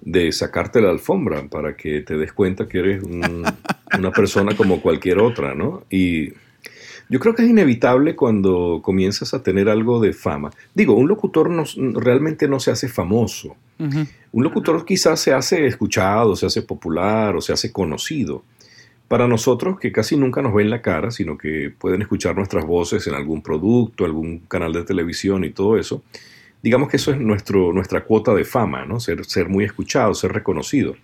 de 0.00 0.30
sacarte 0.30 0.80
la 0.80 0.90
alfombra 0.90 1.42
para 1.48 1.74
que 1.76 2.02
te 2.02 2.16
des 2.16 2.32
cuenta 2.32 2.68
que 2.68 2.78
eres 2.78 3.02
una 3.98 4.12
persona 4.12 4.56
como 4.56 4.80
cualquier 4.80 5.18
otra, 5.18 5.56
¿no? 5.56 5.82
Y 5.90 6.34
yo 7.08 7.18
creo 7.18 7.34
que 7.34 7.42
es 7.42 7.50
inevitable 7.50 8.14
cuando 8.14 8.78
comienzas 8.80 9.34
a 9.34 9.42
tener 9.42 9.68
algo 9.68 9.98
de 9.98 10.12
fama. 10.12 10.52
Digo, 10.72 10.94
un 10.94 11.08
locutor 11.08 11.50
no, 11.50 11.64
realmente 12.00 12.46
no 12.46 12.60
se 12.60 12.70
hace 12.70 12.86
famoso. 12.86 13.56
Un 13.76 14.44
locutor 14.44 14.84
quizás 14.84 15.18
se 15.18 15.32
hace 15.32 15.66
escuchado, 15.66 16.36
se 16.36 16.46
hace 16.46 16.62
popular 16.62 17.34
o 17.34 17.40
se 17.40 17.52
hace 17.52 17.72
conocido 17.72 18.44
para 19.14 19.28
nosotros 19.28 19.78
que 19.78 19.92
casi 19.92 20.16
nunca 20.16 20.42
nos 20.42 20.52
ven 20.52 20.68
la 20.68 20.82
cara, 20.82 21.12
sino 21.12 21.38
que 21.38 21.72
pueden 21.78 22.02
escuchar 22.02 22.34
nuestras 22.34 22.66
voces 22.66 23.06
en 23.06 23.14
algún 23.14 23.42
producto, 23.42 24.04
algún 24.04 24.40
canal 24.40 24.72
de 24.72 24.82
televisión 24.82 25.44
y 25.44 25.50
todo 25.50 25.78
eso, 25.78 26.02
digamos 26.60 26.88
que 26.88 26.96
eso 26.96 27.12
es 27.12 27.20
nuestro, 27.20 27.72
nuestra 27.72 28.02
cuota 28.02 28.34
de 28.34 28.44
fama, 28.44 28.84
¿no? 28.84 28.98
Ser, 28.98 29.24
ser 29.24 29.48
muy 29.48 29.62
escuchado, 29.62 30.14
ser 30.14 30.32
reconocido. 30.32 30.96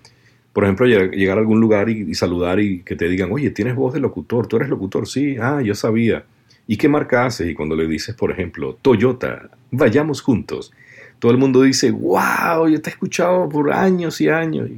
Por 0.52 0.64
ejemplo, 0.64 0.86
llegar 0.86 1.38
a 1.38 1.40
algún 1.40 1.60
lugar 1.60 1.88
y, 1.88 2.12
saludar 2.14 2.58
y 2.58 2.80
que 2.80 2.96
te 2.96 3.08
digan, 3.08 3.30
oye, 3.30 3.50
tienes 3.50 3.76
voz 3.76 3.94
de 3.94 4.00
locutor, 4.00 4.48
tú 4.48 4.56
eres 4.56 4.70
locutor, 4.70 5.06
sí, 5.06 5.36
ah, 5.40 5.62
yo 5.62 5.76
sabía. 5.76 6.24
¿Y 6.66 6.78
qué 6.78 6.88
marca 6.88 7.26
haces? 7.26 7.48
Y 7.48 7.54
cuando 7.54 7.76
le 7.76 7.86
dices, 7.86 8.16
por 8.16 8.32
ejemplo, 8.32 8.76
Toyota, 8.82 9.50
vayamos 9.70 10.20
juntos, 10.20 10.72
todo 11.20 11.30
el 11.30 11.38
mundo 11.38 11.62
dice, 11.62 11.92
wow, 11.92 12.66
yo 12.66 12.82
te 12.82 12.90
he 12.90 12.92
escuchado 12.92 13.48
por 13.48 13.72
años 13.72 14.20
y 14.20 14.28
años. 14.28 14.68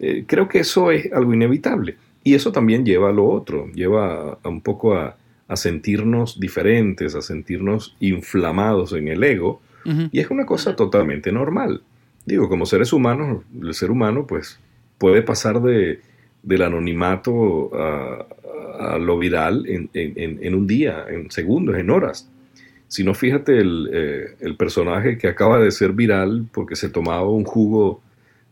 Eh, 0.00 0.24
creo 0.26 0.46
que 0.46 0.58
eso 0.58 0.90
es 0.90 1.10
algo 1.14 1.32
inevitable. 1.32 1.96
Y 2.26 2.34
eso 2.34 2.50
también 2.50 2.84
lleva 2.84 3.10
a 3.10 3.12
lo 3.12 3.24
otro, 3.28 3.68
lleva 3.72 4.36
a, 4.42 4.48
un 4.48 4.60
poco 4.60 4.96
a, 4.96 5.16
sentirnos 5.54 6.40
diferentes, 6.40 7.14
a 7.14 7.22
sentirnos 7.22 7.94
inflamados 8.00 8.94
en 8.94 9.06
el 9.06 9.22
ego. 9.22 9.62
Y 10.10 10.18
es 10.18 10.28
una 10.28 10.44
cosa 10.44 10.74
totalmente 10.74 11.30
normal. 11.30 11.82
Digo, 12.24 12.48
como 12.48 12.66
seres 12.66 12.92
humanos, 12.92 13.44
el 13.62 13.72
ser 13.74 13.92
humano 13.92 14.26
pues 14.26 14.58
puede 14.98 15.22
pasar 15.22 15.62
de, 15.62 16.00
del 16.42 16.62
anonimato 16.62 17.70
a, 17.76 18.98
lo 18.98 19.18
viral 19.18 19.64
en, 19.68 20.54
un 20.56 20.66
día, 20.66 21.04
en 21.08 21.30
segundos, 21.30 21.76
en 21.76 21.90
horas. 21.90 22.28
Si 22.88 23.04
no, 23.04 23.14
fíjate 23.14 23.56
el, 23.56 23.88
eh, 23.92 24.34
el, 24.40 24.56
personaje 24.56 25.16
que 25.16 25.28
acaba 25.28 25.60
de 25.60 25.70
ser 25.70 25.92
viral 25.92 26.48
porque 26.52 26.74
se 26.74 26.88
tomaba 26.88 27.28
un 27.28 27.44
jugo 27.44 28.02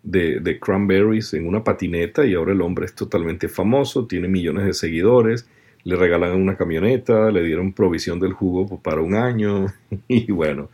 de, 0.05 0.59
cranberries 0.61 1.33
en 1.35 1.49
una 1.49 1.65
patineta 1.65 2.27
y 2.27 2.35
ahora 2.35 2.53
el 2.53 2.61
hombre 2.61 2.87
es 2.87 2.95
totalmente 2.95 3.49
famoso, 3.49 4.07
tiene 4.07 4.29
millones 4.29 4.67
de 4.67 4.75
seguidores, 4.75 5.47
le 5.83 5.97
regalan 5.97 6.37
una 6.37 6.57
camioneta, 6.57 7.31
le 7.31 7.43
dieron 7.43 7.73
provisión 7.73 8.21
del 8.21 8.33
jugo 8.33 8.81
para 8.81 9.01
un 9.01 9.15
año 9.15 9.67
y 10.09 10.31
bueno, 10.31 10.71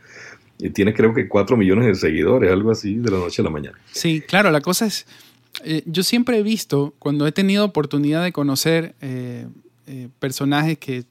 tiene 0.73 0.93
creo 0.93 1.13
que 1.13 1.27
cuatro 1.27 1.57
millones 1.57 1.87
de 1.87 1.95
seguidores, 1.95 2.51
algo 2.51 2.71
así, 2.71 2.95
de 2.95 3.09
la 3.09 3.17
noche 3.17 3.41
a 3.41 3.45
la 3.45 3.49
mañana. 3.49 3.77
Sí, 3.91 4.21
claro, 4.21 4.51
la 4.51 4.61
cosa 4.61 4.85
es, 4.85 5.07
eh, 5.63 5.81
yo 5.85 6.03
siempre 6.03 6.37
he 6.37 6.43
visto, 6.43 6.93
cuando 6.99 7.25
he 7.25 7.31
tenido 7.31 7.65
oportunidad 7.65 8.23
de 8.23 8.31
conocer 8.31 8.95
eh, 9.01 9.47
eh, 9.87 10.09
personajes 10.19 10.77
que, 10.77 11.05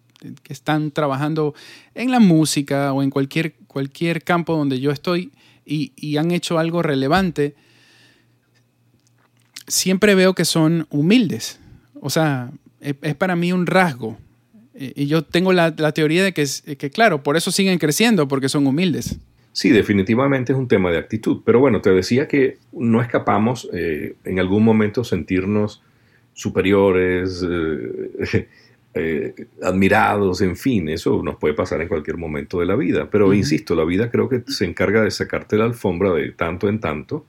están 0.50 0.90
trabajando 0.90 1.54
en 1.94 2.10
la 2.10 2.20
música 2.20 2.92
o 2.92 3.02
en 3.02 3.08
cualquier, 3.08 3.54
cualquier 3.66 4.22
campo 4.22 4.54
donde 4.54 4.78
yo 4.78 4.90
estoy 4.90 5.32
y 5.64 6.16
han 6.18 6.30
hecho 6.30 6.58
algo 6.58 6.82
relevante, 6.82 7.54
siempre 9.70 10.14
veo 10.14 10.34
que 10.34 10.44
son 10.44 10.86
humildes. 10.90 11.58
O 12.00 12.10
sea, 12.10 12.50
es, 12.80 13.14
para 13.14 13.36
mí 13.36 13.52
un 13.52 13.66
rasgo. 13.66 14.18
Y 14.74 15.06
yo 15.06 15.22
tengo 15.22 15.52
la, 15.52 15.74
teoría 15.92 16.24
de 16.24 16.32
que, 16.32 16.46
que, 16.78 16.90
claro, 16.90 17.22
por 17.22 17.36
eso 17.36 17.50
siguen 17.50 17.78
creciendo, 17.78 18.28
porque 18.28 18.48
son 18.48 18.66
humildes. 18.66 19.18
Sí, 19.52 19.70
definitivamente 19.70 20.52
es 20.52 20.58
un 20.58 20.68
tema 20.68 20.90
de 20.90 20.98
actitud. 20.98 21.42
Pero 21.44 21.60
bueno, 21.60 21.80
te 21.80 21.90
decía 21.90 22.28
que 22.28 22.58
no 22.72 23.02
escapamos 23.02 23.68
eh, 23.72 24.14
en 24.24 24.38
algún 24.38 24.64
momento 24.64 25.04
sentirnos 25.04 25.82
superiores, 26.32 27.44
eh, 27.46 28.48
eh, 28.94 29.34
admirados, 29.62 30.40
en 30.40 30.56
fin, 30.56 30.88
eso 30.88 31.22
nos 31.22 31.36
puede 31.36 31.54
pasar 31.54 31.82
en 31.82 31.88
cualquier 31.88 32.16
momento 32.16 32.60
de 32.60 32.66
la 32.66 32.76
vida. 32.76 33.10
Pero 33.10 33.34
insisto, 33.34 33.74
la 33.74 33.84
vida 33.84 34.10
creo 34.10 34.28
que 34.28 34.42
se 34.46 34.64
encarga 34.64 35.02
de 35.02 35.10
sacarte 35.10 35.56
la 35.56 35.64
alfombra 35.64 36.12
de 36.12 36.30
tanto 36.30 36.68
en 36.68 36.80
tanto 36.80 37.26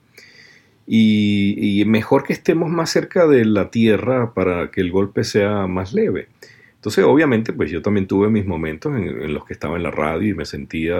y, 0.87 1.83
mejor 1.85 2.23
que 2.23 2.33
estemos 2.33 2.69
más 2.69 2.89
cerca 2.89 3.27
de 3.27 3.45
la 3.45 3.71
tierra 3.71 4.33
para 4.33 4.71
que 4.71 4.81
el 4.81 4.91
golpe 4.91 5.23
sea 5.23 5.67
más 5.67 5.93
leve. 5.93 6.27
Entonces, 6.75 7.05
obviamente, 7.05 7.53
pues 7.53 7.71
yo 7.71 7.81
también 7.81 8.07
tuve 8.07 8.29
mis 8.29 8.45
momentos 8.45 8.95
en, 8.95 9.33
los 9.33 9.45
que 9.45 9.53
estaba 9.53 9.77
en 9.77 9.83
la 9.83 9.91
radio 9.91 10.29
y 10.29 10.33
me 10.33 10.45
sentía 10.45 10.97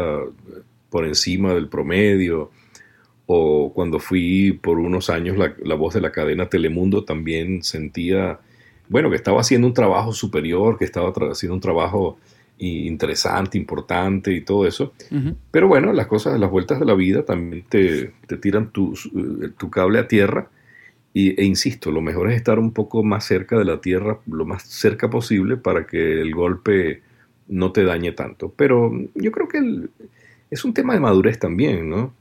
por 0.90 1.06
encima 1.06 1.54
del 1.54 1.68
promedio, 1.68 2.52
o 3.26 3.72
cuando 3.74 4.00
fui 4.00 4.60
por 4.62 4.78
unos 4.80 5.10
años 5.10 5.38
la, 5.38 5.56
la 5.64 5.76
voz 5.76 5.94
de 5.94 6.02
la 6.02 6.12
cadena 6.12 6.50
Telemundo, 6.50 7.06
también 7.06 7.64
sentía, 7.64 8.40
bueno, 8.90 9.10
que 9.10 9.16
estaba 9.16 9.42
haciendo 9.42 9.68
un 9.68 9.74
trabajo 9.74 10.14
superior, 10.14 10.78
que 10.78 10.86
estaba 10.86 11.14
haciendo 11.32 11.56
un 11.56 11.62
trabajo 11.62 12.20
interesante, 12.62 13.58
importante 13.58 14.32
y 14.32 14.42
todo 14.42 14.68
eso. 14.68 14.94
Pero 15.50 15.68
bueno, 15.68 15.94
las 15.94 16.08
cosas, 16.08 16.40
las 16.40 16.52
vueltas 16.52 16.80
de 16.80 16.86
la 16.86 16.94
vida 16.94 17.24
también 17.24 17.66
te, 17.68 18.14
tiran 18.40 18.72
tu, 18.72 18.94
tu, 19.58 19.70
cable 19.70 20.00
a 20.00 20.08
tierra. 20.08 20.48
Y, 21.14 21.40
e 21.42 21.44
insisto, 21.44 21.92
lo 21.92 22.02
mejor 22.02 22.30
es 22.30 22.38
estar 22.38 22.60
un 22.60 22.72
poco 22.72 23.04
más 23.04 23.26
cerca 23.26 23.58
de 23.58 23.66
la 23.66 23.82
tierra, 23.82 24.20
lo 24.28 24.46
más 24.46 24.64
cerca 24.64 25.10
posible 25.10 25.58
para 25.58 25.88
que 25.88 26.22
el 26.22 26.34
golpe 26.34 27.02
no 27.48 27.72
te 27.72 27.84
dañe 27.84 28.12
tanto. 28.12 28.54
Pero 28.56 28.92
yo 29.16 29.32
creo 29.32 29.48
que 29.48 29.90
es 30.52 30.64
un 30.64 30.74
tema 30.74 30.94
de 30.94 31.00
madurez 31.00 31.40
también, 31.40 31.90
¿no? 31.90 32.14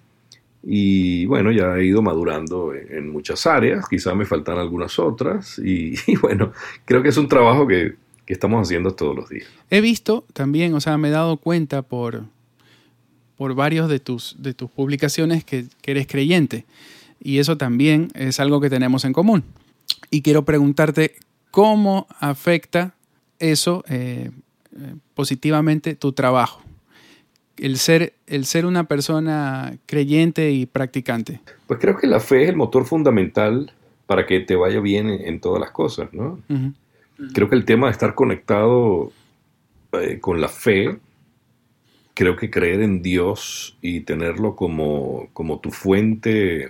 Y 0.62 1.26
bueno, 1.26 1.52
ya 1.52 1.76
he 1.76 1.84
ido 1.84 2.02
madurando 2.02 2.74
en, 2.74 3.10
muchas 3.10 3.46
áreas, 3.46 3.88
quizá 3.88 4.14
me 4.14 4.24
faltan 4.24 4.58
algunas 4.58 4.98
otras. 4.98 5.58
y 5.64 5.96
bueno, 6.22 6.52
creo 6.86 7.02
que 7.02 7.10
es 7.10 7.16
un 7.18 7.28
trabajo 7.28 7.66
que 7.66 7.94
estamos 8.32 8.66
haciendo 8.66 8.92
todos 8.94 9.16
los 9.16 9.28
días. 9.28 9.48
He 9.70 9.80
visto 9.80 10.24
también, 10.32 10.74
o 10.74 10.80
sea, 10.80 10.98
me 10.98 11.08
he 11.08 11.10
dado 11.10 11.36
cuenta 11.36 11.82
por, 11.82 12.24
por 13.36 13.54
varios 13.54 13.88
de 13.88 14.00
tus, 14.00 14.36
de 14.38 14.54
tus 14.54 14.70
publicaciones 14.70 15.44
que, 15.44 15.66
eres 15.84 16.06
creyente. 16.06 16.66
Y 17.22 17.38
eso 17.38 17.56
también 17.56 18.10
es 18.14 18.40
algo 18.40 18.60
que 18.60 18.70
tenemos 18.70 19.04
en 19.04 19.12
común. 19.12 19.44
Y 20.10 20.22
quiero 20.22 20.44
preguntarte 20.44 21.16
cómo 21.50 22.06
afecta 22.18 22.94
eso 23.38 23.84
eh, 23.88 24.30
eh, 24.76 24.94
positivamente 25.14 25.94
tu 25.94 26.12
trabajo. 26.12 26.62
El 27.56 27.76
ser, 27.76 28.14
el 28.26 28.46
ser 28.46 28.64
una 28.64 28.84
persona 28.84 29.76
creyente 29.86 30.50
y 30.52 30.66
practicante. 30.66 31.40
Pues 31.66 31.78
creo 31.80 31.96
que 31.96 32.06
la 32.06 32.20
fe 32.20 32.44
es 32.44 32.50
el 32.50 32.56
motor 32.56 32.86
fundamental 32.86 33.72
para 34.06 34.26
que 34.26 34.40
te 34.40 34.56
vaya 34.56 34.80
bien 34.80 35.08
en, 35.08 35.40
todas 35.40 35.60
las 35.60 35.70
cosas, 35.70 36.12
¿no? 36.12 36.40
Creo 37.32 37.48
que 37.48 37.56
el 37.56 37.64
tema 37.64 37.86
de 37.86 37.92
estar 37.92 38.14
conectado 38.14 39.12
eh, 39.92 40.18
con 40.20 40.40
la 40.40 40.48
fe, 40.48 40.98
creo 42.14 42.36
que 42.36 42.50
creer 42.50 42.82
en 42.82 43.02
Dios 43.02 43.76
y 43.80 44.00
tenerlo 44.00 44.56
como, 44.56 45.28
como 45.32 45.60
tu 45.60 45.70
fuente, 45.70 46.68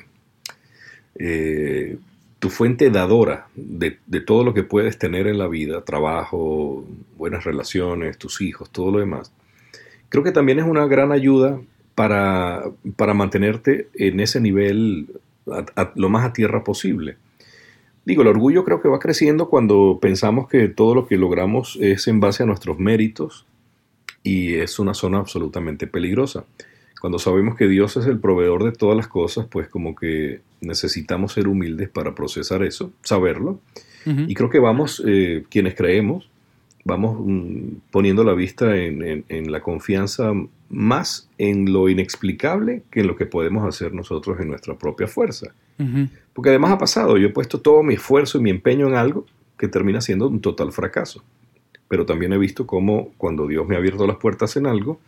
eh, 1.16 1.98
tu 2.38 2.50
fuente 2.50 2.90
dadora 2.90 3.48
de, 3.54 3.98
todo 4.20 4.44
lo 4.44 4.54
que 4.54 4.62
puedes 4.62 4.98
tener 4.98 5.26
en 5.26 5.38
la 5.38 5.48
vida, 5.48 5.84
trabajo, 5.84 6.84
buenas 7.16 7.44
relaciones, 7.44 8.18
tus 8.18 8.40
hijos, 8.40 8.70
todo 8.70 8.90
lo 8.90 9.00
demás, 9.00 9.32
creo 10.08 10.24
que 10.24 10.32
también 10.32 10.58
es 10.58 10.64
una 10.64 10.86
gran 10.86 11.12
ayuda 11.12 11.60
para, 11.94 12.64
para 12.96 13.14
mantenerte 13.14 13.88
en 13.94 14.20
ese 14.20 14.40
nivel 14.40 15.08
lo 15.94 16.08
más 16.08 16.24
a 16.24 16.32
tierra 16.32 16.64
posible. 16.64 17.16
Digo, 18.04 18.22
el 18.22 18.28
orgullo 18.28 18.64
creo 18.64 18.80
que 18.80 18.88
va 18.88 18.98
creciendo 18.98 19.48
cuando 19.48 19.98
pensamos 20.00 20.48
que 20.48 20.68
todo 20.68 20.94
lo 20.94 21.06
que 21.06 21.16
logramos 21.16 21.78
es 21.80 22.08
en 22.08 22.20
base 22.20 22.42
a 22.42 22.46
nuestros 22.46 22.78
méritos 22.78 23.46
y 24.22 24.54
es 24.54 24.78
una 24.78 24.94
zona 24.94 25.18
absolutamente 25.18 25.86
peligrosa. 25.86 26.44
Cuando 27.00 27.18
sabemos 27.18 27.56
que 27.56 27.66
Dios 27.66 27.96
es 27.96 28.06
el 28.06 28.18
proveedor 28.18 28.64
de 28.64 28.72
todas 28.72 28.96
las 28.96 29.08
cosas, 29.08 29.46
pues 29.50 29.68
como 29.68 29.94
que 29.94 30.40
necesitamos 30.60 31.32
ser 31.32 31.48
humildes 31.48 31.88
para 31.88 32.14
procesar 32.14 32.62
eso, 32.62 32.92
saberlo. 33.02 33.60
Y 34.04 34.34
creo 34.34 34.48
que 34.48 34.58
vamos, 34.58 35.02
eh, 35.06 35.44
quienes 35.50 35.74
creemos, 35.74 36.30
vamos 36.84 37.18
mm, 37.22 37.90
poniendo 37.90 38.24
la 38.24 38.32
vista 38.32 38.76
en, 38.76 39.52
la 39.52 39.60
confianza 39.60 40.32
más 40.70 41.28
en 41.38 41.72
lo 41.72 41.88
inexplicable 41.88 42.82
que 42.90 43.00
en 43.00 43.06
lo 43.06 43.16
que 43.16 43.26
podemos 43.26 43.66
hacer 43.66 43.92
nosotros 43.92 44.40
en 44.40 44.48
nuestra 44.48 44.76
propia 44.76 45.06
fuerza. 45.06 45.52
Porque 46.32 46.50
además 46.50 46.72
ha 46.72 46.78
pasado, 46.78 47.16
yo 47.16 47.28
he 47.28 47.32
puesto 47.32 47.60
todo 47.60 47.82
mi 47.82 47.94
esfuerzo 47.94 48.38
y 48.38 48.42
mi 48.42 48.50
empeño 48.50 48.88
en 48.88 48.94
algo 48.94 49.26
que 49.58 49.68
termina 49.68 50.00
siendo 50.00 50.28
un 50.28 50.40
total 50.40 50.72
fracaso. 50.72 51.22
Pero 51.88 52.06
también 52.06 52.32
he 52.32 52.38
visto 52.38 52.66
cómo 52.66 53.12
cuando 53.16 53.46
Dios 53.46 53.66
me 53.66 53.74
ha 53.74 53.78
abierto 53.78 54.06
las 54.06 54.16
puertas 54.16 54.56
en 54.56 54.66
algo, 54.66 55.00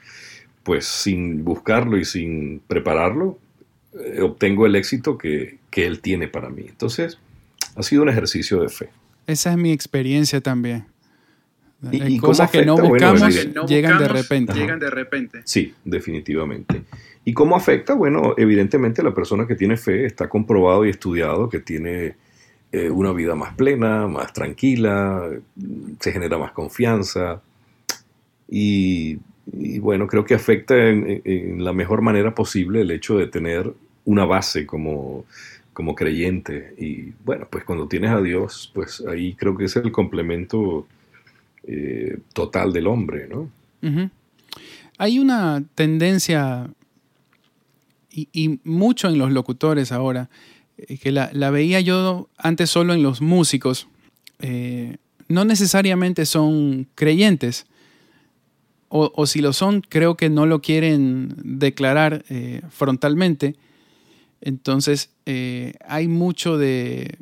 pues 0.62 0.86
sin 0.86 1.44
buscarlo 1.44 1.96
y 1.96 2.04
sin 2.04 2.60
prepararlo, 2.66 3.38
eh, 3.98 4.20
obtengo 4.22 4.66
el 4.66 4.74
éxito 4.76 5.16
que, 5.18 5.58
que 5.70 5.86
Él 5.86 6.00
tiene 6.00 6.28
para 6.28 6.50
mí. 6.50 6.64
Entonces, 6.68 7.18
ha 7.76 7.82
sido 7.82 8.02
un 8.02 8.08
ejercicio 8.08 8.60
de 8.60 8.68
fe. 8.68 8.90
Esa 9.26 9.52
es 9.52 9.56
mi 9.56 9.72
experiencia 9.72 10.40
también. 10.40 10.84
Y, 11.90 12.18
cosas 12.18 12.50
que 12.50 12.64
no 12.64 12.76
buscamos, 12.76 13.20
llegan, 13.66 13.98
de 13.98 14.06
repente. 14.06 14.52
llegan 14.52 14.78
de 14.78 14.90
repente. 14.90 15.42
Sí, 15.44 15.74
definitivamente. 15.84 16.84
¿Y 17.24 17.34
cómo 17.34 17.56
afecta? 17.56 17.94
Bueno, 17.94 18.34
evidentemente 18.36 19.02
la 19.02 19.14
persona 19.14 19.46
que 19.46 19.54
tiene 19.54 19.76
fe 19.76 20.06
está 20.06 20.28
comprobado 20.28 20.84
y 20.84 20.90
estudiado 20.90 21.48
que 21.48 21.60
tiene 21.60 22.16
eh, 22.72 22.90
una 22.90 23.12
vida 23.12 23.34
más 23.34 23.54
plena, 23.54 24.08
más 24.08 24.32
tranquila, 24.32 25.28
se 26.00 26.12
genera 26.12 26.38
más 26.38 26.52
confianza. 26.52 27.40
Y, 28.48 29.18
bueno, 29.80 30.06
creo 30.06 30.24
que 30.24 30.34
afecta 30.34 30.74
en, 30.76 31.64
la 31.64 31.72
mejor 31.72 32.02
manera 32.02 32.34
posible 32.34 32.80
el 32.80 32.90
hecho 32.90 33.18
de 33.18 33.26
tener 33.26 33.72
una 34.04 34.24
base 34.24 34.66
como, 34.66 35.24
como 35.72 35.94
creyente. 35.94 36.74
Y 36.78 37.12
bueno, 37.24 37.46
pues 37.50 37.64
cuando 37.64 37.88
tienes 37.88 38.10
a 38.10 38.20
Dios, 38.20 38.70
pues 38.74 39.02
ahí 39.08 39.34
creo 39.34 39.56
que 39.56 39.66
es 39.66 39.76
el 39.76 39.92
complemento 39.92 40.86
eh, 41.64 42.18
total 42.32 42.72
del 42.72 42.86
hombre, 42.88 43.28
¿no? 43.28 43.48
Hay 44.98 45.18
una 45.18 45.62
tendencia, 45.74 46.68
y, 48.12 48.60
mucho 48.64 49.08
en 49.08 49.18
los 49.18 49.32
locutores 49.32 49.92
ahora, 49.92 50.28
eh, 50.76 50.98
que 50.98 51.12
la, 51.12 51.50
veía 51.50 51.80
yo 51.80 52.28
antes 52.36 52.70
solo 52.70 52.94
en 52.94 53.02
los 53.02 53.20
músicos, 53.20 53.88
eh, 54.40 54.96
no 55.28 55.44
necesariamente 55.44 56.26
son 56.26 56.86
creyentes, 56.94 57.66
o, 58.94 59.26
si 59.26 59.40
lo 59.40 59.54
son, 59.54 59.80
creo 59.80 60.18
que 60.18 60.28
no 60.28 60.44
lo 60.44 60.60
quieren 60.60 61.34
declarar 61.42 62.26
frontalmente. 62.68 63.56
Entonces, 64.42 65.08
hay 65.88 66.08
mucho 66.08 66.58
de, 66.58 67.16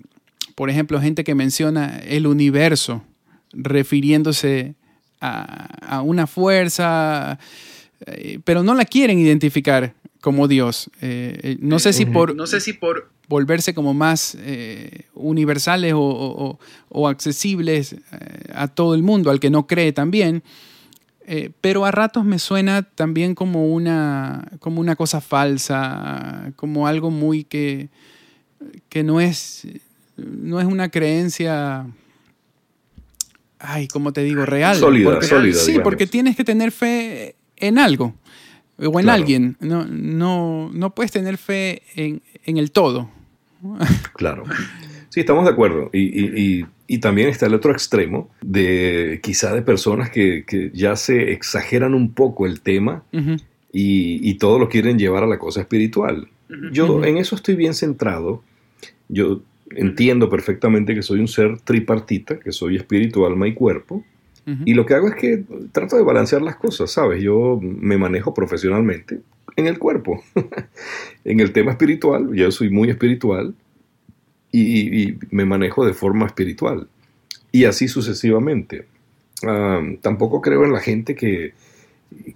por 0.56 0.68
ejemplo, 0.68 1.00
gente 1.00 1.22
que 1.24 1.36
menciona 1.36 2.00
el 2.00 2.26
universo 2.26 3.04
refiriéndose 3.52 4.74
a, 5.20 6.02
una 6.04 6.26
fuerza, 6.26 7.38
eh, 8.06 8.40
pero 8.44 8.62
no 8.62 8.74
la 8.74 8.84
quieren 8.84 9.18
identificar 9.18 9.94
como 10.20 10.48
Dios. 10.48 10.90
Eh, 11.00 11.38
eh, 11.42 11.56
no, 11.60 11.78
sé 11.78 11.92
si 11.92 12.06
por, 12.06 12.34
no 12.34 12.46
sé 12.46 12.60
si 12.60 12.72
por 12.72 13.10
volverse 13.28 13.74
como 13.74 13.94
más 13.94 14.36
universales 15.14 15.94
o, 15.96 16.58
accesibles 17.08 17.96
a 18.52 18.68
todo 18.68 18.94
el 18.94 19.02
mundo, 19.02 19.30
al 19.30 19.40
que 19.40 19.50
no 19.50 19.66
cree 19.66 19.92
también. 19.92 20.42
pero 21.60 21.84
a 21.84 21.90
ratos 21.90 22.24
me 22.24 22.38
suena 22.38 22.82
también 22.82 23.34
como 23.34 23.66
una, 23.66 24.50
como 24.58 24.80
una 24.80 24.96
cosa 24.96 25.20
falsa, 25.20 26.52
como 26.56 26.86
algo 26.86 27.10
muy 27.10 27.44
que, 27.44 27.88
que 28.88 29.04
no, 29.04 29.20
es, 29.20 29.66
no 30.16 30.60
es 30.60 30.66
una 30.66 30.88
creencia 30.90 31.86
ay, 33.60 33.86
¿cómo 33.88 34.12
te 34.12 34.22
digo? 34.24 34.44
Real. 34.44 34.76
Sólida, 34.76 35.22
sólida. 35.22 35.58
Sí, 35.58 35.78
porque 35.84 36.06
tienes 36.06 36.34
que 36.34 36.44
tener 36.44 36.72
fe 36.72 37.36
en 37.56 37.78
algo 37.78 38.14
o 38.86 39.00
en 39.00 39.08
alguien. 39.08 39.56
No, 39.60 39.84
no, 39.84 40.70
no 40.72 40.94
puedes 40.94 41.12
tener 41.12 41.36
fe 41.38 41.82
en, 41.96 42.22
el 42.44 42.72
todo. 42.72 43.10
Claro. 44.14 44.44
Sí, 45.10 45.20
estamos 45.20 45.44
de 45.44 45.50
acuerdo. 45.50 45.90
Y, 45.92 46.64
también 47.00 47.28
está 47.28 47.46
el 47.46 47.54
otro 47.54 47.72
extremo 47.72 48.30
de 48.42 49.20
quizá 49.22 49.54
de 49.54 49.62
personas 49.62 50.10
que, 50.10 50.70
ya 50.74 50.96
se 50.96 51.32
exageran 51.32 51.94
un 51.94 52.12
poco 52.12 52.46
el 52.46 52.60
tema 52.60 53.04
y, 53.72 54.34
todo 54.34 54.58
lo 54.58 54.68
quieren 54.68 54.98
llevar 54.98 55.24
a 55.24 55.26
la 55.26 55.38
cosa 55.38 55.60
espiritual. 55.60 56.28
Yo 56.72 57.04
en 57.04 57.18
eso 57.18 57.36
estoy 57.36 57.56
bien 57.56 57.74
centrado. 57.74 58.42
Yo 59.08 59.42
entiendo 59.70 60.28
perfectamente 60.28 60.94
que 60.94 61.02
soy 61.02 61.20
un 61.20 61.28
ser 61.28 61.60
tripartita, 61.60 62.40
que 62.40 62.52
soy 62.52 62.76
espíritu, 62.76 63.24
alma 63.26 63.46
y 63.46 63.54
cuerpo. 63.54 64.04
Y 64.64 64.74
lo 64.74 64.86
que 64.86 64.94
hago 64.94 65.08
es 65.08 65.14
que 65.14 65.44
trato 65.72 65.96
de 65.96 66.02
balancear 66.02 66.42
las 66.42 66.56
cosas, 66.56 66.90
¿sabes? 66.90 67.22
Yo 67.22 67.58
me 67.62 67.98
manejo 67.98 68.34
profesionalmente 68.34 69.20
en 69.56 69.66
el 69.66 69.78
cuerpo. 69.78 70.22
en 71.24 71.40
el 71.40 71.52
tema 71.52 71.72
espiritual, 71.72 72.34
yo 72.34 72.50
soy 72.50 72.70
muy 72.70 72.90
espiritual 72.90 73.54
y, 74.52 75.16
me 75.30 75.44
manejo 75.44 75.84
de 75.84 75.94
forma 75.94 76.26
espiritual. 76.26 76.88
Y 77.52 77.64
así 77.64 77.88
sucesivamente. 77.88 78.86
tampoco 80.00 80.40
creo 80.40 80.64
en 80.64 80.72
la 80.72 80.80
gente 80.80 81.14
que, 81.14 81.54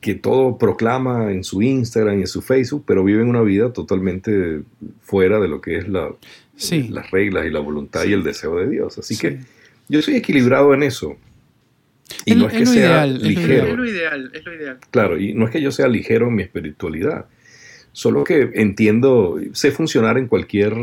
que 0.00 0.14
todo 0.14 0.58
proclama 0.58 1.32
en 1.32 1.44
su 1.44 1.62
Instagram 1.62 2.18
y 2.18 2.20
en 2.22 2.26
su 2.26 2.42
Facebook, 2.42 2.84
pero 2.86 3.04
viven 3.04 3.28
una 3.28 3.42
vida 3.42 3.72
totalmente 3.72 4.62
fuera 5.00 5.40
de 5.40 5.48
lo 5.48 5.60
que 5.60 5.78
es 5.78 5.88
la, 5.88 6.10
las 6.90 7.10
reglas 7.10 7.46
y 7.46 7.50
la 7.50 7.60
voluntad 7.60 8.04
y 8.04 8.12
el 8.12 8.22
deseo 8.22 8.56
de 8.56 8.68
Dios. 8.68 8.98
Así 8.98 9.16
que 9.16 9.40
yo 9.88 10.02
soy 10.02 10.16
equilibrado 10.16 10.74
en 10.74 10.82
eso. 10.82 11.16
Y 12.24 12.34
no 12.34 12.48
es, 12.48 12.52
que 12.52 12.66
sea 12.66 13.06
ligero. 13.06 13.66
Es 13.66 13.76
lo 13.76 13.84
ideal, 13.84 14.30
es 14.34 14.44
lo 14.44 14.54
ideal. 14.54 14.78
Claro, 14.90 15.18
y 15.18 15.34
no 15.34 15.46
es 15.46 15.50
que 15.50 15.60
yo 15.60 15.70
sea 15.70 15.88
ligero 15.88 16.28
en 16.28 16.34
mi 16.34 16.42
espiritualidad. 16.42 17.26
Solo 17.92 18.24
que 18.24 18.50
entiendo, 18.54 19.38
sé 19.52 19.70
funcionar 19.70 20.18
en 20.18 20.26
cualquier 20.26 20.74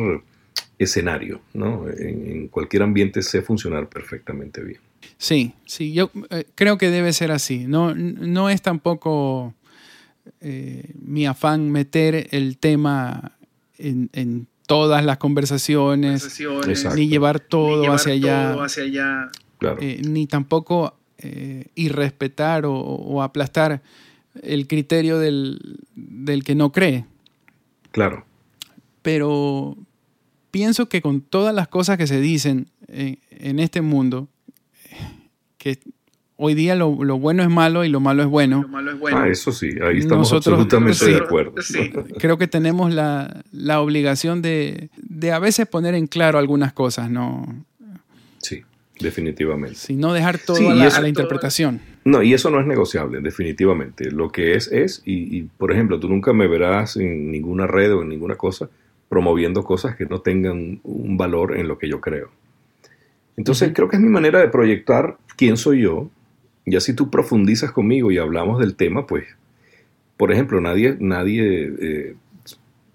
escenario, 0.80 1.42
¿no? 1.54 1.86
En, 1.90 2.48
cualquier 2.48 2.84
ambiente 2.84 3.22
sé 3.22 3.42
funcionar 3.42 3.88
perfectamente 3.88 4.62
bien. 4.64 4.80
Sí, 5.18 5.54
sí, 5.66 5.94
yo 5.94 6.10
eh, 6.30 6.46
creo 6.56 6.78
que 6.78 6.90
debe 6.90 7.14
ser 7.14 7.32
así. 7.32 7.66
No, 7.68 7.94
no 7.94 8.50
es 8.50 8.62
tampoco 8.62 9.54
eh, 10.40 10.92
mi 11.00 11.26
afán 11.26 11.70
meter 11.72 12.28
el 12.32 12.58
tema 12.58 13.34
en, 13.78 14.10
en 14.14 14.48
todas 14.72 15.04
las 15.04 15.18
conversaciones, 15.18 16.40
ni 16.96 17.10
llevar 17.10 17.42
todo 17.42 17.92
hacia 17.92 18.14
allá, 18.14 19.30
eh, 19.82 20.02
ni 20.08 20.28
tampoco 20.28 20.98
eh, 21.22 21.66
irrespetar 21.76 22.64
o, 22.66 23.22
aplastar 23.22 23.82
el 24.42 24.68
criterio 24.68 25.20
del, 25.20 25.60
que 26.46 26.56
no 26.56 26.72
cree. 26.72 27.06
Claro. 27.92 28.26
Pero 29.02 29.78
pienso 30.52 30.88
que 30.88 31.02
con 31.02 31.22
todas 31.22 31.54
las 31.54 31.68
cosas 31.68 31.98
que 31.98 32.08
se 32.08 32.22
dicen 32.22 32.68
en, 32.88 33.20
en 33.32 33.60
este 33.60 33.82
mundo, 33.82 34.28
que 35.58 35.80
hoy 36.44 36.56
día 36.56 36.74
lo, 36.76 36.90
bueno 36.90 37.44
es 37.44 37.50
malo 37.50 37.86
y 37.86 37.90
lo 37.90 38.00
malo 38.00 38.24
es 38.24 38.30
bueno. 38.30 38.66
Ah, 39.14 39.28
eso 39.28 39.52
sí, 39.52 39.70
ahí 39.80 40.00
estamos 40.00 40.34
absolutamente 40.34 41.06
de 41.06 41.18
acuerdo. 41.18 41.54
Creo 42.18 42.40
que 42.40 42.48
tenemos 42.48 42.92
la, 42.92 43.44
obligación 43.80 44.42
de, 44.42 44.90
a 45.32 45.38
veces 45.38 45.68
poner 45.68 45.94
en 45.94 46.08
claro 46.08 46.40
algunas 46.40 46.74
cosas, 46.74 47.12
¿no? 47.12 47.46
Sí, 48.40 48.64
definitivamente. 49.02 49.76
Sí, 49.76 49.96
no 49.96 50.14
dejar 50.14 50.38
todo 50.40 50.70
a, 50.70 50.76
la, 50.76 51.08
interpretación. 51.08 51.82
No, 52.04 52.24
y 52.24 52.34
eso 52.34 52.50
no 52.50 52.60
es 52.60 52.66
negociable, 52.66 53.22
definitivamente. 53.22 54.12
Lo 54.12 54.32
que 54.32 54.56
es, 54.56 54.72
es, 54.72 55.02
y, 55.06 55.44
por 55.44 55.72
ejemplo, 55.72 56.00
tú 56.00 56.10
nunca 56.10 56.34
me 56.34 56.48
verás 56.48 56.98
en 56.98 57.32
ninguna 57.32 57.68
red 57.68 57.94
o 57.94 58.02
en 58.02 58.10
ninguna 58.10 58.36
cosa 58.36 58.70
promoviendo 59.10 59.64
cosas 59.64 59.96
que 59.96 60.06
no 60.06 60.22
tengan 60.22 60.80
un 60.84 61.18
valor 61.18 61.58
en 61.58 61.68
lo 61.68 61.78
que 61.78 61.90
yo 61.90 62.00
creo. 62.00 62.30
Entonces, 63.36 63.72
creo 63.74 63.90
que 63.90 63.98
es 63.98 64.02
mi 64.02 64.10
manera 64.10 64.40
de 64.40 64.48
proyectar 64.48 65.18
quién 65.36 65.58
soy 65.58 65.82
yo, 65.82 66.10
ya 66.66 66.80
si 66.80 66.94
tú 66.94 67.10
profundizas 67.10 67.72
conmigo 67.72 68.12
y 68.12 68.18
hablamos 68.18 68.60
del 68.60 68.76
tema, 68.76 69.08
pues, 69.08 69.26
por 70.18 70.32
ejemplo, 70.32 70.62
nadie, 70.62 70.96
nadie 71.00 71.74
eh, 71.82 72.16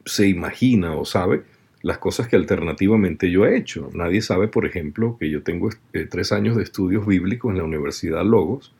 se 0.04 0.28
imagina 0.28 0.94
o 0.94 1.04
sabe 1.04 1.42
las 1.87 1.99
cosas 1.99 2.26
que 2.26 2.34
alternativamente 2.34 3.30
yo 3.30 3.47
he 3.47 3.57
hecho. 3.57 3.91
Nadie 3.95 4.20
sabe, 4.20 4.49
por 4.49 4.66
ejemplo, 4.66 5.16
que 5.20 5.30
yo 5.30 5.45
tengo 5.45 5.70
eh, 5.93 6.09
tres 6.11 6.32
años 6.32 6.57
de 6.57 6.64
estudios 6.64 7.07
bíblicos 7.07 7.53
en 7.53 7.59
la 7.59 7.62
Universidad 7.62 8.24
Logos, 8.24 8.74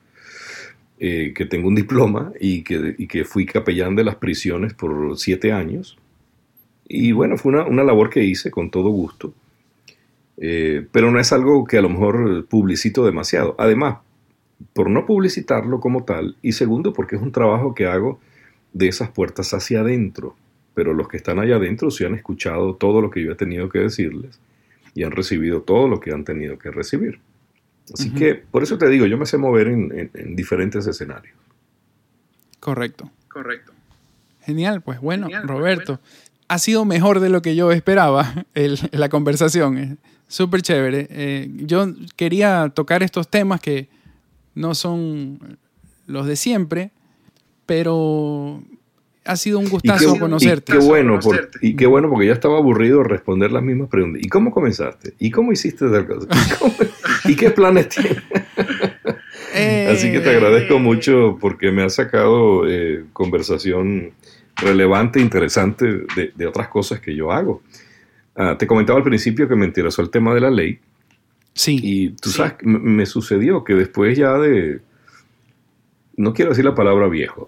eh, 0.99 1.33
que 1.33 1.47
tengo 1.47 1.69
un 1.69 1.77
diploma 1.77 2.33
y 2.41 2.65
que, 2.65 2.97
y 2.99 3.07
que, 3.07 3.25
fui 3.25 3.47
capellán 3.47 3.95
de 3.95 4.03
las 4.03 4.17
prisiones 4.17 4.75
por 4.75 5.17
siete 5.19 5.53
años. 5.53 5.97
Y 6.89 7.13
bueno, 7.13 7.39
fue 7.39 7.53
una, 7.53 7.65
una 7.67 7.85
labor 7.85 8.11
que 8.11 8.25
hice 8.25 8.51
con 8.51 8.73
todo 8.73 8.89
gusto. 8.89 9.33
Eh, 10.39 10.85
pero 10.91 11.13
no 11.13 11.21
es 11.21 11.33
algo 11.33 11.65
que 11.65 11.79
a 11.79 11.83
lo 11.83 11.91
mejor 11.91 12.47
publicito 12.49 13.07
demasiado. 13.07 13.55
Además, 13.57 13.99
por 14.73 14.91
no 14.91 15.07
publicitarlo 15.07 15.79
como 15.79 16.03
tal, 16.03 16.35
y 16.43 16.53
segundo, 16.53 16.93
porque 16.93 17.15
es 17.15 17.23
un 17.23 17.31
trabajo 17.31 17.73
que 17.73 17.87
hago 17.87 18.19
de 18.73 18.89
esas 18.89 19.11
puertas 19.11 19.55
hacia 19.55 19.83
adentro. 19.83 20.35
Pero 20.77 20.95
los 20.95 21.09
que 21.09 21.17
están 21.17 21.41
allá 21.41 21.57
adentro 21.57 21.91
sí 21.91 22.05
han 22.05 22.15
escuchado 22.15 22.75
todo 22.77 23.01
lo 23.01 23.11
que 23.11 23.25
yo 23.25 23.33
he 23.33 23.35
tenido 23.35 23.69
que 23.69 23.81
decirles 23.81 24.39
y 24.95 25.03
han 25.03 25.11
recibido 25.11 25.63
todo 25.63 25.89
lo 25.89 25.99
que 26.01 26.13
han 26.13 26.23
tenido 26.25 26.57
que 26.59 26.71
recibir. 26.71 27.19
Así 27.93 28.13
que 28.13 28.35
por 28.37 28.63
eso 28.63 28.79
te 28.79 28.89
digo, 28.89 29.07
yo 29.07 29.17
me 29.19 29.27
sé 29.27 29.39
mover 29.39 29.69
en, 29.69 29.99
en- 29.99 30.11
en 30.15 30.37
diferentes 30.37 30.87
escenarios. 30.87 31.35
Correcto. 32.61 33.11
Correcto. 33.29 33.73
Genial, 34.43 34.83
pues 34.83 35.01
bueno, 35.01 35.27
Genial, 35.27 35.43
pues, 35.47 35.59
Roberto. 35.59 36.01
Ha 36.49 36.59
sido 36.59 36.85
mejor 36.85 37.21
de 37.21 37.29
lo 37.31 37.43
que 37.43 37.57
yo 37.57 37.73
esperaba 37.73 38.47
el- 38.55 38.79
la 38.93 39.09
conversación. 39.09 39.99
Súper 40.29 40.63
chévere. 40.63 41.07
Eh, 41.11 41.51
yo 41.57 41.87
quería 42.17 42.71
tocar 42.75 43.03
estos 43.03 43.29
temas 43.29 43.61
que 43.61 43.89
no 44.55 44.75
son 44.75 45.59
los 46.07 46.27
de 46.27 46.37
siempre, 46.37 46.91
pero 47.67 48.63
ha 49.27 49.37
sido 49.37 49.59
un 49.59 49.67
Y 49.67 49.71
gustazo 49.71 50.15
qué, 50.15 50.21
conocerte. 50.21 50.73
y 50.73 50.79
qué 50.79 50.85
bueno, 50.85 51.19
por- 51.21 51.51
y 51.61 51.77
qué 51.77 51.87
bueno 51.87 52.09
porque 52.09 52.27
ya 52.27 52.33
estaba 52.33 52.59
aburrido 52.59 52.99
de 53.03 53.09
responder 53.09 53.51
las 53.53 53.63
mismas 53.63 53.89
preguntas. 53.89 54.23
¿Y 54.25 54.29
cómo 54.29 54.51
comenzaste? 54.51 55.15
¿Y 55.19 55.31
cómo 55.31 55.53
hiciste 55.53 55.87
tal 55.89 56.07
cosa? 56.07 56.27
¿Y, 56.31 56.55
cómo- 56.59 56.75
y 57.27 57.37
qué 57.37 57.51
planes 57.51 57.89
tienes? 57.89 58.23
Eh, 59.55 59.89
Así 59.91 60.13
que 60.13 60.21
te 60.21 60.31
agradezco 60.31 60.79
mucho 60.79 61.39
porque 61.41 61.71
me 61.73 61.83
has 61.83 61.95
sacado 61.95 62.69
eh, 62.69 63.05
conversación 63.13 64.13
relevante, 64.57 65.21
interesante 65.21 65.87
de, 66.15 66.33
de 66.35 66.47
otras 66.47 66.69
cosas 66.69 67.01
que 67.01 67.15
yo 67.15 67.33
hago. 67.33 67.63
Ah, 68.35 68.57
te 68.59 68.67
comentaba 68.67 68.99
al 68.99 69.05
principio 69.05 69.49
que 69.49 69.57
me 69.57 69.65
interesó 69.67 70.03
el 70.03 70.11
tema 70.11 70.35
de 70.35 70.41
la 70.41 70.51
ley 70.51 70.79
Sí. 71.55 71.81
y 71.83 72.09
tú 72.11 72.29
Sí. 72.31 72.37
sabes, 72.37 72.55
me 72.63 73.07
sucedió 73.07 73.65
que 73.65 73.75
después 73.75 74.17
ya 74.19 74.35
de, 74.35 74.81
no 76.17 76.33
quiero 76.35 76.51
decir 76.51 76.65
la 76.65 76.75
palabra 76.75 77.09
viejo, 77.09 77.47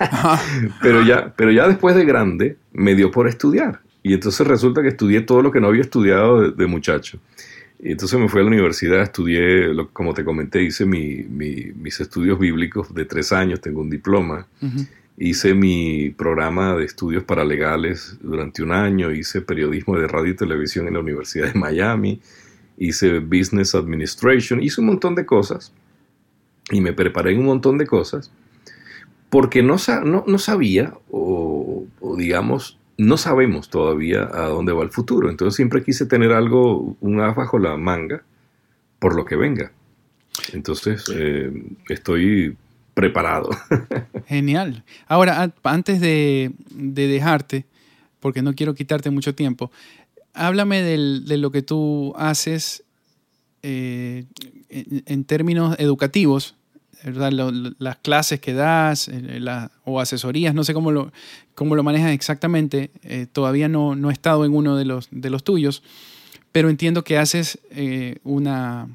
pero 0.82 1.02
ya, 1.02 1.32
pero 1.36 1.50
ya 1.50 1.68
después 1.68 1.94
de 1.94 2.04
grande 2.04 2.56
me 2.72 2.94
dio 2.94 3.10
por 3.10 3.28
estudiar. 3.28 3.80
Y 4.02 4.14
entonces 4.14 4.46
resulta 4.46 4.82
que 4.82 4.88
estudié 4.88 5.20
todo 5.20 5.42
lo 5.42 5.50
que 5.52 5.60
no 5.60 5.68
había 5.68 5.82
estudiado 5.82 6.40
de, 6.40 6.50
de 6.52 6.66
muchacho. 6.66 7.18
Y 7.82 7.92
entonces 7.92 8.18
me 8.18 8.28
fui 8.28 8.40
a 8.40 8.44
la 8.44 8.48
universidad, 8.48 9.02
estudié, 9.02 9.68
lo- 9.74 9.88
como 9.90 10.14
te 10.14 10.24
comenté, 10.24 10.62
hice 10.62 10.86
mi- 10.86 11.22
mi- 11.28 11.72
mis 11.76 12.00
estudios 12.00 12.38
bíblicos 12.38 12.94
de 12.94 13.04
tres 13.04 13.32
años, 13.32 13.60
tengo 13.60 13.80
un 13.80 13.90
diploma. 13.90 14.46
Hice 15.18 15.52
mi 15.54 16.10
programa 16.16 16.74
de 16.76 16.84
estudios 16.86 17.24
paralegales 17.24 18.16
durante 18.22 18.62
un 18.62 18.72
año, 18.72 19.10
hice 19.12 19.42
periodismo 19.42 19.98
de 19.98 20.08
radio 20.08 20.32
y 20.32 20.36
televisión 20.36 20.88
en 20.88 20.94
la 20.94 21.00
Universidad 21.00 21.52
de 21.52 21.58
Miami, 21.58 22.20
hice 22.78 23.18
business 23.18 23.74
administration, 23.74 24.62
hice 24.62 24.80
un 24.80 24.86
montón 24.86 25.14
de 25.14 25.26
cosas 25.26 25.72
y 26.70 26.80
me 26.80 26.92
preparé 26.92 27.32
en 27.32 27.40
un 27.40 27.46
montón 27.46 27.78
de 27.78 27.86
cosas 27.86 28.30
porque 29.28 29.62
no, 29.62 29.76
no, 30.04 30.24
no 30.26 30.38
sabía 30.38 30.94
o, 31.10 31.84
digamos 32.16 32.78
no 32.98 33.16
sabemos 33.16 33.70
todavía 33.70 34.24
a 34.30 34.48
dónde 34.48 34.72
va 34.72 34.82
el 34.82 34.90
futuro. 34.90 35.30
Entonces 35.30 35.56
siempre 35.56 35.82
quise 35.82 36.04
tener 36.04 36.32
algo, 36.32 36.96
un 37.00 37.20
as 37.20 37.34
bajo 37.34 37.58
la 37.58 37.76
manga 37.78 38.22
por 38.98 39.14
lo 39.16 39.24
que 39.24 39.36
venga. 39.36 39.72
Entonces 40.52 41.04
eh, 41.14 41.50
estoy 41.88 42.56
preparado. 42.92 43.48
Genial. 44.26 44.84
Ahora, 45.06 45.50
antes 45.62 46.00
de, 46.02 46.52
de 46.74 47.06
dejarte, 47.06 47.64
porque 48.20 48.42
no 48.42 48.52
quiero 48.54 48.74
quitarte 48.74 49.08
mucho 49.10 49.34
tiempo, 49.34 49.70
háblame 50.34 50.82
del- 50.82 51.24
de 51.24 51.38
lo 51.38 51.50
que 51.50 51.62
tú 51.62 52.12
haces 52.18 52.84
eh, 53.62 54.24
en 54.68 55.24
términos 55.24 55.74
educativos, 55.78 56.54
¿verdad? 57.04 57.32
Lo- 57.32 57.50
lo- 57.50 57.72
las 57.78 57.96
clases 57.96 58.40
que 58.40 58.52
das 58.52 59.08
eh, 59.08 59.40
la- 59.40 59.70
o 59.84 60.00
asesorías, 60.00 60.54
no 60.54 60.64
sé 60.64 60.74
cómo 60.74 60.90
lo, 60.92 61.12
cómo 61.54 61.74
lo 61.76 61.82
manejas 61.82 62.12
exactamente, 62.12 62.90
eh, 63.02 63.26
todavía 63.32 63.68
no, 63.68 63.94
no 63.96 64.10
he 64.10 64.12
estado 64.12 64.44
en 64.44 64.54
uno 64.54 64.76
de 64.76 64.84
los, 64.84 65.08
de 65.10 65.30
los 65.30 65.44
tuyos, 65.44 65.82
pero 66.52 66.68
entiendo 66.68 67.04
que 67.04 67.18
haces 67.18 67.58
eh, 67.70 68.16
una, 68.24 68.88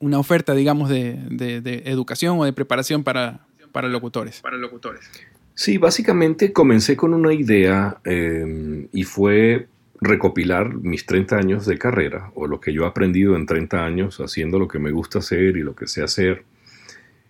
una 0.00 0.18
oferta, 0.18 0.54
digamos, 0.54 0.88
de, 0.88 1.14
de- 1.30 1.60
de 1.60 1.82
educación 1.86 2.38
o 2.38 2.44
de 2.44 2.52
preparación 2.52 3.04
para, 3.04 3.40
para 3.72 3.88
locutores. 3.88 4.40
Para 4.40 4.56
locutores. 4.58 5.08
Sí, 5.54 5.78
básicamente 5.78 6.52
comencé 6.52 6.96
con 6.96 7.14
una 7.14 7.32
idea 7.32 7.98
eh, 8.04 8.88
y 8.92 9.04
fue 9.04 9.68
recopilar 10.00 10.74
mis 10.74 11.06
30 11.06 11.36
años 11.38 11.64
de 11.64 11.78
carrera 11.78 12.30
o 12.34 12.46
lo 12.48 12.60
que 12.60 12.72
yo 12.72 12.82
he 12.82 12.86
aprendido 12.86 13.36
en 13.36 13.46
30 13.46 13.86
años 13.86 14.18
haciendo 14.18 14.58
lo 14.58 14.66
que 14.68 14.78
me 14.80 14.90
gusta 14.90 15.20
hacer 15.20 15.56
y 15.56 15.62
lo 15.62 15.74
que 15.76 15.86
sé 15.86 16.02
hacer, 16.02 16.44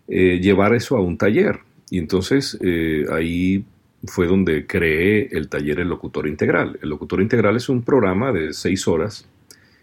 eh, 0.09 0.41
llevar 0.41 0.75
eso 0.75 0.97
a 0.97 1.01
un 1.01 1.17
taller. 1.17 1.61
Y 1.91 1.99
entonces 1.99 2.59
eh, 2.63 3.05
ahí 3.13 3.65
fue 4.07 4.27
donde 4.27 4.67
creé 4.67 5.29
el 5.33 5.49
taller 5.49 5.81
El 5.81 5.89
Locutor 5.89 6.27
Integral. 6.27 6.79
El 6.83 6.91
Locutor 6.91 7.21
Integral 7.21 7.57
es 7.57 7.69
un 7.69 7.83
programa 7.83 8.33
de 8.33 8.53
seis 8.53 8.87
horas 8.89 9.27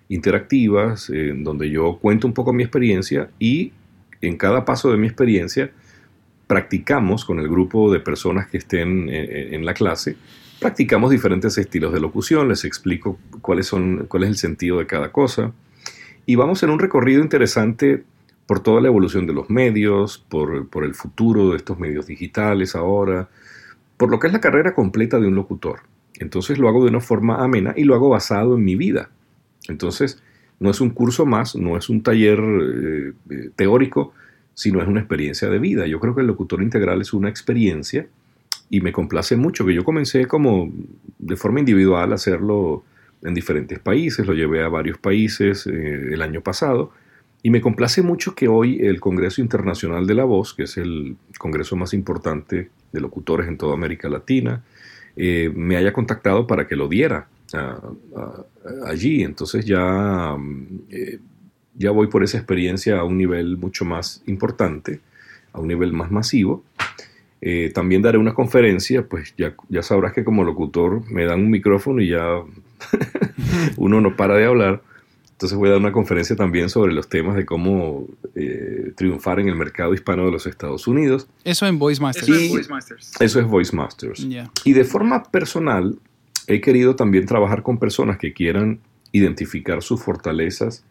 interactivas 0.09 1.09
eh, 1.09 1.29
en 1.29 1.43
donde 1.43 1.69
yo 1.69 1.97
cuento 2.01 2.27
un 2.27 2.33
poco 2.33 2.53
mi 2.53 2.63
experiencia 2.63 3.29
y 3.39 3.71
en 4.21 4.37
cada 4.37 4.65
paso 4.65 4.91
de 4.91 4.97
mi 4.97 5.07
experiencia 5.07 5.71
practicamos 6.47 7.23
con 7.23 7.39
el 7.39 7.47
grupo 7.47 7.91
de 7.91 8.01
personas 8.01 8.47
que 8.47 8.57
estén 8.57 9.07
eh, 9.09 9.55
en 9.55 9.65
la 9.65 9.73
clase, 9.73 10.17
practicamos 10.59 11.11
diferentes 11.11 11.57
estilos 11.57 11.93
de 11.93 12.01
locución, 12.01 12.49
les 12.49 12.65
explico 12.65 13.17
cuáles 13.39 13.67
son, 13.67 14.05
cuál 14.07 14.23
es 14.23 14.29
el 14.29 14.37
sentido 14.37 14.79
de 14.79 14.85
cada 14.85 15.11
cosa 15.11 15.53
y 16.25 16.35
vamos 16.35 16.61
en 16.61 16.71
un 16.71 16.79
recorrido 16.79 17.21
interesante 17.23 18.03
por 18.51 18.59
toda 18.59 18.81
la 18.81 18.89
evolución 18.89 19.27
de 19.27 19.31
los 19.31 19.49
medios, 19.49 20.17
por, 20.27 20.67
por 20.67 20.83
el 20.83 20.93
futuro 20.93 21.51
de 21.51 21.55
estos 21.55 21.79
medios 21.79 22.07
digitales 22.07 22.75
ahora, 22.75 23.29
por 23.95 24.11
lo 24.11 24.19
que 24.19 24.27
es 24.27 24.33
la 24.33 24.41
carrera 24.41 24.73
completa 24.73 25.21
de 25.21 25.27
un 25.27 25.35
locutor. 25.35 25.83
Entonces 26.19 26.59
lo 26.59 26.67
hago 26.67 26.83
de 26.83 26.89
una 26.89 26.99
forma 26.99 27.41
amena 27.41 27.73
y 27.77 27.85
lo 27.85 27.95
hago 27.95 28.09
basado 28.09 28.57
en 28.57 28.65
mi 28.65 28.75
vida. 28.75 29.09
Entonces 29.69 30.21
no 30.59 30.69
es 30.69 30.81
un 30.81 30.89
curso 30.89 31.25
más, 31.25 31.55
no 31.55 31.77
es 31.77 31.87
un 31.87 32.03
taller 32.03 32.39
eh, 32.39 33.13
eh, 33.29 33.51
teórico, 33.55 34.11
sino 34.53 34.81
es 34.81 34.87
una 34.89 34.99
experiencia 34.99 35.47
de 35.47 35.57
vida. 35.57 35.87
Yo 35.87 36.01
creo 36.01 36.13
que 36.13 36.19
el 36.19 36.27
locutor 36.27 36.61
integral 36.61 36.99
es 36.99 37.13
una 37.13 37.29
experiencia 37.29 38.09
y 38.69 38.81
me 38.81 38.91
complace 38.91 39.37
mucho 39.37 39.65
que 39.65 39.73
yo 39.73 39.85
comencé 39.85 40.25
como 40.25 40.69
de 41.19 41.37
forma 41.37 41.61
individual 41.61 42.11
a 42.11 42.15
hacerlo 42.15 42.83
en 43.23 43.33
diferentes 43.33 43.79
países, 43.79 44.27
lo 44.27 44.33
llevé 44.33 44.61
a 44.61 44.67
varios 44.67 44.97
países 44.97 45.65
eh, 45.67 46.09
el 46.11 46.21
año 46.21 46.41
pasado 46.41 46.91
y 47.43 47.49
me 47.49 47.61
complace 47.61 48.01
mucho 48.01 48.35
que 48.35 48.47
hoy 48.47 48.79
el 48.81 48.99
Congreso 48.99 49.41
Internacional 49.41 50.05
de 50.05 50.13
la 50.13 50.25
Voz, 50.25 50.53
que 50.53 50.63
es 50.63 50.77
el 50.77 51.17
congreso 51.37 51.75
más 51.75 51.93
importante 51.93 52.69
de 52.91 53.01
locutores 53.01 53.47
en 53.47 53.57
toda 53.57 53.73
América 53.73 54.09
Latina, 54.09 54.63
eh, 55.15 55.51
me 55.53 55.75
haya 55.75 55.91
contactado 55.91 56.45
para 56.45 56.67
que 56.67 56.75
lo 56.75 56.87
diera 56.87 57.27
allí. 58.85 59.23
Entonces 59.23 59.65
ya, 59.65 60.37
eh, 60.89 61.19
ya 61.75 61.91
voy 61.91 62.07
por 62.07 62.23
esa 62.23 62.37
experiencia 62.37 62.99
a 62.99 63.03
un 63.03 63.17
nivel 63.17 63.57
mucho 63.57 63.85
más 63.85 64.21
importante, 64.27 64.99
a 65.53 65.59
un 65.59 65.67
nivel 65.67 65.93
más 65.93 66.11
masivo. 66.11 66.63
Eh, 67.41 67.71
también 67.73 68.03
daré 68.03 68.19
una 68.19 68.35
conferencia, 68.35 69.07
pues 69.07 69.33
ya, 69.35 69.55
ya 69.67 69.81
sabrás 69.81 70.13
que 70.13 70.23
como 70.23 70.43
locutor 70.43 71.09
me 71.09 71.25
dan 71.25 71.41
un 71.41 71.49
micrófono 71.49 71.99
y 71.99 72.09
ya 72.09 72.23
uno 73.77 73.99
no 73.99 74.15
para 74.15 74.35
de 74.35 74.45
hablar. 74.45 74.83
Entonces 75.41 75.57
voy 75.57 75.69
a 75.69 75.71
dar 75.71 75.81
una 75.81 75.91
conferencia 75.91 76.35
también 76.35 76.69
sobre 76.69 76.93
los 76.93 77.09
temas 77.09 77.35
de 77.35 77.47
cómo 77.47 78.05
eh, 78.35 78.93
triunfar 78.95 79.39
en 79.39 79.47
el 79.47 79.55
mercado 79.55 79.95
hispano 79.95 80.23
de 80.23 80.31
los 80.31 80.45
Estados 80.45 80.85
Unidos. 80.85 81.27
Eso 81.43 81.65
en 81.65 81.79
Voice 81.79 81.99
Masters. 81.99 82.29
Eso 82.29 82.39
es 82.39 82.51
Voice 82.51 82.69
Masters. 82.69 83.11
Eso 83.19 83.39
es 83.39 83.47
Voice 83.47 83.75
Masters. 83.75 84.27
Y 84.65 84.73
de 84.73 84.83
forma 84.83 85.23
personal, 85.23 85.97
he 86.45 86.61
querido 86.61 86.95
también 86.95 87.25
trabajar 87.25 87.63
con 87.63 87.79
personas 87.79 88.19
que 88.19 88.33
quieran 88.33 88.81
identificar 89.13 89.81
sus 89.81 90.03
fortalezas 90.03 90.83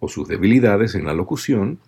o 0.00 0.08
sus 0.08 0.26
debilidades 0.26 0.96
en 0.96 1.04
la 1.04 1.14
locución 1.14 1.78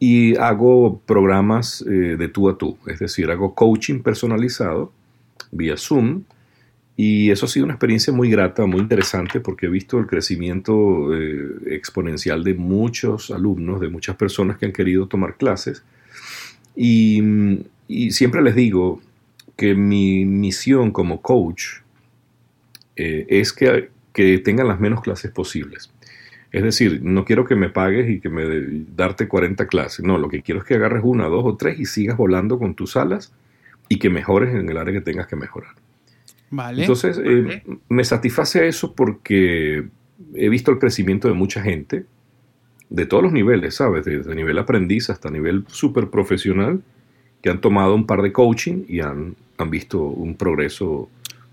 y 0.00 0.36
hago 0.38 1.00
programas 1.06 1.82
eh, 1.82 2.16
de 2.18 2.28
tú 2.28 2.48
a 2.48 2.58
tú, 2.58 2.78
es 2.88 2.98
decir, 2.98 3.30
hago 3.30 3.54
coaching 3.54 4.00
personalizado 4.00 4.92
vía 5.52 5.76
Zoom 5.76 6.24
y 7.00 7.30
eso 7.30 7.46
ha 7.46 7.48
sido 7.48 7.64
una 7.64 7.74
experiencia 7.74 8.12
muy 8.12 8.28
grata, 8.28 8.66
muy 8.66 8.80
interesante 8.80 9.38
porque 9.38 9.66
he 9.66 9.68
visto 9.68 10.00
el 10.00 10.08
crecimiento 10.08 11.14
eh, 11.14 11.48
exponencial 11.66 12.42
de 12.42 12.54
muchos 12.54 13.30
alumnos, 13.30 13.80
de 13.80 13.88
muchas 13.88 14.16
personas 14.16 14.58
que 14.58 14.66
han 14.66 14.72
querido 14.72 15.06
tomar 15.06 15.36
clases 15.36 15.84
y, 16.74 17.22
siempre 18.10 18.42
les 18.42 18.56
digo 18.56 19.00
que 19.56 19.76
mi 19.76 20.24
misión 20.24 20.90
como 20.90 21.22
coach 21.22 21.66
eh, 22.96 23.26
es 23.28 23.52
que, 23.52 23.90
que 24.12 24.38
tengan 24.38 24.66
las 24.66 24.80
menos 24.80 25.00
clases 25.00 25.30
posibles. 25.30 25.92
Es 26.50 26.64
decir, 26.64 27.00
no 27.04 27.24
quiero 27.24 27.44
que 27.44 27.54
me 27.54 27.68
pagues 27.70 28.10
y 28.10 28.18
que 28.18 28.28
me 28.28 28.44
de- 28.44 28.84
darte 28.96 29.28
40 29.28 29.68
clases. 29.68 30.04
No, 30.04 30.18
lo 30.18 30.28
que 30.28 30.42
quiero 30.42 30.60
es 30.60 30.66
que 30.66 30.74
agarres 30.74 31.02
una, 31.04 31.26
dos 31.26 31.44
o 31.44 31.56
tres 31.56 31.78
y 31.78 31.86
sigas 31.86 32.16
volando 32.16 32.58
con 32.58 32.74
tus 32.74 32.96
alas 32.96 33.32
y 33.88 34.00
que 34.00 34.10
mejores 34.10 34.52
en 34.52 34.68
el 34.68 34.76
área 34.78 34.94
que 34.94 35.00
tengas 35.00 35.28
que 35.28 35.36
mejorar. 35.36 35.74
Vale. 36.50 36.82
Entonces, 36.82 37.18
eh, 37.18 37.42
Vale. 37.42 37.62
me 37.88 38.04
satisface 38.04 38.66
eso 38.68 38.94
porque 38.94 39.84
he 40.34 40.48
visto 40.48 40.70
el 40.70 40.78
crecimiento 40.78 41.28
de 41.28 41.34
mucha 41.34 41.62
gente, 41.62 42.06
de 42.90 43.06
todos 43.06 43.22
los 43.22 43.32
niveles, 43.32 43.74
¿sabes? 43.76 44.04
Desde 44.06 44.34
nivel 44.34 44.58
aprendiz 44.58 45.10
hasta 45.10 45.30
nivel 45.30 45.64
súper 45.68 46.08
profesional, 46.08 46.82
que 47.42 47.50
han 47.50 47.60
tomado 47.60 47.94
un 47.94 48.06
par 48.06 48.22
de 48.22 48.32
coaching 48.32 48.84
y 48.88 49.00
han, 49.00 49.36
han 49.58 49.70
visto 49.70 50.00
un 50.02 50.34
progreso. 50.36 51.08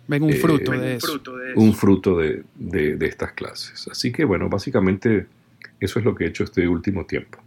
Ven 0.08 0.24
un 0.24 0.30
Eh, 0.32 0.36
fruto 0.36 0.72
de 0.72 0.78
un 0.78 0.84
eso. 0.86 1.08
fruto 1.08 1.38
de 1.38 1.52
eso. 1.52 1.60
un 1.60 1.74
fruto 1.74 2.18
de, 2.18 2.43
de- 2.56 2.96
de 2.96 3.06
estas 3.08 3.34
clases. 3.34 3.88
Así 3.89 4.12
que 4.12 4.24
bueno, 4.24 4.50
básicamente 4.50 5.28
eso 5.80 6.00
es 6.00 6.06
lo 6.06 6.16
que 6.16 6.24
he 6.24 6.28
hecho 6.28 6.43
este 6.43 6.68
último 6.68 7.06
tiempo. 7.06 7.39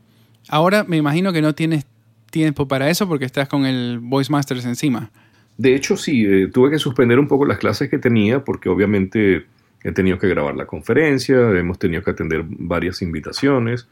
Ahora 0.51 0.85
me 0.85 0.97
imagino 0.97 1.33
que 1.33 1.41
no 1.43 1.55
tienes 1.55 1.87
tiempo 2.31 2.69
para 2.69 2.91
eso 2.91 3.09
porque 3.09 3.25
estás 3.25 3.49
con 3.49 3.65
el 3.65 3.99
Voice 4.01 4.31
Masters 4.31 4.65
encima. 4.67 5.11
De 5.59 5.75
hecho, 5.75 5.97
sí, 5.97 6.25
eh, 6.25 6.49
tuve 6.49 6.71
que 6.71 6.79
suspender 6.79 7.19
un 7.19 7.29
poco 7.29 7.45
las 7.45 7.59
clases 7.59 7.91
que 7.91 7.99
tenía 7.99 8.45
porque 8.45 8.69
obviamente 8.69 9.45
he 9.83 9.93
tenido 9.93 10.19
que 10.19 10.29
grabar 10.29 10.57
la 10.57 10.67
conferencia, 10.67 11.37
hemos 11.51 11.79
tenido 11.79 12.03
que 12.03 12.13
atender 12.13 12.45
varias 12.47 13.03
invitaciones 13.03 13.89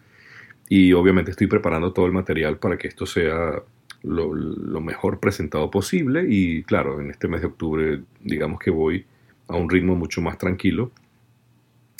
y 0.68 0.92
obviamente 0.92 1.32
estoy 1.32 1.48
preparando 1.48 1.92
todo 1.92 2.06
el 2.06 2.12
material 2.12 2.58
para 2.58 2.78
que 2.78 2.88
esto 2.88 3.04
sea 3.04 3.62
lo, 4.02 4.32
lo 4.32 4.80
mejor 4.80 5.18
presentado 5.18 5.70
posible 5.70 6.24
y 6.28 6.62
claro, 6.62 7.00
en 7.00 7.10
este 7.10 7.26
mes 7.28 7.40
de 7.40 7.48
octubre 7.48 8.00
digamos 8.20 8.60
que 8.60 8.70
voy 8.70 9.04
a 9.48 9.56
un 9.56 9.68
ritmo 9.68 9.94
mucho 9.96 10.20
más 10.22 10.38
tranquilo. 10.38 10.92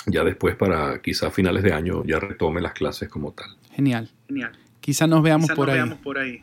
Ya 0.06 0.22
después 0.22 0.54
para 0.54 1.00
quizá 1.02 1.32
finales 1.32 1.64
de 1.64 1.72
año 1.72 2.04
ya 2.04 2.20
retome 2.20 2.60
las 2.60 2.72
clases 2.72 3.08
como 3.08 3.32
tal. 3.32 3.48
Genial. 3.72 4.08
Genial. 4.28 4.52
Quizá 4.80 5.08
nos 5.08 5.22
veamos 5.24 5.46
Quizá 5.46 5.56
por 5.56 5.66
nos 5.66 5.74
ahí. 5.74 5.80
veamos 5.82 5.98
por 5.98 6.18
ahí. 6.18 6.42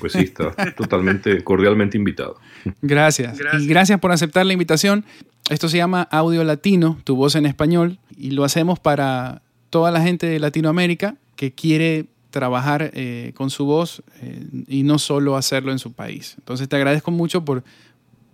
Pues 0.00 0.12
sí, 0.14 0.18
está 0.20 0.52
totalmente 0.74 1.44
cordialmente 1.44 1.96
invitado. 1.96 2.36
Gracias. 2.82 3.38
Gracias. 3.38 3.62
Y 3.62 3.66
gracias 3.66 4.00
por 4.00 4.10
aceptar 4.12 4.46
la 4.46 4.52
invitación. 4.52 5.04
Esto 5.50 5.68
se 5.68 5.76
llama 5.76 6.02
Audio 6.10 6.42
Latino, 6.44 6.98
tu 7.04 7.16
voz 7.16 7.34
en 7.34 7.46
español, 7.46 7.98
y 8.16 8.30
lo 8.32 8.44
hacemos 8.44 8.78
para 8.78 9.42
toda 9.70 9.90
la 9.90 10.00
gente 10.02 10.26
de 10.26 10.38
Latinoamérica 10.40 11.16
que 11.36 11.52
quiere 11.52 12.06
trabajar 12.30 12.90
eh, 12.94 13.32
con 13.34 13.50
su 13.50 13.64
voz 13.64 14.02
eh, 14.22 14.44
y 14.68 14.82
no 14.84 14.98
solo 14.98 15.36
hacerlo 15.36 15.72
en 15.72 15.78
su 15.78 15.92
país. 15.92 16.34
Entonces 16.38 16.68
te 16.68 16.76
agradezco 16.76 17.10
mucho 17.10 17.44
por, 17.44 17.64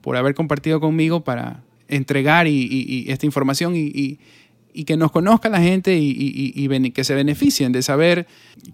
por 0.03 0.17
haber 0.17 0.35
compartido 0.35 0.81
conmigo 0.81 1.25
para 1.25 1.63
entregar 1.89 2.47
y, 2.47 2.63
y- 2.63 3.05
y 3.07 3.11
esta 3.13 3.25
información 3.27 3.75
y, 3.75 3.81
y- 3.87 4.19
y 4.75 4.85
que 4.85 4.99
nos 4.99 5.11
conozca 5.13 5.49
la 5.49 5.61
gente 5.63 5.97
y, 5.97 6.11
y- 6.11 6.53
y 6.55 6.67
bene- 6.69 6.93
que 6.93 7.05
se 7.05 7.15
beneficien 7.15 7.73
de 7.73 7.81
saber 7.81 8.27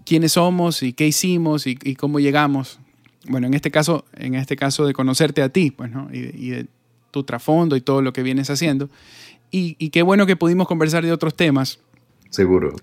quiénes 0.05 0.33
somos 0.33 0.83
y 0.83 0.91
qué 0.91 1.07
hicimos 1.07 1.65
y, 1.67 1.77
y 1.81 1.95
cómo 1.95 2.19
llegamos. 2.19 2.79
Bueno, 3.27 3.47
en 3.47 3.53
este 3.53 3.71
caso, 3.71 4.05
en 4.15 4.35
este 4.35 4.55
caso 4.55 4.85
de 4.85 4.93
conocerte 4.93 5.41
a 5.41 5.49
ti, 5.49 5.71
pues, 5.71 5.91
¿no? 5.91 6.09
y, 6.11 6.21
de- 6.21 6.33
y 6.37 6.49
de 6.49 6.65
tu 7.11 7.23
trasfondo 7.23 7.75
y 7.75 7.81
todo 7.81 8.01
lo 8.01 8.11
que 8.13 8.23
vienes 8.23 8.49
haciendo. 8.49 8.89
Y, 9.51 9.75
y 9.77 9.89
qué 9.89 10.01
bueno 10.01 10.25
que 10.25 10.35
pudimos 10.35 10.67
conversar 10.67 11.05
de 11.05 11.11
otros 11.11 11.35
temas. 11.35 11.79
Seguro. 12.31 12.73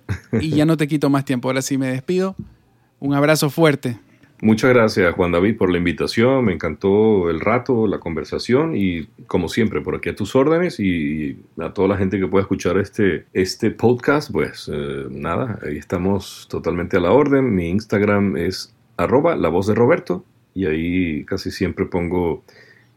Y 0.41 0.51
ya 0.51 0.65
no 0.65 0.77
te 0.77 0.87
quito 0.87 1.11
más 1.11 1.25
tiempo. 1.25 1.49
Ahora 1.49 1.63
sí 1.63 1.77
me 1.77 1.89
despido. 1.89 2.37
Un 3.01 3.15
abrazo 3.15 3.51
fuerte. 3.51 3.99
Muchas 4.43 4.71
gracias 4.71 5.13
Juan 5.15 5.33
David 5.33 5.59
por 5.59 5.71
la 5.71 5.77
invitación, 5.77 6.47
me 6.47 6.55
encantó 6.55 7.29
el 7.29 7.41
rato, 7.41 7.87
la 7.87 7.99
conversación 7.99 8.75
y 8.75 9.05
como 9.27 9.49
siempre 9.51 9.83
por 9.83 9.97
aquí 9.97 10.09
a 10.09 10.17
tus 10.17 10.35
órdenes 10.35 10.81
y 10.81 11.37
a 11.59 11.75
toda 11.75 11.89
la 11.89 11.99
gente 11.99 12.19
que 12.19 12.27
pueda 12.27 12.41
escuchar 12.45 12.79
este, 12.79 13.27
este 13.35 13.71
podcast, 13.71 14.33
pues 14.33 14.71
eh, 14.73 15.09
nada, 15.11 15.59
ahí 15.63 15.77
estamos 15.77 16.47
totalmente 16.49 16.97
a 16.97 17.01
la 17.01 17.11
orden. 17.13 17.55
Mi 17.55 17.69
Instagram 17.69 18.39
es 18.39 18.75
arroba 18.97 19.37
la 19.37 19.51
voz 19.51 19.67
de 19.67 19.75
Roberto 19.75 20.25
y 20.55 20.67
ahí 20.67 21.25
casi 21.25 21.51
siempre 21.51 21.87
pongo 21.87 22.45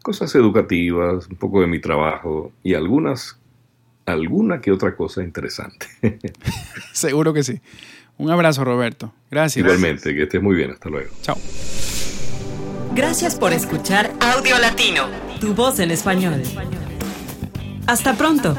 cosas 0.01 0.34
educativas, 0.36 1.28
un 1.28 1.38
poco 1.38 1.62
de 1.62 1.68
mi 1.68 1.80
trabajo 1.80 2.51
y 2.64 2.74
algunas, 2.74 3.39
alguna 4.06 4.62
que 4.62 4.72
otra 4.72 4.95
cosa 4.95 5.24
interesante. 5.24 5.88
Seguro 6.93 7.34
que 7.34 7.43
sí. 7.43 7.62
Un 8.18 8.30
abrazo, 8.30 8.64
Roberto. 8.64 9.14
Gracias. 9.32 9.66
Igualmente, 9.66 10.14
que 10.14 10.24
estés 10.24 10.41
muy 10.41 10.56
bien, 10.56 10.72
hasta 10.72 10.89
luego. 10.89 11.10
Chao. 11.22 11.38
Gracias 12.93 13.36
por 13.36 13.54
escuchar 13.54 14.12
Audio 14.20 14.60
Latino, 14.60 15.08
tu 15.39 15.56
voz 15.56 15.80
en 15.80 15.89
español. 15.89 16.43
Hasta 17.88 18.14
pronto. 18.14 18.56